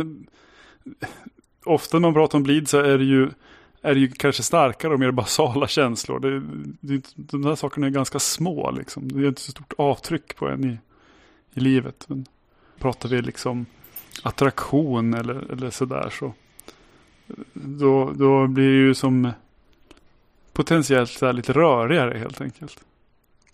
eh, 1.00 1.08
ofta 1.64 1.98
när 1.98 2.08
man 2.08 2.14
pratar 2.14 2.38
om 2.38 2.42
blid 2.42 2.68
så 2.68 2.78
är 2.78 2.98
det 2.98 3.04
ju, 3.04 3.30
är 3.82 3.94
det 3.94 4.00
ju 4.00 4.08
kanske 4.08 4.42
starkare 4.42 4.92
och 4.92 5.00
mer 5.00 5.10
basala 5.10 5.68
känslor. 5.68 6.20
Det, 6.20 6.40
det, 6.80 7.12
de 7.16 7.42
där 7.42 7.54
sakerna 7.54 7.86
är 7.86 7.90
ganska 7.90 8.18
små 8.18 8.70
liksom. 8.70 9.12
Det 9.12 9.24
är 9.24 9.28
inte 9.28 9.40
så 9.40 9.50
stort 9.50 9.72
avtryck 9.78 10.36
på 10.36 10.48
en 10.48 10.64
i, 10.64 10.78
i 11.54 11.60
livet. 11.60 12.04
Men 12.08 12.26
pratar 12.78 13.08
vi 13.08 13.22
liksom 13.22 13.66
attraktion 14.22 15.14
eller, 15.14 15.52
eller 15.52 15.70
sådär 15.70 16.10
så 16.18 16.32
då, 17.52 18.12
då 18.14 18.46
blir 18.46 18.68
det 18.68 18.86
ju 18.86 18.94
som 18.94 19.32
potentiellt 20.52 21.10
så 21.10 21.32
lite 21.32 21.52
rörigare 21.52 22.18
helt 22.18 22.40
enkelt. 22.40 22.80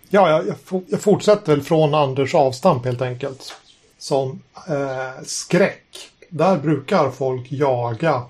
Ja, 0.09 0.31
jag, 0.31 0.47
jag, 0.47 0.83
jag 0.89 1.01
fortsätter 1.01 1.53
väl 1.53 1.62
från 1.62 1.95
Anders 1.95 2.35
avstamp 2.35 2.85
helt 2.85 3.03
enkelt. 3.03 3.57
Som 3.99 4.43
eh, 4.68 5.22
skräck. 5.24 6.11
Där 6.29 6.59
brukar 6.59 7.11
folk 7.11 7.53
jaga 7.53 8.22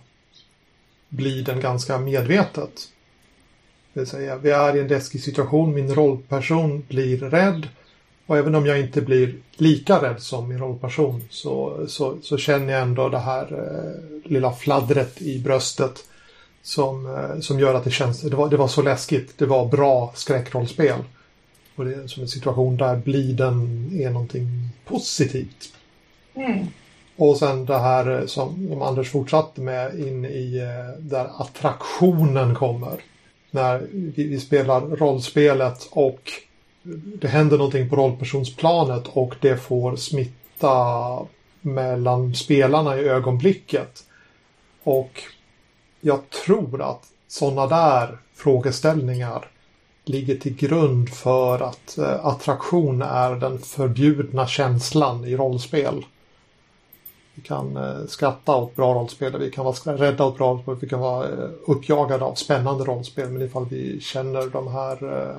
blir 1.08 1.44
den 1.44 1.60
ganska 1.60 1.98
medvetet. 1.98 2.88
Det 3.92 4.00
vill 4.00 4.08
säga, 4.08 4.36
vi 4.36 4.50
är 4.50 4.76
i 4.76 4.80
en 4.80 4.88
läskig 4.88 5.22
situation, 5.22 5.74
min 5.74 5.94
rollperson 5.94 6.84
blir 6.88 7.18
rädd 7.18 7.68
och 8.26 8.36
även 8.36 8.54
om 8.54 8.66
jag 8.66 8.80
inte 8.80 9.00
blir 9.00 9.34
lika 9.56 10.02
rädd 10.02 10.20
som 10.22 10.48
min 10.48 10.58
rollperson 10.58 11.22
så, 11.30 11.86
så, 11.88 12.16
så 12.22 12.36
känner 12.36 12.72
jag 12.72 12.82
ändå 12.82 13.08
det 13.08 13.18
här 13.18 13.52
eh, 13.52 14.30
lilla 14.30 14.52
fladdret 14.52 15.22
i 15.22 15.38
bröstet 15.38 16.04
som, 16.62 17.06
eh, 17.06 17.40
som 17.40 17.60
gör 17.60 17.74
att 17.74 17.84
det 17.84 17.90
känns, 17.90 18.20
det 18.20 18.36
var, 18.36 18.48
det 18.48 18.56
var 18.56 18.68
så 18.68 18.82
läskigt. 18.82 19.38
Det 19.38 19.46
var 19.46 19.66
bra 19.66 20.12
skräckrollspel. 20.14 20.98
Och 21.76 21.84
det 21.84 21.94
är 21.94 22.06
som 22.06 22.22
en 22.22 22.28
situation 22.28 22.76
där 22.76 22.96
bliden 22.96 23.88
är 24.00 24.10
någonting 24.10 24.68
positivt. 24.84 25.72
Mm. 26.34 26.66
Och 27.16 27.36
sen 27.36 27.64
det 27.64 27.78
här 27.78 28.26
som, 28.26 28.68
som 28.68 28.82
Anders 28.82 29.10
fortsatte 29.10 29.60
med 29.60 30.00
in 30.00 30.24
i 30.24 30.58
eh, 30.58 31.00
där 31.00 31.28
attraktionen 31.38 32.54
kommer. 32.54 33.00
När 33.50 33.86
vi, 33.92 34.24
vi 34.28 34.40
spelar 34.40 34.80
rollspelet 34.80 35.88
och 35.90 36.32
det 37.20 37.28
händer 37.28 37.58
någonting 37.58 37.90
på 37.90 37.96
rollpersonsplanet 37.96 39.08
och 39.08 39.34
det 39.40 39.56
får 39.56 39.96
smitta 39.96 41.18
mellan 41.60 42.34
spelarna 42.34 42.96
i 42.96 43.08
ögonblicket. 43.08 44.04
Och 44.82 45.22
jag 46.00 46.30
tror 46.30 46.82
att 46.82 47.02
sådana 47.28 47.66
där 47.66 48.18
frågeställningar 48.34 49.48
ligger 50.04 50.36
till 50.36 50.56
grund 50.56 51.08
för 51.08 51.60
att 51.60 51.98
eh, 51.98 52.26
attraktion 52.26 53.02
är 53.02 53.34
den 53.34 53.58
förbjudna 53.58 54.46
känslan 54.46 55.24
i 55.24 55.36
rollspel. 55.36 56.04
Vi 57.34 57.42
kan 57.42 57.76
eh, 57.76 58.06
skratta 58.08 58.56
åt 58.56 58.76
bra 58.76 58.94
rollspel, 58.94 59.38
vi 59.38 59.50
kan 59.50 59.64
vara 59.64 59.96
rädda 59.96 60.24
åt 60.24 60.36
bra 60.36 60.50
rollspel, 60.50 60.76
vi 60.80 60.88
kan 60.88 61.00
vara 61.00 61.28
eh, 61.28 61.48
uppjagade 61.66 62.24
av 62.24 62.34
spännande 62.34 62.84
rollspel. 62.84 63.30
Men 63.30 63.42
ifall 63.42 63.66
vi 63.70 64.00
känner 64.00 64.50
de 64.50 64.68
här 64.68 65.20
eh, 65.20 65.36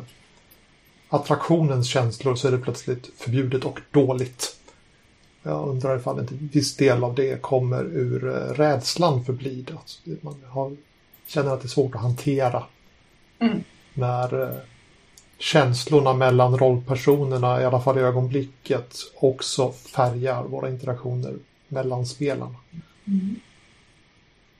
attraktionens 1.09 1.87
känslor 1.87 2.35
så 2.35 2.47
är 2.47 2.51
det 2.51 2.57
plötsligt 2.57 3.09
förbjudet 3.17 3.65
och 3.65 3.79
dåligt. 3.91 4.57
Jag 5.43 5.67
undrar 5.67 5.97
ifall 5.97 6.19
inte 6.19 6.33
viss 6.51 6.75
del 6.75 7.03
av 7.03 7.15
det 7.15 7.41
kommer 7.41 7.83
ur 7.83 8.27
eh, 8.27 8.53
rädslan 8.53 9.25
för 9.25 9.33
blid. 9.33 9.71
Alltså, 9.77 10.01
man 10.21 10.43
har, 10.47 10.75
känner 11.27 11.53
att 11.53 11.61
det 11.61 11.65
är 11.65 11.69
svårt 11.69 11.95
att 11.95 12.01
hantera. 12.01 12.63
Mm. 13.39 13.63
När 13.93 14.41
eh, 14.41 14.55
känslorna 15.39 16.13
mellan 16.13 16.57
rollpersonerna, 16.57 17.61
i 17.61 17.65
alla 17.65 17.81
fall 17.81 17.97
i 17.97 18.01
ögonblicket, 18.01 18.95
också 19.15 19.71
färgar 19.71 20.43
våra 20.43 20.69
interaktioner 20.69 21.35
mellan 21.67 22.05
spelarna. 22.05 22.55
Mm. 23.07 23.35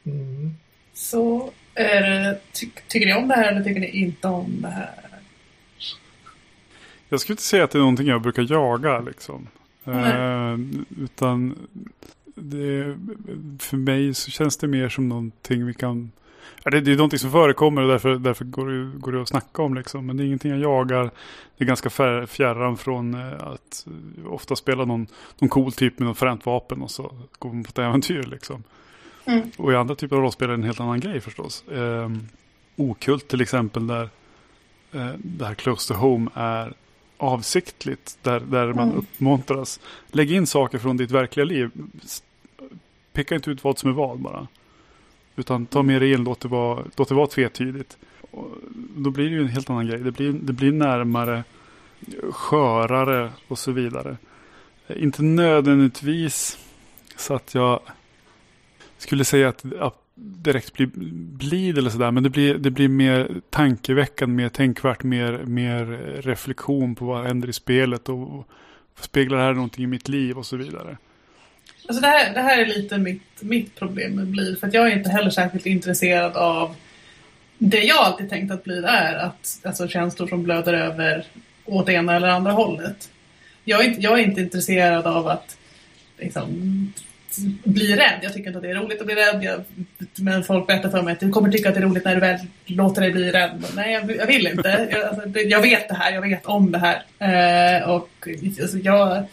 Mm. 0.06 0.56
Så 0.94 1.50
är 1.74 2.40
ty 2.52 2.70
tycker 2.88 3.06
ni 3.06 3.14
om 3.14 3.28
det 3.28 3.36
här 3.36 3.52
eller 3.52 3.64
tycker 3.64 3.80
ni 3.80 3.88
inte 3.88 4.28
om 4.28 4.62
det 4.62 4.68
här? 4.68 5.07
Jag 7.10 7.20
skulle 7.20 7.34
inte 7.34 7.44
säga 7.44 7.64
att 7.64 7.72
det 7.72 7.78
är 7.78 7.80
någonting 7.80 8.08
jag 8.08 8.22
brukar 8.22 8.52
jaga 8.52 9.00
liksom. 9.00 9.48
Eh, 9.86 10.58
utan 11.04 11.56
det, 12.36 12.98
för 13.60 13.78
mig 13.78 14.14
så 14.14 14.32
känns 14.32 14.58
det 14.58 14.68
mer 14.68 14.90
som 14.90 15.10
någonting 15.10 15.66
vi 15.66 15.74
kan... 15.74 16.12
Ja, 16.64 16.72
det, 16.72 16.82
det 16.82 16.92
är 16.92 16.96
någonting 16.96 17.20
som 17.20 17.32
förekommer 17.32 17.82
och 17.82 17.88
därför, 17.88 18.16
därför 18.16 18.46
går, 18.46 18.68
det, 18.68 19.00
går 19.00 19.12
det 19.12 19.22
att 19.22 19.28
snacka 19.28 19.62
om. 19.62 19.76
Liksom. 19.76 20.06
Men 20.06 20.18
det 20.18 20.24
är 20.24 20.26
ingenting 20.26 20.52
jag 20.52 20.60
jagar. 20.60 21.12
Det 21.58 21.64
är 21.64 21.66
ganska 21.66 21.90
fjärran 22.28 22.78
från 22.78 23.14
eh, 23.14 23.48
att 23.48 23.88
ofta 24.26 24.56
spela 24.56 24.86
någon, 24.86 25.08
någon 25.40 25.50
cool 25.50 25.72
typ 25.72 26.00
med 26.00 26.08
något 26.08 26.18
fränt 26.18 26.46
vapen 26.46 26.82
och 26.82 26.92
så 26.92 27.14
går 27.40 27.54
man 27.54 27.64
på 27.64 27.70
ett 27.70 27.80
äventyr. 27.80 28.24
Liksom. 28.24 28.64
Mm. 29.26 29.52
Och 29.58 29.72
i 29.72 29.76
andra 29.76 29.96
typer 29.96 30.16
av 30.16 30.22
rollspel 30.22 30.46
är 30.46 30.50
det 30.50 30.60
en 30.60 30.64
helt 30.64 30.80
annan 30.80 31.00
grej 31.00 31.22
förstås. 31.22 31.68
Eh, 31.68 32.12
okult 32.76 33.28
till 33.28 33.42
exempel 33.42 33.88
där 33.88 34.10
eh, 34.92 35.12
där 35.18 35.54
Close 35.54 35.94
to 35.94 36.00
Home 36.00 36.32
är 36.34 36.74
avsiktligt. 37.18 38.18
Där, 38.22 38.40
där 38.40 38.74
man 38.74 38.88
mm. 38.88 38.98
uppmuntras. 38.98 39.80
Lägg 40.08 40.32
in 40.32 40.48
saker 40.48 40.78
från 40.78 40.98
ditt 40.98 41.12
verkliga 41.12 41.46
liv. 41.46 41.72
Peka 43.14 43.36
inte 43.36 43.52
ut 43.52 43.64
vad 43.64 43.78
som 43.78 43.90
är 43.90 43.94
vad 43.94 44.20
bara. 44.20 44.48
Utan 45.36 45.66
ta 45.66 45.84
med 45.84 46.02
dig 46.02 46.12
in, 46.12 46.24
låt 46.24 46.40
det 46.40 46.48
vara, 46.48 46.84
låt 46.96 47.10
det 47.10 47.16
vara 47.16 47.28
tvetydigt. 47.28 47.98
Och 48.32 48.48
då 48.96 49.10
blir 49.10 49.26
det 49.26 49.36
ju 49.36 49.42
en 49.42 49.48
helt 49.48 49.70
annan 49.70 49.88
grej. 49.88 50.00
Det 50.00 50.12
blir, 50.12 50.32
det 50.34 50.54
blir 50.54 50.72
närmare, 50.72 51.44
skörare 52.32 53.32
och 53.48 53.60
så 53.60 53.72
vidare. 53.72 54.18
Inte 54.96 55.24
nödvändigtvis 55.24 56.58
så 57.16 57.34
att 57.34 57.56
jag 57.56 57.80
skulle 58.98 59.26
säga 59.26 59.50
att, 59.50 59.74
att 59.74 60.07
direkt 60.18 60.74
blir 60.74 60.90
blid 61.38 61.78
eller 61.78 61.90
sådär. 61.90 62.12
Men 62.12 62.24
det 62.24 62.30
blir, 62.30 62.54
det 62.54 62.72
blir 62.72 62.88
mer 62.88 63.42
tankeväckande, 63.50 64.36
mer 64.36 64.50
tänkvärt, 64.50 65.04
mer, 65.04 65.44
mer 65.46 65.86
reflektion 66.22 66.96
på 66.96 67.06
vad 67.06 67.26
händer 67.26 67.50
i 67.50 67.54
spelet. 67.54 68.10
Och 68.10 68.48
speglar 69.00 69.38
det 69.38 69.44
här 69.44 69.54
någonting 69.54 69.84
i 69.84 69.88
mitt 69.88 70.10
liv 70.10 70.38
och 70.38 70.46
så 70.46 70.58
vidare. 70.58 70.98
Alltså 71.88 72.02
det, 72.02 72.08
här, 72.08 72.34
det 72.34 72.42
här 72.42 72.62
är 72.62 72.66
lite 72.66 72.98
mitt, 72.98 73.42
mitt 73.42 73.76
problem 73.76 74.16
med 74.16 74.28
blid. 74.28 74.60
För 74.60 74.68
att 74.68 74.74
jag 74.74 74.88
är 74.88 74.98
inte 74.98 75.10
heller 75.10 75.30
särskilt 75.30 75.66
intresserad 75.66 76.36
av 76.36 76.76
det 77.58 77.84
jag 77.84 77.98
alltid 77.98 78.30
tänkt 78.30 78.52
att 78.52 78.64
blid 78.64 78.86
är. 78.86 79.16
Att, 79.16 79.60
alltså 79.64 79.88
känslor 79.88 80.28
som 80.28 80.44
blöder 80.44 80.74
över 80.74 81.26
åt 81.66 81.90
ena 81.90 82.16
eller 82.16 82.28
andra 82.28 82.52
hållet. 82.52 83.10
Jag 83.64 83.86
är 83.86 83.90
inte, 83.90 84.02
jag 84.02 84.20
är 84.20 84.24
inte 84.24 84.42
intresserad 84.42 85.08
av 85.08 85.28
att 85.28 85.58
liksom, 86.18 86.94
bli 87.64 87.96
rädd. 87.96 88.20
Jag 88.22 88.34
tycker 88.34 88.48
inte 88.48 88.58
att 88.58 88.64
det 88.64 88.70
är 88.70 88.76
roligt 88.76 89.00
att 89.00 89.06
bli 89.06 89.16
rädd. 89.16 89.44
Jag, 89.44 89.62
men 90.16 90.44
folk 90.44 90.68
berättar 90.68 90.90
för 90.90 91.02
mig 91.02 91.14
att 91.14 91.20
du 91.20 91.30
kommer 91.30 91.52
tycka 91.52 91.70
att 91.70 91.76
det 91.76 91.82
är 91.82 91.86
roligt 91.86 92.06
när 92.06 92.16
du 92.16 92.22
väl 92.22 92.38
låter 92.66 93.02
dig 93.02 93.12
bli 93.12 93.32
rädd. 93.32 93.52
Men 93.62 93.70
nej, 93.76 93.94
jag, 93.94 94.16
jag, 94.16 94.28
vill 94.28 94.48
inte. 94.48 94.88
Jag, 94.92 95.04
alltså, 95.04 95.40
jag, 95.40 95.62
vet 95.62 95.90
det 95.90 95.96
här. 95.96 96.14
Jag 96.14 96.22
vet 96.22 96.46
om 96.46 96.72
det 96.72 96.78
här. 96.78 97.04
Eh, 97.20 97.90
och 97.90 98.10
alltså, 98.62 98.78
jag, 98.78 99.24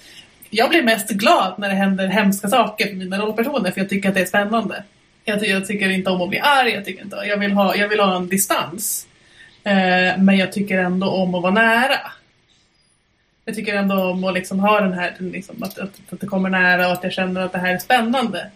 jag 0.51 0.71
blir 0.71 0.83
mest 0.83 1.11
glad 1.11 1.55
när 1.59 1.69
det 1.69 1.75
händer 1.75 2.07
hemska 2.07 2.49
saker 2.49 2.87
för 2.87 2.95
mina 2.95 3.19
rollpersoner. 3.19 3.71
För 3.71 3.81
jag 3.81 3.89
tycker 3.89 4.09
att 4.09 4.15
det 4.15 4.21
är 4.21 4.27
spännande. 4.27 4.85
Jag, 5.25 5.47
jag 5.47 5.67
tycker 5.67 5.89
inte 5.89 6.11
om 6.11 6.23
att 6.23 6.29
bli 6.29 6.39
arg. 6.39 6.71
Jag, 6.71 6.85
tycker 6.85 7.03
inte, 7.03 7.17
jag, 7.17 7.37
vill, 7.37 7.53
ha, 7.53 7.77
jag 7.77 7.89
vill 7.89 8.01
ha 8.01 8.17
en 8.17 8.29
distans. 8.29 9.07
Eh, 9.65 10.19
men 10.19 10.37
jag 10.37 10.53
tycker 10.53 10.79
ändå 10.79 11.09
om 11.09 11.35
att 11.35 11.43
vara 11.43 11.53
nära 11.53 12.01
jag 13.45 13.55
tycker 13.55 13.74
ändå 13.74 13.95
om 13.95 14.24
att 14.24 14.34
liksom 14.34 14.61
ha 14.61 14.80
den 14.80 14.92
här, 14.92 15.14
liksom, 15.18 15.62
att, 15.62 15.78
att, 15.78 16.01
att 16.11 16.20
det 16.20 16.26
kommer 16.26 16.51
nära 16.51 16.86
och 16.86 16.92
att 16.92 17.05
jag 17.05 17.12
känner 17.12 17.40
att 17.40 17.53
det 17.53 17.59
här 17.59 17.74
är 17.74 17.78
spännande. 17.78 18.51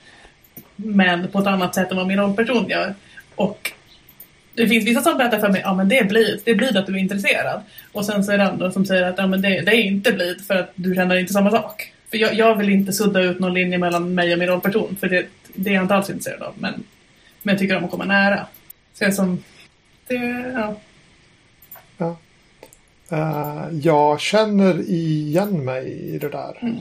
Men 0.76 1.28
på 1.28 1.38
ett 1.38 1.46
annat 1.46 1.74
sätt 1.74 1.90
än 1.90 1.96
vad 1.96 2.06
min 2.06 2.18
rollperson 2.18 2.68
gör. 2.68 2.94
Och 3.34 3.72
det 4.54 4.68
finns 4.68 4.86
vissa 4.86 5.00
som 5.00 5.18
berättar 5.18 5.38
för 5.38 5.48
mig, 5.48 5.60
ja 5.64 5.74
men 5.74 5.88
det 5.88 5.98
är 5.98 6.04
blid, 6.04 6.40
det 6.44 6.50
är 6.50 6.54
blid 6.54 6.76
att 6.76 6.86
du 6.86 6.94
är 6.94 6.98
intresserad. 6.98 7.60
Och 7.92 8.04
sen 8.04 8.24
så 8.24 8.32
är 8.32 8.38
det 8.38 8.44
andra 8.44 8.70
som 8.70 8.86
säger 8.86 9.02
att 9.02 9.18
ja, 9.18 9.26
men 9.26 9.42
det, 9.42 9.60
det 9.60 9.70
är 9.70 9.82
inte 9.82 10.12
blid 10.12 10.46
för 10.46 10.54
att 10.54 10.70
du 10.74 10.94
känner 10.94 11.16
inte 11.16 11.32
samma 11.32 11.50
sak. 11.50 11.92
För 12.10 12.18
jag, 12.18 12.34
jag, 12.34 12.54
vill 12.54 12.68
inte 12.68 12.92
sudda 12.92 13.20
ut 13.20 13.38
någon 13.38 13.54
linje 13.54 13.78
mellan 13.78 14.14
mig 14.14 14.32
och 14.32 14.38
min 14.38 14.48
rollperson, 14.48 14.96
för 15.00 15.08
det, 15.08 15.26
det 15.54 15.70
är 15.70 15.74
jag 15.74 15.84
inte 15.84 15.94
alls 15.94 16.10
intresserad 16.10 16.42
av. 16.42 16.54
Men, 16.58 16.84
men 17.42 17.52
jag 17.52 17.58
tycker 17.58 17.76
om 17.76 17.84
att 17.84 17.90
komma 17.90 18.04
nära. 18.04 18.46
Så 18.94 19.04
jag 19.04 19.14
som, 19.14 19.44
det, 20.06 20.14
ja. 20.54 20.76
Uh, 23.12 23.78
jag 23.82 24.20
känner 24.20 24.90
igen 24.90 25.64
mig 25.64 25.92
i 26.14 26.18
det 26.18 26.28
där. 26.28 26.58
Mm. 26.62 26.76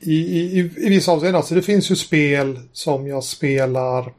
I, 0.00 0.14
i, 0.14 0.70
I 0.76 0.88
vissa 0.88 1.12
avseenden. 1.12 1.36
Alltså 1.36 1.54
det 1.54 1.62
finns 1.62 1.90
ju 1.90 1.96
spel 1.96 2.58
som 2.72 3.06
jag 3.06 3.24
spelar 3.24 4.12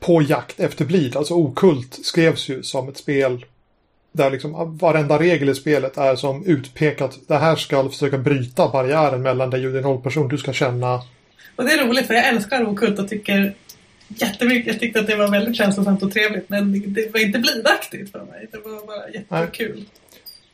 på 0.00 0.22
jakt 0.22 0.60
efter 0.60 0.84
blid. 0.84 1.16
Alltså 1.16 1.34
Okult 1.34 2.06
skrevs 2.06 2.48
ju 2.48 2.62
som 2.62 2.88
ett 2.88 2.96
spel 2.96 3.44
där 4.12 4.30
liksom 4.30 4.78
varenda 4.78 5.18
regel 5.18 5.48
i 5.48 5.54
spelet 5.54 5.98
är 5.98 6.16
som 6.16 6.46
utpekat. 6.46 7.18
Det 7.26 7.36
här 7.36 7.56
ska 7.56 7.88
försöka 7.88 8.18
bryta 8.18 8.68
barriären 8.68 9.22
mellan 9.22 9.50
dig 9.50 9.66
och 9.66 9.72
din 9.72 9.82
rollperson. 9.82 10.28
Du 10.28 10.38
ska 10.38 10.52
känna... 10.52 11.02
Och 11.56 11.64
det 11.64 11.72
är 11.72 11.86
roligt 11.86 12.06
för 12.06 12.14
jag 12.14 12.28
älskar 12.28 12.68
Okult 12.68 12.98
och 12.98 13.08
tycker 13.08 13.54
jättemycket. 14.08 14.66
Jag 14.66 14.80
tyckte 14.80 15.00
att 15.00 15.06
det 15.06 15.16
var 15.16 15.28
väldigt 15.28 15.56
känslosamt 15.56 16.02
och 16.02 16.12
trevligt 16.12 16.48
men 16.48 16.92
det 16.94 17.12
var 17.12 17.20
inte 17.20 17.38
blidaktigt 17.38 18.12
för 18.12 18.24
mig. 18.24 18.48
Det 18.52 18.58
var 18.58 18.86
bara 18.86 19.10
jättekul. 19.10 19.76
Nej. 19.76 19.86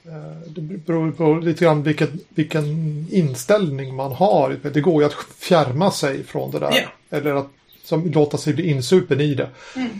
Eh, 0.08 0.48
det 0.48 0.60
beror 0.60 1.12
på 1.12 1.34
lite 1.34 1.64
grann 1.64 1.82
vilken, 1.82 2.20
vilken 2.28 2.66
inställning 3.10 3.94
man 3.94 4.12
har. 4.12 4.58
Det 4.62 4.80
går 4.80 5.02
ju 5.02 5.06
att 5.06 5.16
fjärma 5.38 5.90
sig 5.90 6.24
från 6.24 6.50
det 6.50 6.58
där. 6.58 6.74
Yeah. 6.74 6.90
Eller 7.10 7.34
att 7.34 7.48
som, 7.82 8.10
låta 8.10 8.38
sig 8.38 8.54
bli 8.54 8.70
insupen 8.70 9.20
i 9.20 9.34
det. 9.34 9.50
Mm. 9.76 9.90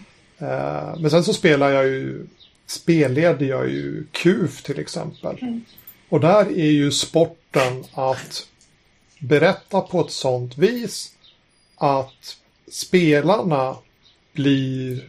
Uh, 0.42 1.00
men 1.00 1.10
sen 1.10 1.24
så 1.24 1.32
spelar 1.32 1.70
jag 1.70 1.86
ju, 1.86 2.26
spelleder 2.66 3.46
jag 3.46 3.70
ju 3.70 4.04
KUF 4.12 4.62
till 4.62 4.78
exempel. 4.78 5.38
Mm. 5.42 5.64
Och 6.08 6.20
där 6.20 6.58
är 6.58 6.70
ju 6.70 6.90
sporten 6.90 7.84
att 7.92 8.46
berätta 9.18 9.80
på 9.80 10.00
ett 10.00 10.10
sånt 10.10 10.58
vis 10.58 11.12
att 11.76 12.36
spelarna 12.70 13.76
blir 14.32 15.04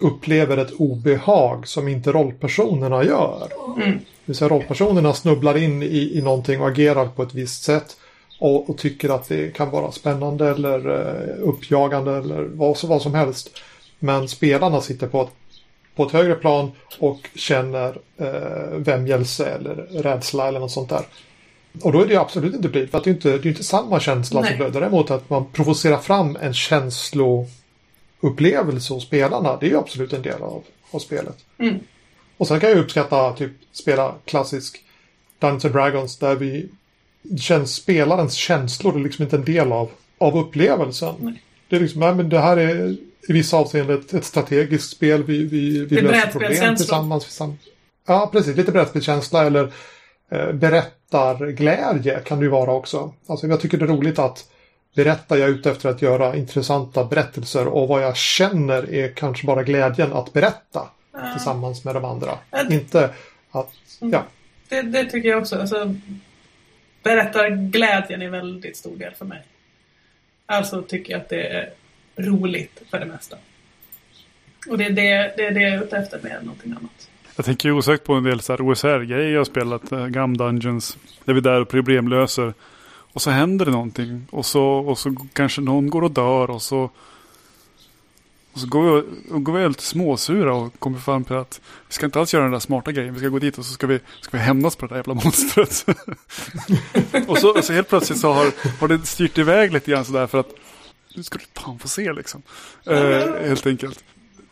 upplever 0.00 0.56
ett 0.56 0.72
obehag 0.72 1.68
som 1.68 1.88
inte 1.88 2.12
rollpersonerna 2.12 3.04
gör. 3.04 3.48
Mm. 3.76 3.90
Det 3.90 4.04
vill 4.24 4.36
säga 4.36 4.48
rollpersonerna 4.48 5.14
snubblar 5.14 5.56
in 5.56 5.82
i, 5.82 6.18
i 6.18 6.22
någonting 6.22 6.60
och 6.60 6.68
agerar 6.68 7.06
på 7.06 7.22
ett 7.22 7.34
visst 7.34 7.62
sätt 7.62 7.96
och, 8.40 8.70
och 8.70 8.78
tycker 8.78 9.08
att 9.08 9.28
det 9.28 9.54
kan 9.54 9.70
vara 9.70 9.92
spännande 9.92 10.50
eller 10.50 10.88
uh, 10.88 11.48
uppjagande 11.48 12.16
eller 12.16 12.42
vad, 12.42 12.76
vad 12.84 13.02
som 13.02 13.14
helst. 13.14 13.50
Men 13.98 14.28
spelarna 14.28 14.80
sitter 14.80 15.06
på 15.06 15.22
ett, 15.22 15.30
på 15.96 16.04
ett 16.04 16.12
högre 16.12 16.34
plan 16.34 16.70
och 16.98 17.28
känner 17.34 17.98
eh, 18.16 18.76
vämjelse 18.76 19.46
eller 19.46 19.74
rädsla 20.02 20.48
eller 20.48 20.60
något 20.60 20.70
sånt 20.70 20.88
där. 20.88 21.02
Och 21.82 21.92
då 21.92 22.00
är 22.00 22.06
det 22.06 22.16
absolut 22.16 22.54
inte 22.54 22.68
blid, 22.68 22.90
för 22.90 22.98
att 22.98 23.04
det 23.04 23.10
är 23.10 23.14
inte, 23.14 23.28
det 23.28 23.48
är 23.48 23.50
inte 23.50 23.64
samma 23.64 24.00
känsla 24.00 24.40
Nej. 24.40 24.50
som 24.50 24.58
blöd. 24.58 24.72
Däremot 24.72 25.10
att 25.10 25.30
man 25.30 25.44
provocerar 25.52 25.98
fram 25.98 26.38
en 26.40 26.54
känsloupplevelse 28.20 28.94
hos 28.94 29.04
spelarna, 29.04 29.56
det 29.56 29.66
är 29.66 29.70
ju 29.70 29.78
absolut 29.78 30.12
en 30.12 30.22
del 30.22 30.42
av, 30.42 30.62
av 30.90 30.98
spelet. 30.98 31.36
Mm. 31.58 31.78
Och 32.36 32.48
sen 32.48 32.60
kan 32.60 32.70
jag 32.70 32.78
uppskatta 32.78 33.32
typ 33.32 33.52
spela 33.72 34.14
klassisk 34.24 34.84
Dungeons 35.38 35.64
and 35.64 35.74
Dragons 35.74 36.18
där 36.18 36.34
vi 36.34 36.68
känns 37.38 37.74
spelarens 37.74 38.34
känslor 38.34 38.96
är 38.96 39.02
liksom 39.02 39.22
inte 39.22 39.36
en 39.36 39.44
del 39.44 39.72
av, 39.72 39.90
av 40.18 40.38
upplevelsen. 40.38 41.14
Nej. 41.18 41.42
Det 41.68 41.76
är 41.76 41.80
liksom, 41.80 42.00
nej, 42.00 42.14
men 42.14 42.28
det 42.28 42.38
här 42.38 42.56
är 42.56 42.96
i 43.28 43.32
vissa 43.32 43.56
avseenden 43.56 43.98
ett, 43.98 44.14
ett 44.14 44.24
strategiskt 44.24 44.90
spel. 44.90 45.24
Vi, 45.24 45.44
vi, 45.44 45.84
vi 45.84 46.00
löser 46.00 46.30
problem 46.30 46.76
tillsammans. 46.76 47.40
Ja, 48.06 48.28
precis. 48.32 48.56
Lite 48.56 48.72
brädspelskänsla 48.72 49.46
eller 49.46 49.72
eh, 50.30 50.52
berättarglädje 50.52 52.20
kan 52.24 52.38
det 52.38 52.44
ju 52.44 52.50
vara 52.50 52.72
också. 52.72 53.14
Alltså 53.26 53.46
jag 53.46 53.60
tycker 53.60 53.78
det 53.78 53.84
är 53.84 53.88
roligt 53.88 54.18
att 54.18 54.49
berätta 54.94 55.38
jag 55.38 55.48
är 55.48 55.52
ute 55.52 55.70
efter 55.70 55.88
att 55.88 56.02
göra 56.02 56.36
intressanta 56.36 57.04
berättelser 57.04 57.66
och 57.66 57.88
vad 57.88 58.02
jag 58.02 58.16
känner 58.16 58.94
är 58.94 59.12
kanske 59.12 59.46
bara 59.46 59.62
glädjen 59.62 60.12
att 60.12 60.32
berätta 60.32 60.88
mm. 61.14 61.32
tillsammans 61.32 61.84
med 61.84 61.94
de 61.94 62.04
andra. 62.04 62.38
Mm. 62.50 62.72
Inte 62.72 63.10
att, 63.50 63.72
mm. 64.00 64.12
ja. 64.12 64.24
Det, 64.68 64.82
det, 64.82 65.04
tycker 65.04 65.28
jag 65.28 65.38
också. 65.38 65.60
Alltså, 65.60 65.94
berättarglädjen 67.02 68.22
är 68.22 68.28
väldigt 68.28 68.76
stor 68.76 68.96
del 68.96 69.14
för 69.14 69.24
mig. 69.24 69.42
Alltså 70.46 70.82
tycker 70.82 71.12
jag 71.12 71.20
att 71.20 71.28
det 71.28 71.46
är 71.46 71.70
roligt 72.16 72.82
för 72.90 73.00
det 73.00 73.06
mesta. 73.06 73.36
Och 74.68 74.78
det 74.78 74.84
är 74.84 74.90
det, 74.90 75.34
det, 75.36 75.46
är 75.46 75.50
det 75.50 75.62
jag 75.62 75.72
är 75.72 75.82
ute 75.82 75.96
efter 75.96 76.20
mer 76.22 76.36
än 76.36 76.44
någonting 76.44 76.72
annat. 76.72 77.10
Jag 77.36 77.44
tänker 77.44 77.72
osökt 77.72 78.04
på 78.04 78.14
en 78.14 78.24
del 78.24 78.40
OSR-grejer 78.58 79.30
jag 79.30 79.40
har 79.40 79.44
spelat, 79.44 79.92
äh, 79.92 80.06
Gum 80.06 80.36
Dungeons. 80.36 80.98
Där 81.24 81.32
vi 81.32 81.38
är 81.38 81.42
där 81.42 81.60
och 81.60 81.68
problemlöser. 81.68 82.54
Och 83.12 83.22
så 83.22 83.30
händer 83.30 83.64
det 83.64 83.70
någonting. 83.70 84.26
Och 84.30 84.46
så, 84.46 84.64
och 84.64 84.98
så 84.98 85.14
kanske 85.32 85.60
någon 85.60 85.90
går 85.90 86.02
och 86.02 86.10
dör 86.10 86.50
och 86.50 86.62
så 86.62 86.90
och 88.52 88.60
så 88.60 88.66
går 88.66 88.82
vi, 88.82 89.02
och 89.32 89.44
går 89.44 89.52
vi 89.52 89.68
lite 89.68 89.82
småsura 89.82 90.54
och 90.54 90.78
kommer 90.78 90.98
fram 90.98 91.24
till 91.24 91.36
att 91.36 91.60
vi 91.88 91.94
ska 91.94 92.06
inte 92.06 92.20
alls 92.20 92.34
göra 92.34 92.42
den 92.42 92.52
där 92.52 92.58
smarta 92.58 92.92
grejen. 92.92 93.14
Vi 93.14 93.20
ska 93.20 93.28
gå 93.28 93.38
dit 93.38 93.58
och 93.58 93.64
så 93.64 93.72
ska 93.72 93.86
vi, 93.86 94.00
ska 94.20 94.36
vi 94.36 94.42
hämnas 94.42 94.76
på 94.76 94.86
det 94.86 94.94
där 94.94 94.96
jävla 94.96 95.14
monstret. 95.14 95.86
och, 97.28 97.38
så, 97.38 97.58
och 97.58 97.64
så 97.64 97.72
helt 97.72 97.88
plötsligt 97.88 98.18
så 98.18 98.32
har, 98.32 98.52
har 98.80 98.88
det 98.88 99.06
styrt 99.06 99.38
iväg 99.38 99.72
lite 99.72 99.90
grann 99.90 100.04
sådär 100.04 100.26
för 100.26 100.40
att 100.40 100.50
nu 101.14 101.22
ska 101.22 101.38
du 101.38 101.60
fan 101.60 101.78
få 101.78 101.88
se 101.88 102.12
liksom. 102.12 102.42
Eh, 102.86 103.48
helt 103.48 103.66
enkelt. 103.66 104.04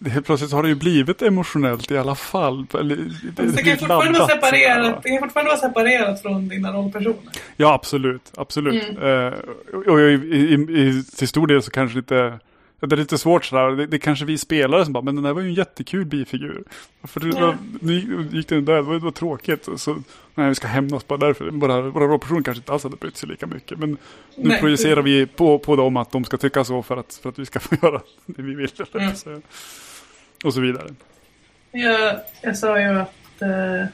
Helt 0.07 0.27
plötsligt 0.27 0.53
har 0.53 0.63
det 0.63 0.69
ju 0.69 0.75
blivit 0.75 1.23
emotionellt 1.23 1.91
i 1.91 1.99
alla 1.99 2.15
fall. 2.15 2.67
Eller, 2.75 2.97
det, 2.97 3.43
det, 3.43 3.63
kan 3.63 3.79
fortfarande 3.79 4.19
vara 4.19 4.29
separerat, 4.29 5.03
det 5.03 5.09
kan 5.09 5.19
fortfarande 5.19 5.51
vara 5.51 5.61
separerat 5.61 6.23
från 6.23 6.49
dina 6.49 6.73
rollpersoner. 6.73 7.19
Ja, 7.57 7.75
absolut. 7.75 8.33
absolut. 8.37 8.89
Mm. 8.89 9.03
Uh, 9.03 9.33
och 9.87 10.01
i, 10.01 10.13
i, 10.13 10.55
i, 10.55 11.05
till 11.17 11.29
stor 11.29 11.47
del 11.47 11.63
så 11.63 11.71
kanske 11.71 11.99
inte 11.99 12.39
det 12.81 12.95
är 12.95 12.97
lite 12.97 13.19
svårt 13.19 13.45
sådär. 13.45 13.71
Det, 13.71 13.87
det 13.87 13.97
är 13.97 13.99
kanske 13.99 14.25
vi 14.25 14.39
spelare 14.39 14.85
som 14.85 14.93
bara, 14.93 15.03
men 15.03 15.15
den 15.15 15.25
där 15.25 15.33
var 15.33 15.41
ju 15.41 15.49
en 15.49 15.55
jättekul 15.55 16.05
bifigur. 16.05 16.65
För 17.05 17.21
det, 17.21 17.39
ja. 17.39 17.55
nu 17.81 18.29
gick 18.33 18.49
den 18.49 18.65
där, 18.65 18.75
det 18.75 18.83
var, 18.83 18.95
det 18.95 19.01
var 19.01 19.11
tråkigt. 19.11 19.69
Så, 19.77 20.03
nej, 20.35 20.49
vi 20.49 20.55
ska 20.55 20.67
hämnas 20.67 21.07
bara 21.07 21.19
därför. 21.19 21.51
Våra, 21.51 21.81
våra 21.81 22.05
rollpersoner 22.05 22.43
kanske 22.43 22.61
inte 22.61 22.73
alls 22.73 22.83
hade 22.83 22.97
brytt 22.97 23.17
sig 23.17 23.29
lika 23.29 23.47
mycket. 23.47 23.79
Men 23.79 23.91
nu 24.37 24.49
nej. 24.49 24.61
projicerar 24.61 25.03
vi 25.03 25.27
på, 25.27 25.59
på 25.59 25.77
dem 25.77 25.97
att 25.97 26.11
de 26.11 26.25
ska 26.25 26.37
tycka 26.37 26.65
så 26.65 26.83
för 26.83 26.97
att, 26.97 27.21
för 27.23 27.29
att 27.29 27.39
vi 27.39 27.47
ska 27.47 27.61
få 27.61 27.77
göra 27.83 28.01
det 28.27 28.43
vi 28.43 28.55
vill. 28.55 28.71
Mm. 28.95 29.15
Så, 29.15 29.41
och 30.45 30.55
så 30.55 30.61
vidare. 30.61 30.95
Jag, 31.73 32.21
jag 32.43 32.59
sa 32.59 32.81
ju 32.81 32.99
att 32.99 33.43
eh, 33.43 33.87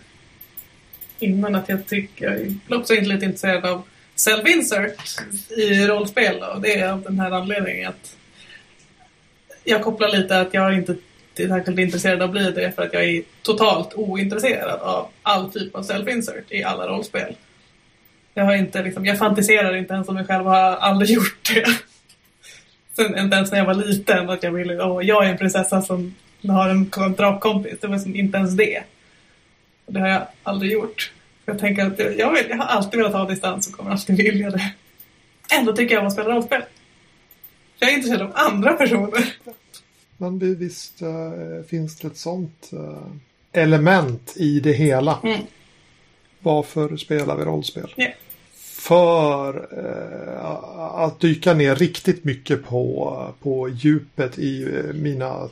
innan 1.18 1.54
att 1.54 1.68
jag 1.68 1.86
tycker, 1.86 2.24
jag 2.24 2.40
är 2.40 2.78
också 2.80 2.94
inte 2.94 3.08
lite 3.08 3.24
intresserad 3.24 3.66
av 3.66 3.82
self-insert 4.16 5.20
i 5.50 5.86
rollspel. 5.86 6.42
Och 6.42 6.60
det 6.60 6.78
är 6.78 6.92
av 6.92 7.02
den 7.02 7.20
här 7.20 7.30
anledningen 7.30 7.88
att 7.88 8.16
jag 9.64 9.82
kopplar 9.82 10.08
lite 10.08 10.40
att 10.40 10.54
jag 10.54 10.74
inte 10.74 10.96
är 11.36 11.48
särskilt 11.48 11.78
intresserad 11.78 12.22
av 12.22 12.28
att 12.28 12.32
bli 12.32 12.50
det 12.50 12.72
för 12.72 12.82
att 12.82 12.92
jag 12.92 13.04
är 13.04 13.22
totalt 13.42 13.94
ointresserad 13.94 14.80
av 14.80 15.08
all 15.22 15.52
typ 15.52 15.74
av 15.74 15.82
self-insert 15.82 16.44
i 16.48 16.64
alla 16.64 16.88
rollspel. 16.88 17.36
Jag, 18.34 18.44
har 18.44 18.54
inte, 18.54 18.82
liksom, 18.82 19.06
jag 19.06 19.18
fantiserar 19.18 19.76
inte 19.76 19.94
ens 19.94 20.08
om 20.08 20.14
mig 20.14 20.24
själv 20.24 20.46
och 20.46 20.52
har 20.52 20.76
aldrig 20.76 21.10
gjort 21.16 21.50
det. 21.54 21.66
Sen, 22.96 23.18
inte 23.18 23.36
ens 23.36 23.50
när 23.50 23.58
jag 23.58 23.66
var 23.66 23.74
liten 23.74 24.30
att 24.30 24.42
jag 24.42 24.52
ville, 24.52 24.84
åh, 24.84 25.06
jag 25.06 25.26
är 25.26 25.30
en 25.30 25.38
prinsessa 25.38 25.82
som 25.82 26.14
har 26.50 26.68
en 26.68 26.90
drakkompis. 27.16 27.80
Det 27.80 27.86
var 27.86 27.98
som 27.98 28.16
inte 28.16 28.38
ens 28.38 28.56
det. 28.56 28.82
Och 29.86 29.92
det 29.92 30.00
har 30.00 30.08
jag 30.08 30.22
aldrig 30.42 30.72
gjort. 30.72 31.12
Jag 31.44 31.58
tänker 31.58 31.86
att 31.86 31.98
jag, 31.98 32.32
vill, 32.32 32.46
jag 32.48 32.56
har 32.56 32.64
alltid 32.64 32.98
velat 32.98 33.12
ha 33.12 33.28
distans 33.28 33.68
och 33.68 33.74
kommer 33.74 33.90
alltid 33.90 34.16
vilja 34.16 34.50
det. 34.50 34.72
Ändå 35.58 35.72
tycker 35.72 35.94
jag 35.94 36.00
om 36.00 36.06
att 36.06 36.12
spela 36.12 36.34
rollspel. 36.34 36.62
Jag 37.78 37.90
är 37.90 37.94
intresserad 37.96 38.22
av 38.22 38.32
andra 38.34 38.72
personer. 38.72 39.34
Men 40.16 40.58
visst 40.58 41.02
äh, 41.02 41.10
finns 41.68 41.98
det 41.98 42.08
ett 42.08 42.16
sånt 42.16 42.70
äh, 42.72 43.62
element 43.62 44.34
i 44.36 44.60
det 44.60 44.72
hela. 44.72 45.18
Mm. 45.22 45.40
Varför 46.40 46.96
spelar 46.96 47.36
vi 47.36 47.44
rollspel? 47.44 47.94
Yeah. 47.96 48.12
För 48.62 49.68
äh, 50.38 51.04
att 51.04 51.20
dyka 51.20 51.54
ner 51.54 51.76
riktigt 51.76 52.24
mycket 52.24 52.64
på, 52.64 53.34
på 53.42 53.68
djupet 53.68 54.38
i 54.38 54.82
mina 54.94 55.48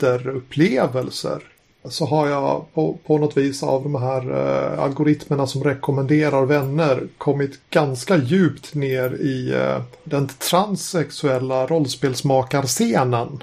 Twitter-upplevelser 0.00 1.42
så 1.84 2.06
har 2.06 2.28
jag 2.28 2.74
på, 2.74 2.98
på 3.06 3.18
något 3.18 3.36
vis 3.36 3.62
av 3.62 3.82
de 3.82 3.94
här 3.94 4.30
eh, 4.30 4.80
algoritmerna 4.80 5.46
som 5.46 5.64
rekommenderar 5.64 6.46
vänner 6.46 7.08
kommit 7.18 7.70
ganska 7.70 8.16
djupt 8.16 8.74
ner 8.74 9.14
i 9.14 9.52
eh, 9.54 9.82
den 10.04 10.28
transsexuella 10.28 11.66
rollspelsmakarscenen. 11.66 13.42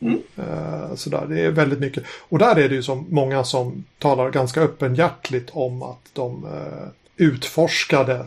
Mm. 0.00 0.18
Eh, 0.36 0.94
sådär, 0.94 1.26
det 1.28 1.40
är 1.40 1.50
väldigt 1.50 1.80
mycket. 1.80 2.04
Och 2.28 2.38
där 2.38 2.56
är 2.56 2.68
det 2.68 2.74
ju 2.74 2.82
som 2.82 3.06
många 3.10 3.44
som 3.44 3.84
talar 3.98 4.30
ganska 4.30 4.60
öppenhjärtligt 4.60 5.50
om 5.52 5.82
att 5.82 6.10
de 6.12 6.44
eh, 6.44 6.88
utforskade 7.16 8.26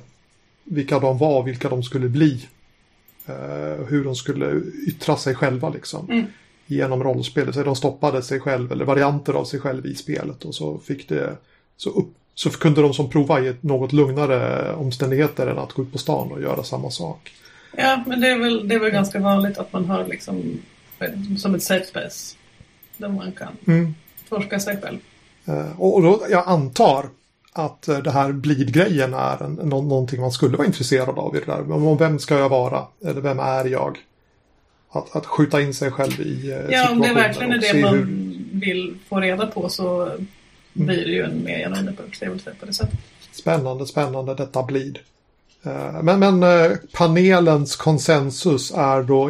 vilka 0.64 1.00
de 1.00 1.18
var, 1.18 1.44
vilka 1.44 1.70
de 1.70 1.84
skulle 1.84 2.10
bli. 2.10 2.48
Eh, 3.26 3.86
hur 3.88 4.04
de 4.04 4.16
skulle 4.16 4.62
yttra 4.88 5.18
sig 5.18 5.36
själva 5.36 5.70
liksom. 5.70 6.10
Mm 6.10 6.26
genom 6.74 7.03
rollspelet. 7.03 7.55
Så 7.55 7.63
de 7.63 7.76
stoppade 7.76 8.21
sig 8.21 8.39
själv 8.39 8.71
eller 8.71 8.86
varianter 8.86 9.34
av 9.34 9.45
sig 9.45 9.59
själv 9.59 9.86
i 9.86 9.95
spelet 9.95 10.45
och 10.45 10.55
så 10.55 10.78
fick 10.78 11.09
det 11.09 11.38
så, 11.78 11.89
upp, 11.89 12.13
så 12.36 12.49
kunde 12.49 12.82
de 12.82 12.93
som 12.93 13.09
prova 13.09 13.41
i 13.41 13.55
något 13.61 13.93
lugnare 13.93 14.74
omständigheter 14.74 15.47
än 15.47 15.59
att 15.59 15.74
gå 15.74 15.82
ut 15.82 15.91
på 15.91 15.97
stan 15.97 16.32
och 16.32 16.41
göra 16.41 16.63
samma 16.63 16.91
sak. 16.91 17.32
Ja, 17.78 18.03
men 18.07 18.21
det 18.21 18.28
är 18.28 18.39
väl, 18.39 18.67
det 18.67 18.76
är 18.76 18.80
väl 18.80 18.91
ganska 18.91 19.19
vanligt 19.19 19.57
att 19.57 19.74
man 19.74 19.86
har 19.86 20.05
liksom 20.05 20.59
som 21.38 21.55
ett 21.55 21.63
safe 21.63 21.86
space 21.86 22.36
där 22.97 23.09
man 23.09 23.32
kan 23.32 23.57
mm. 23.67 23.95
forska 24.30 24.59
sig 24.59 24.82
själv. 24.82 24.97
Uh, 25.49 25.82
och 25.82 26.01
då, 26.01 26.21
jag 26.30 26.43
antar 26.47 27.05
att 27.53 27.89
uh, 27.89 27.97
det 27.97 28.11
här 28.11 28.32
bleed-grejen 28.32 29.13
är 29.13 29.43
en, 29.43 29.53
nå 29.53 29.82
någonting 29.82 30.21
man 30.21 30.32
skulle 30.32 30.57
vara 30.57 30.67
intresserad 30.67 31.19
av 31.19 31.36
i 31.36 31.39
det 31.39 31.45
där. 31.45 31.95
Vem 31.95 32.19
ska 32.19 32.38
jag 32.38 32.49
vara? 32.49 32.84
Eller 33.05 33.21
vem 33.21 33.39
är 33.39 33.65
jag? 33.65 33.97
Att, 34.94 35.16
att 35.16 35.26
skjuta 35.26 35.62
in 35.62 35.74
sig 35.74 35.91
själv 35.91 36.22
i 36.22 36.52
eh, 36.52 36.58
Ja, 36.70 36.91
om 36.91 37.02
det 37.02 37.14
verkligen 37.14 37.52
är 37.52 37.74
det 37.74 37.82
man 37.82 37.94
hur... 37.94 38.60
vill 38.60 38.98
få 39.10 39.20
reda 39.20 39.48
på 39.48 39.70
så 39.70 40.02
mm. 40.02 40.28
blir 40.74 41.06
det 41.06 41.12
ju 41.12 41.24
en 41.24 41.44
mer 41.44 41.58
genomgående 41.58 42.04
upplevelse 42.04 42.54
på 42.60 42.66
det 42.66 42.74
sättet. 42.74 43.00
Spännande, 43.32 43.88
spännande 43.88 44.36
detta 44.36 44.64
blir. 44.64 45.02
Eh, 45.64 46.04
men, 46.04 46.20
men 46.20 46.44
eh, 46.44 46.72
panelens 46.91 47.76
konsensus 47.76 48.72
är 48.72 49.04
då 49.04 49.30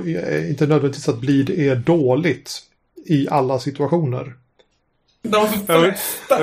inte 0.49 0.68
nödvändigtvis 0.68 1.09
att 1.09 1.20
bleed 1.20 1.49
är 1.49 1.76
dåligt 1.76 2.61
i 3.05 3.28
alla 3.30 3.59
situationer. 3.59 4.34
De 5.22 5.47
flesta. 5.47 6.39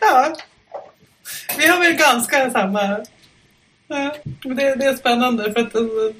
ja, 0.00 0.36
vi 1.58 1.66
har 1.66 1.78
väl 1.78 1.92
ganska 1.92 2.50
samma... 2.50 3.00
Ja, 3.88 4.14
det, 4.42 4.74
det 4.74 4.84
är 4.84 4.96
spännande 4.96 5.52
för 5.52 5.60
att 5.60 5.76
alltså, 5.76 6.12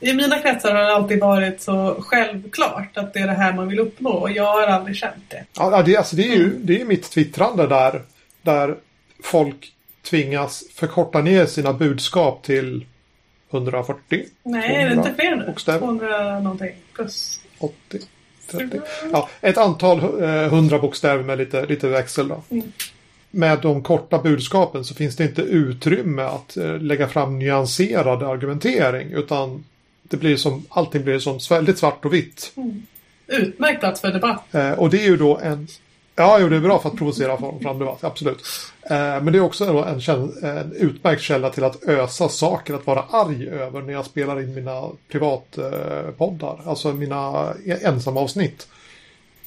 i 0.00 0.14
mina 0.14 0.38
kretsar 0.38 0.74
har 0.74 0.82
det 0.82 0.94
alltid 0.94 1.20
varit 1.20 1.60
så 1.60 1.96
självklart 2.00 2.96
att 2.96 3.14
det 3.14 3.20
är 3.20 3.26
det 3.26 3.32
här 3.32 3.52
man 3.52 3.68
vill 3.68 3.78
uppnå 3.78 4.10
och 4.10 4.30
jag 4.30 4.44
har 4.44 4.66
aldrig 4.66 4.96
känt 4.96 5.24
det. 5.28 5.44
Ja, 5.56 5.82
det, 5.82 5.96
alltså, 5.96 6.16
det 6.16 6.22
är 6.22 6.36
ju 6.36 6.58
det 6.58 6.80
är 6.80 6.84
mitt 6.84 7.10
twittrande 7.10 7.66
där, 7.66 8.02
där 8.42 8.76
folk 9.22 9.72
tvingas 10.10 10.64
förkorta 10.74 11.20
ner 11.20 11.46
sina 11.46 11.72
budskap 11.72 12.42
till 12.42 12.86
140. 13.50 14.24
Nej, 14.42 14.76
är 14.76 14.88
det 14.88 14.94
inte 14.94 15.14
fler 15.14 15.36
nu? 15.36 15.46
Bokstäver. 15.46 15.78
200 15.78 16.40
någonting 16.40 16.74
plus. 16.94 17.40
80. 17.58 18.00
30. 18.50 18.80
Ja, 19.12 19.28
ett 19.40 19.58
antal 19.58 20.22
eh, 20.22 20.50
hundra 20.50 20.78
bokstäver 20.78 21.22
med 21.22 21.38
lite, 21.38 21.66
lite 21.66 21.88
växel 21.88 22.28
då. 22.28 22.42
Mm. 22.50 22.72
Med 23.30 23.58
de 23.62 23.82
korta 23.82 24.18
budskapen 24.18 24.84
så 24.84 24.94
finns 24.94 25.16
det 25.16 25.24
inte 25.24 25.42
utrymme 25.42 26.22
att 26.22 26.56
eh, 26.56 26.78
lägga 26.78 27.08
fram 27.08 27.38
nyanserad 27.38 28.22
argumentering 28.22 29.12
utan 29.12 29.64
det 30.02 30.16
blir 30.16 30.36
som, 30.36 30.64
allting 30.68 31.04
blir 31.04 31.18
som 31.18 31.38
väldigt 31.50 31.78
svart 31.78 32.04
och 32.04 32.14
vitt. 32.14 32.52
Mm. 32.56 32.82
Utmärkt 33.26 33.80
plats 33.80 34.00
för 34.00 34.12
debatt. 34.12 34.54
Eh, 34.54 34.72
och 34.72 34.90
det 34.90 35.00
är 35.00 35.06
ju 35.06 35.16
då 35.16 35.38
en 35.38 35.68
Ja, 36.20 36.38
jo, 36.40 36.48
det 36.48 36.56
är 36.56 36.60
bra 36.60 36.78
för 36.78 36.88
att 36.88 36.96
provocera 36.96 37.36
fram 37.36 37.78
debatt, 37.78 38.04
absolut. 38.04 38.38
Eh, 38.82 38.96
men 38.96 39.24
det 39.24 39.38
är 39.38 39.40
också 39.40 39.64
en, 39.64 40.32
en, 40.42 40.72
utmärkt 40.72 41.22
källa 41.22 41.50
till 41.50 41.64
att 41.64 41.88
ösa 41.88 42.28
saker 42.28 42.74
att 42.74 42.86
vara 42.86 43.04
arg 43.10 43.48
över 43.48 43.82
när 43.82 43.92
jag 43.92 44.04
spelar 44.04 44.40
in 44.40 44.54
mina 44.54 44.88
privatpoddar, 45.08 46.60
alltså 46.64 46.92
mina 46.92 47.52
ensamavsnitt. 47.64 48.68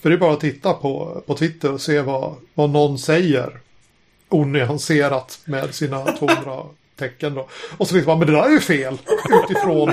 För 0.01 0.09
det 0.09 0.15
är 0.15 0.19
bara 0.19 0.33
att 0.33 0.39
titta 0.39 0.73
på, 0.73 1.23
på 1.25 1.35
Twitter 1.35 1.73
och 1.73 1.81
se 1.81 2.01
vad, 2.01 2.35
vad 2.53 2.69
någon 2.69 2.99
säger 2.99 3.59
onyanserat 4.33 5.39
med 5.45 5.75
sina 5.75 6.11
200 6.11 6.63
tecken 6.95 7.33
då. 7.33 7.47
Och 7.77 7.87
så 7.87 7.95
vet 7.95 8.07
man, 8.07 8.19
men 8.19 8.27
det 8.27 8.33
där 8.33 8.43
är 8.43 8.49
ju 8.49 8.59
fel 8.59 8.97
utifrån 9.43 9.87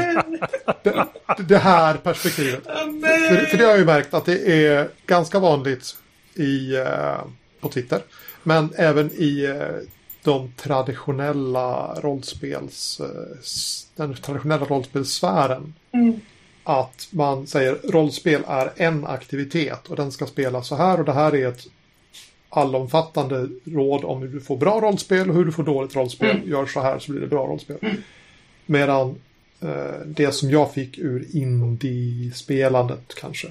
det, 0.82 1.07
det, 1.39 1.59
här 1.59 1.95
perspektivet. 1.95 2.64
För, 2.64 3.47
för 3.47 3.59
det 3.59 3.64
har 3.64 3.70
jag 3.70 3.78
ju 3.78 3.84
märkt 3.84 4.14
att 4.14 4.24
det 4.24 4.66
är 4.66 4.89
ganska 5.07 5.39
vanligt 5.39 5.97
i, 6.34 6.76
eh, 6.76 7.18
på 7.61 7.68
Twitter. 7.68 8.01
Men 8.43 8.72
även 8.76 9.11
i 9.11 9.45
eh, 9.45 9.89
de 10.24 10.53
traditionella 10.57 11.95
rollspels, 12.01 13.01
eh, 13.01 13.39
den 13.97 14.14
traditionella 14.14 14.64
rollspelssfären. 14.64 15.74
Mm. 15.93 16.20
Att 16.64 17.09
man 17.11 17.47
säger 17.47 17.78
rollspel 17.84 18.43
är 18.49 18.72
en 18.76 19.07
aktivitet 19.07 19.86
och 19.89 19.97
den 19.97 20.12
ska 20.12 20.26
spelas 20.26 20.68
så 20.68 20.76
här 20.76 20.99
och 20.99 21.05
det 21.05 21.12
här 21.12 21.34
är 21.34 21.49
ett 21.49 21.66
allomfattande 22.49 23.49
råd 23.64 24.05
om 24.05 24.22
hur 24.22 24.28
du 24.28 24.40
får 24.40 24.57
bra 24.57 24.80
rollspel 24.80 25.28
och 25.28 25.34
hur 25.36 25.44
du 25.44 25.53
får 25.53 25.62
dåligt 25.62 25.96
rollspel. 25.96 26.36
Mm. 26.36 26.51
Gör 26.51 26.66
så 26.66 26.80
här 26.80 26.99
så 26.99 27.12
blir 27.12 27.20
det 27.20 27.26
bra 27.26 27.46
rollspel. 27.46 27.76
Mm. 27.82 27.96
Medan 28.66 29.14
eh, 29.61 30.01
det 30.07 30.32
som 30.32 30.51
jag 30.51 30.74
fick 30.74 30.99
ur 30.99 31.26
indie-spelandet 31.36 33.14
kanske 33.20 33.49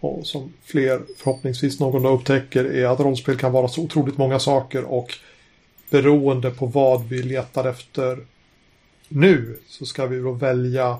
och 0.00 0.26
som 0.26 0.52
fler 0.64 1.02
förhoppningsvis 1.16 1.80
någon 1.80 2.02
dag 2.02 2.14
upptäcker 2.14 2.64
är 2.64 2.86
att 2.86 3.00
rollspel 3.00 3.38
kan 3.38 3.52
vara 3.52 3.68
så 3.68 3.82
otroligt 3.82 4.18
många 4.18 4.38
saker 4.38 4.84
och 4.84 5.14
beroende 5.90 6.50
på 6.50 6.66
vad 6.66 7.08
vi 7.08 7.22
letar 7.22 7.68
efter 7.68 8.18
nu 9.08 9.58
så 9.68 9.86
ska 9.86 10.06
vi 10.06 10.18
då 10.18 10.32
välja 10.32 10.98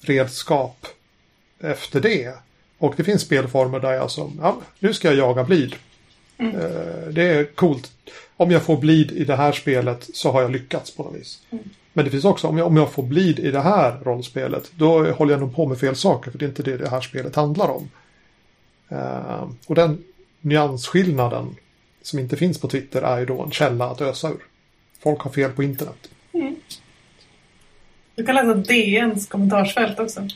redskap 0.00 0.86
efter 1.60 2.00
det. 2.00 2.34
Och 2.78 2.94
det 2.96 3.04
finns 3.04 3.22
spelformer 3.22 3.80
där 3.80 3.92
jag 3.92 4.10
som, 4.10 4.38
ja, 4.42 4.56
nu 4.78 4.94
ska 4.94 5.08
jag 5.08 5.16
jaga 5.16 5.44
blid. 5.44 5.74
Mm. 6.40 6.56
Eh, 6.56 7.08
det 7.12 7.22
är 7.22 7.44
coolt. 7.44 7.92
Om 8.36 8.50
jag 8.50 8.62
får 8.62 8.76
blid 8.76 9.12
i 9.12 9.24
det 9.24 9.36
här 9.36 9.52
spelet 9.52 10.08
så 10.14 10.30
har 10.30 10.42
jag 10.42 10.50
lyckats 10.50 10.96
på 10.96 11.02
något 11.02 11.14
vis. 11.14 11.42
Mm. 11.50 11.64
Men 11.92 12.04
det 12.04 12.10
finns 12.10 12.24
också, 12.24 12.48
om 12.48 12.58
jag, 12.58 12.66
om 12.66 12.76
jag 12.76 12.92
får 12.92 13.02
blid 13.02 13.38
i 13.38 13.50
det 13.50 13.60
här 13.60 13.98
rollspelet, 14.04 14.70
då 14.76 15.12
håller 15.12 15.32
jag 15.32 15.40
nog 15.40 15.56
på 15.56 15.66
med 15.66 15.78
fel 15.78 15.96
saker, 15.96 16.30
för 16.30 16.38
det 16.38 16.44
är 16.44 16.48
inte 16.48 16.62
det 16.62 16.76
det 16.76 16.88
här 16.88 17.00
spelet 17.00 17.36
handlar 17.36 17.68
om. 17.68 17.90
Uh, 18.92 19.50
och 19.66 19.74
den 19.74 20.04
nyansskillnaden 20.40 21.56
som 22.02 22.18
inte 22.18 22.36
finns 22.36 22.60
på 22.60 22.68
Twitter 22.68 23.02
är 23.02 23.18
ju 23.18 23.26
då 23.26 23.42
en 23.42 23.50
källa 23.50 23.90
att 23.90 24.00
ösa 24.00 24.28
ur. 24.28 24.44
Folk 25.02 25.20
har 25.20 25.30
fel 25.30 25.50
på 25.50 25.62
internet. 25.62 26.10
Mm. 26.32 26.56
Du 28.14 28.26
kan 28.26 28.34
läsa 28.34 28.54
DNs 28.54 29.26
kommentarsfält 29.26 29.98
också. 29.98 30.28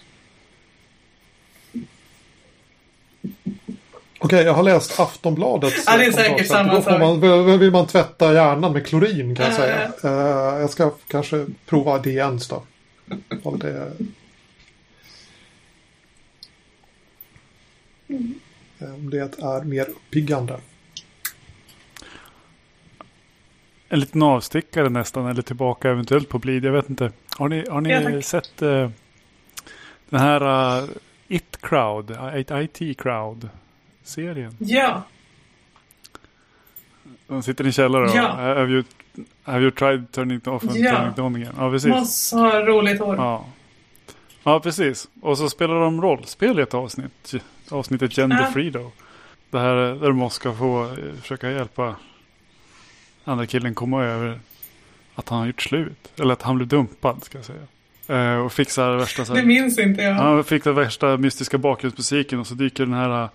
Okej, 4.25 4.45
jag 4.45 4.55
har 4.55 4.63
läst 4.63 5.01
Aftonbladets 5.01 5.85
Ja, 5.87 5.97
det 5.97 6.05
är 6.05 6.13
säkert 6.13 6.47
samma 6.47 6.83
sak. 6.83 7.01
Man, 7.01 7.59
vill 7.59 7.71
man 7.71 7.87
tvätta 7.87 8.35
hjärnan 8.35 8.73
med 8.73 8.87
klorin 8.87 9.37
kan 9.37 9.47
jag 9.47 9.55
säga. 9.55 9.93
Uh, 10.05 10.61
jag 10.61 10.71
ska 10.71 10.91
kanske 11.09 11.47
prova 11.67 11.99
DNs 11.99 12.49
då. 12.49 12.63
Om 13.43 13.59
det... 13.59 13.93
Mm. 18.09 18.35
Om 18.79 19.11
det 19.11 19.19
är 19.19 19.65
mer 19.65 19.89
uppiggande. 19.89 20.61
En 23.89 24.01
liten 24.01 24.23
avstickare 24.23 24.89
nästan, 24.89 25.27
eller 25.27 25.43
tillbaka 25.43 25.91
eventuellt 25.91 26.29
på 26.29 26.39
Blid. 26.39 26.65
Jag 26.65 26.73
vet 26.73 26.91
inte. 26.91 27.13
Har 27.37 27.49
ni, 27.49 27.65
har 27.71 27.81
ni 27.81 27.91
ja, 27.91 28.23
sett 28.23 28.63
uh, 28.63 28.89
den 30.09 30.21
här 30.21 30.79
uh, 30.83 30.89
It 31.29 31.59
Crowd, 31.61 32.17
IT 32.51 33.01
Crowd? 33.01 33.49
Serien? 34.05 34.57
Ja. 34.59 35.03
De 37.27 37.43
sitter 37.43 37.65
i 37.65 37.67
en 37.67 37.73
källare 37.73 38.11
ja. 38.15 38.29
Have 38.33 38.71
you, 38.71 38.85
have 39.43 39.61
you 39.61 39.71
tried 39.71 40.13
turning 40.13 40.39
it 40.39 40.47
off 40.47 40.63
and 40.63 40.77
ja. 40.77 40.91
turning 40.91 41.13
it 41.13 41.19
on 41.19 41.35
again? 41.37 41.55
Ja, 41.59 41.71
precis. 41.71 41.91
Måste 41.91 42.37
ha 42.37 42.61
roligt 42.61 43.01
hår. 43.01 43.17
Ja. 43.17 43.47
ja, 44.43 44.61
precis. 44.61 45.09
Och 45.21 45.39
så 45.39 45.49
spelar 45.49 45.81
de 45.81 46.03
rollspel 46.03 46.59
i 46.59 46.63
ett 46.63 46.75
avsnitt. 46.75 47.35
Avsnittet 47.71 48.17
Gender 48.17 48.41
ja. 48.41 48.47
Free 48.47 48.71
då. 48.71 48.93
Det 49.51 49.59
här 49.59 49.75
där 49.75 50.13
Moss 50.13 50.35
ska 50.35 50.55
få 50.55 50.85
eh, 50.85 51.15
försöka 51.21 51.51
hjälpa 51.51 51.97
andra 53.25 53.47
killen 53.47 53.75
komma 53.75 54.05
över 54.05 54.41
att 55.15 55.29
han 55.29 55.39
har 55.39 55.47
gjort 55.47 55.63
slut. 55.63 56.13
Eller 56.21 56.33
att 56.33 56.43
han 56.43 56.57
blev 56.57 56.69
dumpad 56.69 57.25
ska 57.25 57.39
jag 57.39 57.45
säga. 57.45 57.67
Uh, 58.11 58.45
och 58.45 58.53
fixar 58.53 58.97
värsta... 58.97 59.25
Så 59.25 59.35
här, 59.35 59.41
det 59.41 59.47
minns 59.47 59.79
inte 59.79 60.03
jag. 60.03 60.15
Han 60.15 60.45
fixar 60.45 60.73
värsta 60.73 61.17
mystiska 61.17 61.59
bakgrundsmusiken 61.59 62.41
och 62.41 62.47
så 62.47 62.55
dyker 62.55 62.85
den 62.85 62.95
här 62.95 63.29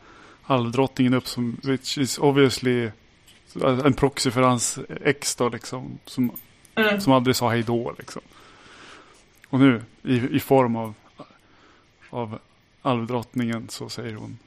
halvdrottningen 0.49 1.13
upp 1.13 1.27
som, 1.27 1.57
which 1.63 1.97
is 1.97 2.17
obviously 2.17 2.91
en 3.85 3.93
proxy 3.93 4.31
för 4.31 4.41
hans 4.41 4.79
ex 5.03 5.35
då 5.35 5.49
liksom. 5.49 5.99
Som, 6.05 6.31
mm. 6.75 7.01
som 7.01 7.13
aldrig 7.13 7.35
sa 7.35 7.49
hej 7.49 7.63
då 7.63 7.95
liksom. 7.97 8.21
Och 9.49 9.59
nu 9.59 9.83
i, 10.03 10.15
i 10.15 10.39
form 10.39 10.75
av, 10.75 10.93
av 12.09 12.39
alvdrottningen 12.81 13.69
så 13.69 13.89
säger 13.89 14.15
hon 14.15 14.37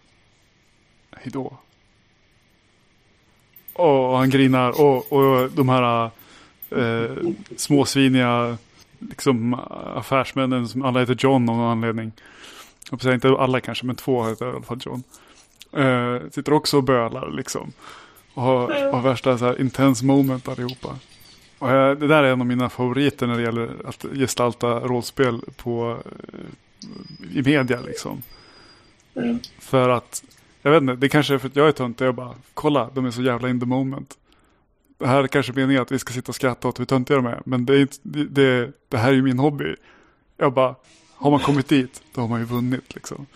hej 1.10 1.32
då. 1.32 1.56
Och 3.72 4.18
han 4.18 4.30
grinar 4.30 4.80
och, 4.80 5.12
och 5.12 5.50
de 5.50 5.68
här 5.68 6.10
eh, 6.70 7.16
småsviniga 7.56 8.58
liksom, 8.98 9.54
affärsmännen 9.96 10.68
som 10.68 10.82
alla 10.82 11.00
heter 11.00 11.16
John 11.18 11.48
av 11.48 11.56
någon 11.56 11.70
anledning. 11.70 12.12
Jag 12.90 13.00
säga 13.00 13.14
inte 13.14 13.28
alla 13.28 13.60
kanske, 13.60 13.86
men 13.86 13.96
två 13.96 14.24
heter 14.24 14.46
i 14.46 14.48
alla 14.48 14.62
fall 14.62 14.80
John. 14.84 15.02
Uh, 15.76 16.30
sitter 16.30 16.52
också 16.52 16.76
och 16.76 16.84
bölar 16.84 17.30
liksom. 17.30 17.72
Och 18.34 18.42
har, 18.42 18.92
har 18.92 19.00
värsta 19.00 19.38
så 19.38 19.44
här 19.44 19.60
intense 19.60 20.04
moment 20.04 20.48
allihopa. 20.48 20.98
Och 21.58 21.68
uh, 21.68 21.90
det 21.90 22.06
där 22.06 22.24
är 22.24 22.32
en 22.32 22.40
av 22.40 22.46
mina 22.46 22.70
favoriter 22.70 23.26
när 23.26 23.36
det 23.36 23.42
gäller 23.42 23.70
att 23.84 24.06
gestalta 24.14 24.80
rollspel 24.80 25.40
på, 25.56 25.98
uh, 26.30 27.38
i 27.38 27.42
media 27.42 27.80
liksom. 27.80 28.22
Mm. 29.14 29.38
För 29.58 29.88
att, 29.88 30.24
jag 30.62 30.70
vet 30.70 30.82
inte, 30.82 30.94
det 30.94 31.08
kanske 31.08 31.34
är 31.34 31.38
för 31.38 31.48
att 31.48 31.56
jag 31.56 31.68
är 31.68 31.72
töntig. 31.72 32.04
Jag 32.04 32.14
bara, 32.14 32.34
kolla, 32.54 32.90
de 32.94 33.06
är 33.06 33.10
så 33.10 33.22
jävla 33.22 33.48
in 33.48 33.60
the 33.60 33.66
moment. 33.66 34.18
Det 34.98 35.06
här 35.06 35.22
är 35.24 35.26
kanske 35.26 35.52
meningen 35.52 35.82
att 35.82 35.92
vi 35.92 35.98
ska 35.98 36.12
sitta 36.12 36.28
och 36.28 36.34
skratta 36.34 36.68
åt 36.68 36.80
hur 36.80 36.84
töntiga 36.84 37.16
de 37.16 37.26
är. 37.26 37.42
Men 37.44 37.66
det, 37.66 37.74
är 37.74 37.80
inte, 37.80 37.96
det, 38.02 38.72
det, 38.88 38.98
här 38.98 39.08
är 39.08 39.14
ju 39.14 39.22
min 39.22 39.38
hobby. 39.38 39.74
Jag 40.36 40.52
bara, 40.52 40.74
har 41.14 41.30
man 41.30 41.40
kommit 41.40 41.68
dit, 41.68 42.02
då 42.14 42.20
har 42.20 42.28
man 42.28 42.40
ju 42.40 42.46
vunnit 42.46 42.94
liksom. 42.94 43.26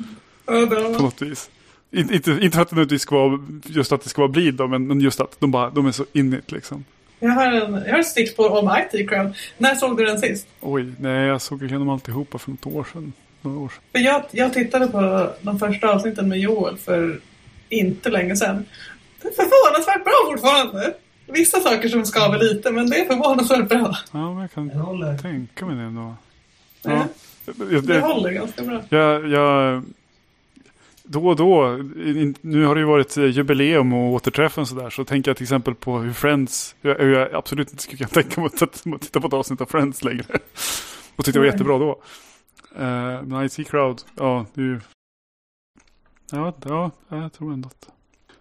På 0.45 1.03
något 1.03 1.23
vis. 1.23 1.51
Inte, 1.91 2.39
inte 2.43 2.65
för 2.65 2.83
att 2.83 2.89
det 2.89 2.99
ska 2.99 3.29
vara, 3.29 3.41
just 3.65 3.93
att 3.93 4.03
det 4.03 4.09
ska 4.09 4.23
vara 4.23 4.33
blid 4.33 4.55
då, 4.55 4.67
men, 4.67 4.87
men 4.87 5.01
just 5.01 5.21
att 5.21 5.41
de, 5.41 5.51
bara, 5.51 5.71
de 5.71 5.87
är 5.87 5.93
så 5.93 6.05
innigt 6.13 6.53
liksom. 6.53 6.85
Jag 7.19 7.31
har, 7.31 7.47
en, 7.47 7.75
jag 7.75 7.93
har 7.93 7.99
ett 7.99 8.07
stick 8.07 8.37
på 8.37 8.43
om 8.43 8.79
IT 8.79 9.09
Crowd. 9.09 9.35
När 9.59 9.75
såg 9.75 9.97
du 9.97 10.05
den 10.05 10.19
sist? 10.19 10.47
Oj, 10.61 10.93
nej 10.99 11.27
jag 11.27 11.43
såg 11.43 11.63
igenom 11.63 11.89
alltihopa 11.89 12.39
för 12.39 12.51
något 12.51 12.67
år 12.67 12.87
sedan. 12.93 13.13
Några 13.43 13.59
år 13.59 13.69
sedan. 13.69 13.83
För 13.93 13.99
jag, 13.99 14.23
jag 14.31 14.53
tittade 14.53 14.87
på 14.89 15.31
de 15.41 15.59
första 15.59 15.89
avsnitten 15.89 16.29
med 16.29 16.39
Joel 16.39 16.77
för 16.77 17.21
inte 17.69 18.11
länge 18.11 18.37
sedan. 18.37 18.65
Det 19.23 19.29
är 19.29 19.33
förvånansvärt 19.33 20.05
bra 20.05 20.15
fortfarande. 20.27 20.95
Vissa 21.27 21.61
saker 21.61 21.89
som 21.89 22.07
skaver 22.07 22.39
lite, 22.39 22.71
men 22.71 22.91
det 22.91 23.01
är 23.01 23.05
förvånansvärt 23.05 23.69
bra. 23.69 23.97
Ja, 24.13 24.33
men 24.33 24.41
jag 24.41 24.53
kan 24.53 24.69
jag 24.69 25.23
tänka 25.23 25.67
mig 25.67 25.77
det 25.77 25.83
ändå. 25.83 26.15
Ja. 26.83 26.91
ja. 26.91 27.07
Det, 27.45 27.65
det, 27.65 27.81
det 27.81 28.01
håller 28.01 28.31
ganska 28.31 28.63
bra. 28.63 28.83
Jag, 28.89 29.29
jag 29.29 29.83
då 31.07 31.27
och 31.27 31.37
då, 31.37 31.79
nu 32.41 32.65
har 32.65 32.75
det 32.75 32.81
ju 32.81 32.87
varit 32.87 33.17
jubileum 33.17 33.93
och 33.93 34.13
återträffen 34.13 34.63
och 34.63 34.69
sådär, 34.69 34.91
så 34.91 35.05
tänker 35.05 35.31
jag 35.31 35.37
till 35.37 35.45
exempel 35.45 35.75
på 35.75 35.99
hur 35.99 36.13
Friends, 36.13 36.77
hur 36.81 37.13
jag 37.13 37.35
absolut 37.35 37.71
inte 37.71 37.83
skulle 37.83 37.99
kunna 37.99 38.09
tänka 38.23 38.41
mig 38.41 38.51
att 38.61 39.01
titta 39.01 39.21
på 39.21 39.27
ett 39.27 39.33
avsnitt 39.33 39.61
av 39.61 39.67
Friends 39.67 40.05
längre. 40.05 40.25
Och 41.17 41.25
tyckte 41.25 41.33
det 41.33 41.39
var 41.39 41.47
jättebra 41.47 41.79
då. 41.79 42.03
Uh, 42.79 43.23
men 43.23 43.45
IT 43.45 43.69
Crowd, 43.69 44.03
ja, 44.17 44.47
det 44.55 44.61
är 44.61 44.65
ju... 44.65 44.81
Ja, 46.33 46.55
ja, 46.65 46.91
jag 47.09 47.33
tror 47.33 47.53
ändå 47.53 47.67
att... 47.67 47.89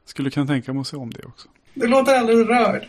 Skulle 0.05 0.29
kunna 0.29 0.45
tänka 0.45 0.73
mig 0.73 0.81
att 0.81 0.87
se 0.87 0.97
om 0.97 1.09
det 1.09 1.25
också. 1.25 1.47
Du 1.73 1.87
låter 1.87 2.19
alldeles 2.19 2.47
rörd. 2.47 2.85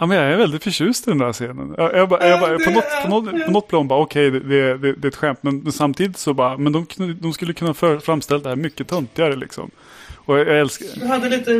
Ja, 0.00 0.06
men 0.06 0.16
jag 0.16 0.32
är 0.32 0.36
väldigt 0.36 0.64
förtjust 0.64 1.08
i 1.08 1.10
den 1.10 1.18
där 1.18 1.32
scenen. 1.32 1.74
Jag, 1.78 1.94
jag, 1.96 2.08
bara, 2.08 2.28
jag 2.28 2.40
bara, 2.40 2.58
på, 2.58 2.70
något, 2.70 3.02
på, 3.02 3.08
något, 3.08 3.46
på 3.46 3.50
något 3.50 3.68
plan 3.68 3.88
bara 3.88 4.00
okej, 4.00 4.28
okay, 4.28 4.40
det, 4.40 4.78
det, 4.78 4.92
det, 4.92 5.06
är 5.06 5.08
ett 5.08 5.16
skämt. 5.16 5.38
Men, 5.42 5.72
samtidigt 5.72 6.16
så 6.16 6.34
bara, 6.34 6.58
men 6.58 6.72
de, 6.72 6.86
de 7.20 7.32
skulle 7.32 7.52
kunna 7.52 7.74
för, 7.74 7.98
framställa 7.98 8.40
det 8.40 8.48
här 8.48 8.56
mycket 8.56 8.88
töntigare 8.88 9.36
liksom. 9.36 9.70
Och 10.16 10.38
jag, 10.38 10.48
jag 10.48 10.60
älskar... 10.60 11.00
Du 11.00 11.06
hade 11.06 11.28
lite 11.28 11.52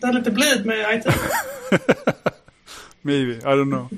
Du 0.00 0.06
har 0.06 0.12
lite 0.12 0.30
blid 0.30 0.66
med 0.66 0.94
iTunes. 0.94 1.20
Maybe, 3.02 3.32
I 3.32 3.40
don't 3.40 3.70
know. 3.70 3.88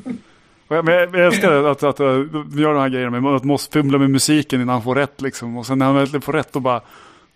Men 0.69 0.95
jag, 0.95 1.15
älskar 1.15 1.53
att, 1.53 1.83
att, 1.83 2.01
att, 2.01 2.17
vi 2.53 2.63
gör 2.63 2.75
de 2.75 2.81
här 2.81 2.89
grejerna 2.89 3.21
med 3.21 3.35
att 3.35 3.45
måste 3.45 3.73
fumla 3.73 3.99
med 3.99 4.11
musiken 4.11 4.61
innan 4.61 4.73
han 4.73 4.83
får 4.83 4.95
rätt 4.95 5.21
liksom. 5.21 5.57
Och 5.57 5.67
sen 5.67 5.79
när 5.79 5.87
han 5.87 5.95
verkligen 5.95 6.23
får 6.23 6.33
rätt 6.33 6.53
då 6.53 6.61
bara 6.61 6.81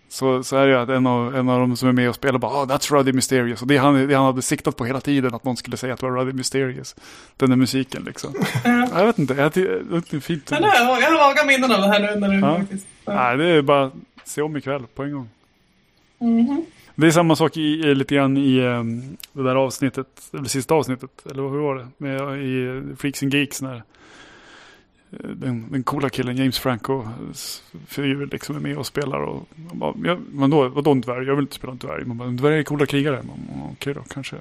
så, 0.09 0.45
så 0.45 0.57
är 0.57 0.67
det 0.67 0.73
ju 0.73 0.79
att 0.79 0.89
en 0.89 1.07
av, 1.07 1.37
en 1.37 1.49
av 1.49 1.61
de 1.61 1.77
som 1.77 1.89
är 1.89 1.93
med 1.93 2.09
och 2.09 2.15
spelar 2.15 2.39
bara 2.39 2.63
oh, 2.63 2.67
that's 2.67 2.93
Ruddy 2.93 3.13
Mysterious. 3.13 3.63
Och 3.63 3.69
det 3.69 3.77
han, 3.77 4.09
det 4.09 4.15
han 4.15 4.25
hade 4.25 4.43
siktat 4.43 4.77
på 4.77 4.85
hela 4.85 5.01
tiden 5.01 5.35
att 5.35 5.45
någon 5.45 5.57
skulle 5.57 5.77
säga 5.77 5.95
att 5.95 6.01
det 6.01 6.07
var 6.07 6.17
Ruddy 6.17 6.33
Mysterious. 6.33 6.97
Den 7.37 7.51
där 7.51 7.57
musiken 7.57 8.03
liksom. 8.03 8.35
Mm. 8.65 8.89
Jag 8.95 9.07
vet 9.07 9.19
inte, 9.19 9.35
jag, 9.35 9.53
det 9.53 10.17
är 10.17 10.21
fint. 10.21 10.51
Jag 10.51 10.57
har, 10.57 11.19
vaga 11.19 11.45
minnen 11.45 11.73
av 11.73 11.81
det 11.81 11.89
här 11.89 12.01
nu 12.01 12.21
när 12.21 12.29
du 12.29 12.39
ja. 12.39 12.59
faktiskt. 12.59 12.87
Ja. 13.05 13.15
Nej, 13.15 13.37
det 13.37 13.45
är 13.45 13.63
bara 13.63 13.91
se 14.25 14.43
om 14.43 14.57
ikväll 14.57 14.87
på 14.95 15.03
en 15.03 15.13
gång. 15.13 15.29
Mm 16.19 16.47
-hmm. 16.47 16.65
Det 16.95 17.07
är 17.07 17.11
samma 17.11 17.37
sak 17.37 17.57
i, 17.57 17.95
lite 17.95 18.15
grann 18.15 18.37
i 18.37 18.61
um, 18.61 19.17
det 19.33 19.43
där 19.43 19.55
avsnittet, 19.55 20.07
eller 20.33 20.45
sista 20.45 20.75
avsnittet, 20.75 21.11
eller 21.31 21.43
hur 21.43 21.59
var 21.59 21.75
det? 21.75 21.89
Med, 21.99 22.43
I 22.43 22.83
Freaks 22.97 23.23
and 23.23 23.35
Geeks 23.35 23.63
när 23.63 23.83
den, 25.11 25.67
den 25.71 25.83
coola 25.83 26.09
killen 26.09 26.37
James 26.37 26.59
Franco 26.59 27.09
figur 27.87 28.27
liksom 28.27 28.57
är 28.57 28.61
med 28.61 28.79
och 28.79 28.87
spelar. 28.87 29.19
Och, 29.19 29.49
bara, 29.55 29.95
ja, 30.05 30.19
men 30.33 30.51
då, 30.51 30.69
vadå 30.69 30.91
en 30.91 31.01
dvärg? 31.01 31.27
Jag 31.27 31.35
vill 31.35 31.45
inte 31.45 31.57
spela 31.57 31.73
en 31.73 31.79
dvärg. 31.79 32.05
Man 32.05 32.19
bara, 32.19 32.29
en 32.29 32.37
dvärg 32.37 32.59
är 32.59 32.63
coola 32.63 32.87
krigare. 32.87 33.25
Okej 33.73 33.95
då, 33.95 34.03
kanske 34.03 34.37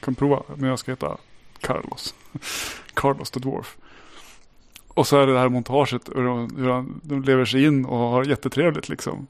kan 0.00 0.14
prova. 0.14 0.42
Men 0.56 0.68
jag 0.68 0.78
ska 0.78 0.92
heta 0.92 1.16
Carlos. 1.60 2.14
Carlos 2.94 3.30
the 3.30 3.40
Dwarf. 3.40 3.76
Och 4.88 5.06
så 5.06 5.18
är 5.18 5.26
det 5.26 5.32
det 5.32 5.38
här 5.38 5.48
montaget 5.48 6.08
hur 6.14 6.24
de, 6.24 6.56
hur 6.56 6.68
de, 6.68 7.00
de 7.02 7.22
lever 7.22 7.44
sig 7.44 7.64
in 7.64 7.84
och 7.84 7.98
har 7.98 8.24
jättetrevligt 8.24 8.88
liksom. 8.88 9.26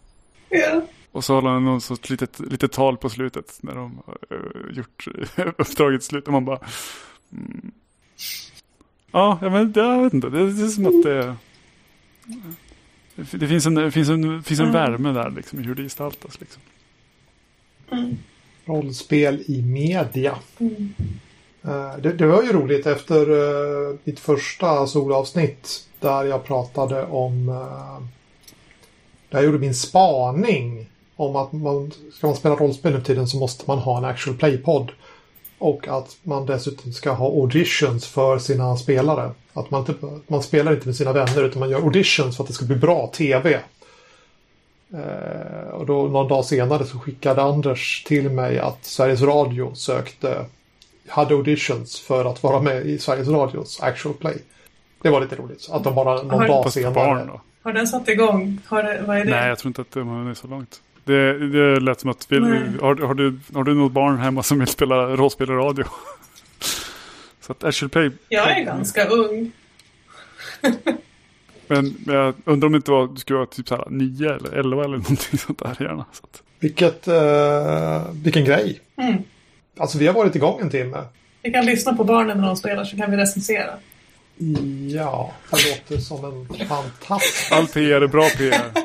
Ja. 0.49 0.83
Och 1.12 1.24
så 1.24 1.35
håller 1.35 1.51
han 1.51 1.64
någon 1.64 1.81
sorts 1.81 2.11
litet, 2.11 2.41
litet 2.41 2.72
tal 2.72 2.97
på 2.97 3.09
slutet 3.09 3.59
när 3.62 3.74
de 3.74 4.03
har 4.07 4.18
uh, 4.37 4.76
gjort 4.76 5.07
uppdraget 5.59 6.03
slut. 6.03 6.26
Och 6.26 6.33
man 6.33 6.45
bara... 6.45 6.61
Mm, 7.33 7.72
Ja, 9.12 9.38
men 9.40 9.72
jag 9.76 10.02
vet 10.02 10.14
inte. 10.14 10.28
Det 10.28 10.40
är 10.40 10.68
som 10.68 10.86
att 10.86 11.02
det... 11.02 11.36
Det 13.30 13.48
finns 13.48 13.66
en, 13.66 13.74
det 13.74 13.90
finns 13.90 14.08
en, 14.08 14.42
finns 14.42 14.61
en 14.61 14.68
mm. 14.68 14.74
värme 14.74 15.12
där 15.12 15.30
liksom 15.30 15.61
i 15.61 15.62
hur 15.62 15.74
det 15.74 15.82
gestaltas. 15.82 16.40
Liksom. 16.40 16.62
Mm. 17.92 18.18
Rollspel 18.64 19.42
i 19.46 19.62
media. 19.62 20.38
Mm. 20.58 20.94
Uh, 21.64 21.96
det, 22.02 22.12
det, 22.12 22.26
var 22.26 22.42
ju 22.42 22.52
roligt 22.52 22.86
efter 22.86 23.30
uh, 23.30 23.96
mitt 24.04 24.20
första 24.20 24.86
solavsnitt 24.86 25.88
där 26.00 26.24
jag 26.24 26.44
pratade 26.44 27.06
om 27.06 27.48
uh, 27.48 28.00
där 29.28 29.38
jag 29.38 29.44
gjorde 29.44 29.58
min 29.58 29.74
spaning 29.74 30.86
om 31.16 31.36
att 31.36 31.52
man, 31.52 31.90
ska 32.12 32.26
man 32.26 32.36
spela 32.36 32.54
rollspel 32.54 32.92
nu 32.92 33.00
tiden 33.00 33.26
så 33.26 33.36
måste 33.36 33.64
man 33.66 33.78
ha 33.78 33.98
en 33.98 34.04
actual 34.04 34.36
play-podd. 34.36 34.92
Och 35.61 35.88
att 35.88 36.16
man 36.22 36.46
dessutom 36.46 36.92
ska 36.92 37.11
ha 37.11 37.26
auditions 37.26 38.06
för 38.06 38.38
sina 38.38 38.76
spelare. 38.76 39.30
Att 39.52 39.70
man, 39.70 39.80
inte, 39.80 39.94
man 40.26 40.42
spelar 40.42 40.72
inte 40.72 40.86
med 40.86 40.96
sina 40.96 41.12
vänner 41.12 41.44
utan 41.44 41.61
man 41.61 41.70
gör 41.70 41.82
auditions 41.82 42.36
för 42.36 42.44
att 42.44 42.48
det 42.48 42.54
ska 42.54 42.64
bli 42.64 42.76
bra 42.76 43.11
tv. 43.14 43.61
Eh, 44.94 45.70
och 45.72 45.86
då 45.86 46.08
någon 46.08 46.28
dag 46.28 46.44
senare 46.44 46.84
så 46.84 46.98
skickade 46.98 47.42
Anders 47.42 48.04
till 48.04 48.30
mig 48.30 48.58
att 48.58 48.84
Sveriges 48.84 49.22
Radio 49.22 49.74
sökte, 49.74 50.44
hade 51.08 51.34
auditions 51.34 52.00
för 52.00 52.24
att 52.24 52.42
vara 52.42 52.61
med 52.61 52.86
i 52.86 52.98
Sveriges 52.98 53.28
Radios 53.28 53.80
actual 53.82 54.14
play. 54.14 54.36
Det 55.02 55.11
var 55.11 55.20
lite 55.20 55.36
roligt. 55.36 55.68
Att 55.70 55.84
de 55.84 55.94
bara 55.94 56.22
någon 56.22 56.30
har, 56.30 56.48
dag 56.48 56.72
senare. 56.72 56.94
Barn 56.94 57.30
Har 57.62 57.72
den 57.72 57.86
satt 57.86 58.08
igång? 58.08 58.58
Har 58.66 58.82
det, 58.82 59.02
vad 59.06 59.16
är 59.16 59.24
det? 59.24 59.30
Nej, 59.30 59.48
jag 59.48 59.58
tror 59.58 59.68
inte 59.70 59.80
att 59.80 59.90
de 59.90 60.08
har 60.08 60.18
hunnit 60.18 60.38
så 60.38 60.46
långt. 60.46 60.80
Det, 61.05 61.48
det 61.48 61.80
lät 61.80 62.01
som 62.01 62.11
att, 62.11 62.32
vill, 62.32 62.42
har, 62.80 63.07
har, 63.07 63.14
du, 63.14 63.38
har 63.55 63.64
du 63.64 63.74
något 63.74 63.92
barn 63.92 64.18
hemma 64.18 64.42
som 64.42 64.59
vill 64.59 64.68
spela 64.68 65.16
rollspel 65.16 65.51
och 65.51 65.57
radio? 65.57 65.84
Så 67.40 67.53
att 67.53 67.64
Actual 67.64 67.88
Play... 67.88 68.11
Jag 68.28 68.59
är 68.59 68.64
ganska 68.64 69.05
ung. 69.05 69.53
men, 71.66 71.96
jag 72.07 72.34
undrar 72.44 72.66
om 72.66 72.72
det 72.72 72.76
inte 72.76 72.90
var, 72.90 73.09
du 73.09 73.16
skulle 73.16 73.36
vara 73.36 73.46
typ 73.46 73.68
så 73.68 73.76
här 73.76 73.84
nio 73.90 74.34
eller 74.34 74.53
elva 74.53 74.84
eller 74.84 74.96
någonting 74.96 75.38
sånt 75.38 75.59
där 75.59 75.76
gärna. 75.80 76.05
Så 76.12 76.24
att... 76.24 76.42
Vilket, 76.59 77.09
uh, 77.09 78.12
vilken 78.12 78.44
grej. 78.44 78.80
Mm. 78.96 79.22
Alltså 79.78 79.98
vi 79.98 80.07
har 80.07 80.14
varit 80.14 80.36
igång 80.36 80.61
en 80.61 80.70
timme. 80.70 80.98
Vi 81.42 81.51
kan 81.51 81.66
lyssna 81.66 81.94
på 81.94 82.05
barnen 82.05 82.40
när 82.40 82.46
de 82.46 82.57
spelar 82.57 82.84
så 82.84 82.96
kan 82.96 83.11
vi 83.11 83.16
recensera. 83.16 83.70
Ja, 84.88 85.32
det 85.51 85.70
låter 85.70 86.03
som 86.03 86.24
en 86.24 86.66
fantastisk... 86.68 87.53
All 87.53 87.66
PR 87.66 88.01
är 88.01 88.07
bra 88.07 88.28
PR. 88.28 88.80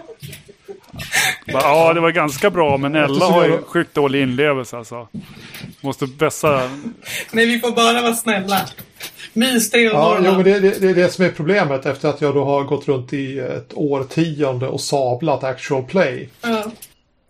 Ja, 1.46 1.94
det 1.94 2.00
var 2.00 2.12
ganska 2.12 2.50
bra, 2.50 2.78
men 2.78 2.96
Ella 2.96 3.26
har 3.26 3.46
ju 3.46 3.62
sjukt 3.62 3.94
dålig 3.94 4.22
inlevelse 4.22 4.78
alltså. 4.78 5.08
Måste 5.82 6.06
vässa. 6.06 6.70
Nej, 7.32 7.46
vi 7.46 7.60
får 7.60 7.72
bara 7.72 8.02
vara 8.02 8.14
snälla. 8.14 8.62
Mys 9.34 9.72
det 9.72 9.90
och 9.90 9.96
ja, 9.96 10.18
jo, 10.26 10.32
men 10.32 10.44
det, 10.44 10.60
det, 10.60 10.82
det, 10.82 10.90
är 10.90 10.96
det 10.96 11.10
som 11.10 11.26
är 11.26 11.30
problemet 11.30 11.86
efter 11.86 12.10
att 12.10 12.22
jag 12.22 12.34
då 12.34 12.46
har 12.46 12.64
gått 12.64 12.88
runt 12.88 13.14
i 13.14 13.40
ett 13.40 13.72
årtionde 13.74 14.68
och 14.68 14.82
sablat 14.82 15.44
actual 15.44 15.84
play. 15.84 16.30
Ja. 16.42 16.64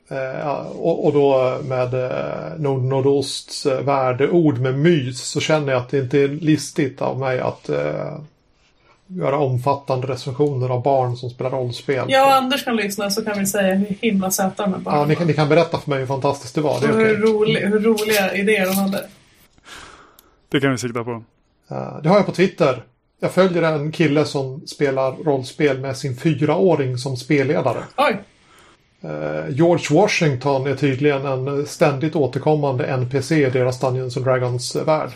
Eh, 0.10 0.58
och, 0.58 1.06
och, 1.06 1.14
då 1.14 1.58
med 1.64 1.94
eh, 1.94 2.60
Nord 2.60 2.84
Nordosts 2.84 3.66
eh, 3.66 3.82
värdeord 3.82 4.60
med 4.60 4.80
mys 4.80 5.22
så 5.22 5.40
känner 5.40 5.74
jag 5.74 5.82
att 5.82 5.90
det 5.90 6.00
inte 6.00 6.20
är 6.20 6.28
listigt 6.28 7.02
av 7.02 7.20
mig 7.20 7.40
att 7.40 7.70
eh, 7.70 8.18
göra 9.08 9.38
omfattande 9.40 10.08
recensioner 10.08 10.70
av 10.70 10.84
barn 10.84 11.16
som 11.16 11.30
spelar 11.30 11.52
rollspel. 11.52 12.06
Jag 12.08 12.28
och 12.28 12.34
Anders 12.34 12.66
kan 12.66 12.76
lyssna 12.76 13.10
så 13.10 13.26
kan 13.26 13.40
vi 13.40 13.46
säga 13.46 13.76
hur 13.76 13.96
himla 14.02 14.32
söta 14.32 14.64
de 14.64 14.74
är 14.74 14.78
barnen 14.78 15.00
Ja, 15.00 15.06
ni 15.06 15.16
kan, 15.16 15.28
ni 15.28 15.34
kan 15.34 15.50
berätta 15.50 15.80
för 15.80 15.90
mig 15.90 16.00
hur 16.00 16.06
fantastiskt 16.06 16.56
det 16.56 16.62
var. 16.62 16.82
Det 16.82 16.88
är 16.88 16.92
och 16.92 16.98
hur, 16.98 17.24
okay. 17.24 17.32
rolig, 17.32 17.62
hur 17.62 17.80
roliga 17.80 18.36
idéer 18.36 18.66
de 18.66 18.76
hade. 18.76 19.08
Det 20.50 20.60
kan 20.60 20.72
vi 20.72 20.78
sikta 20.78 21.04
på. 21.04 21.24
Det 22.04 22.10
har 22.10 22.16
jag 22.16 22.26
på 22.26 22.32
Twitter. 22.32 22.84
Jag 23.20 23.32
följer 23.32 23.64
en 23.64 23.92
kille 23.92 24.26
som 24.26 24.68
spelar 24.68 25.12
rollspel 25.12 25.80
med 25.80 25.98
sin 25.98 26.18
fyraåring 26.18 26.98
som 26.98 27.18
spelledare. 27.18 27.84
Oj! 27.98 28.24
Uh, 29.04 29.50
George 29.50 30.02
Washington 30.02 30.68
är 30.68 30.76
tydligen 30.76 31.26
en 31.26 31.66
ständigt 31.66 32.16
återkommande 32.16 32.86
NPC 32.86 33.48
i 33.48 33.50
deras 33.50 33.80
Dungeons 33.80 34.18
and 34.18 34.26
Dragons-värld. 34.26 35.10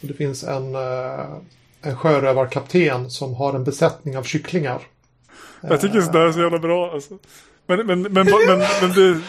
Det 0.00 0.14
finns 0.14 0.44
en 0.44 0.74
uh, 0.74 1.36
en 1.82 1.96
sjörövarkapten 1.96 3.10
som 3.10 3.34
har 3.34 3.54
en 3.54 3.64
besättning 3.64 4.18
av 4.18 4.22
kycklingar. 4.22 4.80
Jag 5.60 5.80
tycker 5.80 6.00
sådär 6.00 6.20
är 6.20 6.32
så 6.32 6.40
jävla 6.40 6.58
bra. 6.58 6.92
Alltså. 6.92 7.18
Men, 7.66 7.86
men, 7.86 8.02
men, 8.02 8.12
men, 8.12 8.58
men, 8.80 8.92
det, 8.94 9.20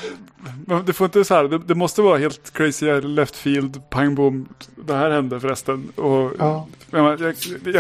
det 0.86 0.94
får 0.94 1.06
inte 1.06 1.24
så 1.24 1.36
här. 1.36 1.68
Det, 1.68 1.76
måste 1.76 2.02
vara 2.02 2.18
helt 2.18 2.54
crazy 2.54 3.02
left 3.02 3.36
field, 3.36 3.90
pang 3.90 4.16
boom. 4.16 4.48
Det 4.76 4.94
här 4.94 5.10
hände 5.10 5.40
förresten. 5.40 5.92
Och, 5.96 6.32
ja. 6.40 6.68
jag, 6.92 7.36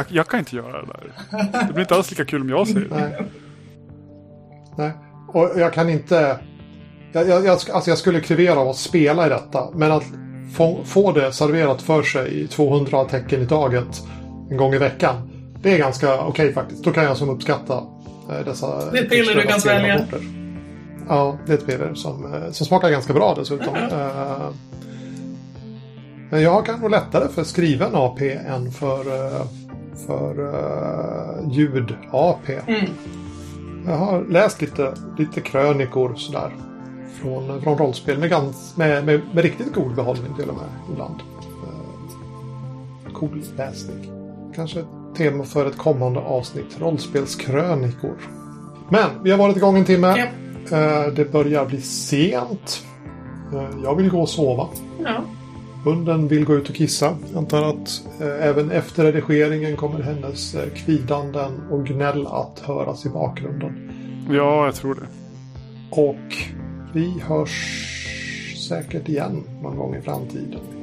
jag, 0.10 0.28
kan 0.28 0.40
inte 0.40 0.56
göra 0.56 0.82
det 0.82 0.88
där. 0.88 1.12
Det 1.68 1.74
blir 1.74 1.82
inte 1.82 1.96
alls 1.96 2.10
lika 2.12 2.26
kul 2.26 2.42
om 2.42 2.50
jag 2.50 2.68
säger 2.68 2.90
det. 2.90 2.96
Nej. 2.96 3.26
Nej. 4.78 4.92
Och 5.28 5.52
jag 5.56 5.74
kan 5.74 5.90
inte... 5.90 6.40
Jag, 7.12 7.28
jag, 7.28 7.48
alltså 7.48 7.90
jag 7.90 7.98
skulle 7.98 8.22
krevera 8.22 8.60
av 8.60 8.70
att 8.70 8.78
spela 8.78 9.26
i 9.26 9.30
detta. 9.30 9.72
Men 9.74 9.92
att 9.92 10.04
få, 10.56 10.84
få 10.86 11.12
det 11.12 11.34
serverat 11.34 11.82
för 11.82 12.04
sig 12.04 12.42
i 12.42 12.48
200 12.48 13.06
tecken 13.06 13.42
i 13.42 13.48
taget 13.48 14.02
en 14.52 14.58
gång 14.58 14.74
i 14.74 14.78
veckan. 14.78 15.16
Det 15.62 15.74
är 15.74 15.78
ganska 15.78 16.14
okej 16.14 16.30
okay, 16.30 16.54
faktiskt. 16.54 16.84
Då 16.84 16.92
kan 16.92 17.04
jag 17.04 17.18
som 17.18 17.30
uppskatta 17.30 17.84
eh, 18.30 18.46
dessa... 18.46 18.92
Det 18.92 18.98
är 18.98 19.04
ett 19.04 19.10
piller 19.10 19.36
du 19.36 19.42
kan 19.42 19.62
svälja. 19.62 20.06
Ja, 21.08 21.38
det 21.46 21.54
är 21.54 21.58
ett 21.58 21.66
piller 21.66 21.94
som, 21.94 22.34
eh, 22.34 22.52
som 22.52 22.66
smakar 22.66 22.90
ganska 22.90 23.14
bra 23.14 23.36
dessutom. 23.38 23.76
Mm. 23.76 23.92
Uh, 23.92 24.50
men 26.30 26.42
jag 26.42 26.66
kan 26.66 26.80
nog 26.80 26.92
lättare 26.92 27.28
för 27.28 27.44
skriven 27.44 27.96
AP 27.96 28.32
än 28.32 28.72
för, 28.72 29.00
uh, 29.00 29.46
för 30.08 30.40
uh, 30.40 31.52
ljud-AP. 31.52 32.54
Mm. 32.68 32.86
Jag 33.86 33.98
har 33.98 34.26
läst 34.30 34.62
lite, 34.62 34.94
lite 35.18 35.42
krönikor 35.42 36.16
sådär. 36.16 36.56
Från, 37.22 37.62
från 37.62 37.78
rollspel 37.78 38.18
med, 38.18 38.30
gans, 38.30 38.78
med, 38.78 39.06
med, 39.06 39.22
med 39.34 39.44
riktigt 39.44 39.74
god 39.74 39.96
behållning 39.96 40.36
till 40.36 40.50
och 40.50 40.56
med 40.56 40.94
ibland. 40.94 41.16
cool 43.14 43.44
läsning 43.58 44.21
kanske 44.56 44.84
tema 45.18 45.44
för 45.44 45.66
ett 45.66 45.78
kommande 45.78 46.20
avsnitt. 46.20 46.80
Rollspelskrönikor. 46.80 48.18
Men 48.90 49.10
vi 49.24 49.32
har 49.32 49.38
varit 49.38 49.58
igång 49.58 49.78
en 49.78 49.86
timme. 49.86 50.08
Ja. 50.18 50.28
Eh, 50.78 51.14
det 51.14 51.32
börjar 51.32 51.66
bli 51.66 51.82
sent. 51.82 52.84
Eh, 53.54 53.70
jag 53.84 53.96
vill 53.96 54.10
gå 54.10 54.22
och 54.22 54.30
sova. 54.30 54.68
Ja. 55.04 55.24
Hunden 55.84 56.28
vill 56.28 56.46
gå 56.46 56.56
ut 56.56 56.70
och 56.70 56.76
kissa. 56.76 57.16
Jag 57.32 57.38
antar 57.38 57.64
att 57.64 58.04
eh, 58.20 58.48
även 58.48 58.72
efter 58.72 59.04
redigeringen 59.04 59.78
kommer 59.78 60.02
hennes 60.02 60.56
kvidanden 60.76 61.62
och 61.72 61.86
gnäll 61.86 62.28
att 62.28 62.60
höras 62.60 63.06
i 63.06 63.10
bakgrunden. 63.10 63.92
Ja, 64.30 64.66
jag 64.66 64.76
tror 64.76 64.96
det. 64.96 65.08
Och 66.02 66.36
vi 66.94 67.20
hörs 67.28 67.88
säkert 68.70 69.10
igen 69.10 69.44
någon 69.62 69.78
gång 69.78 69.96
i 69.96 70.02
framtiden. 70.02 70.81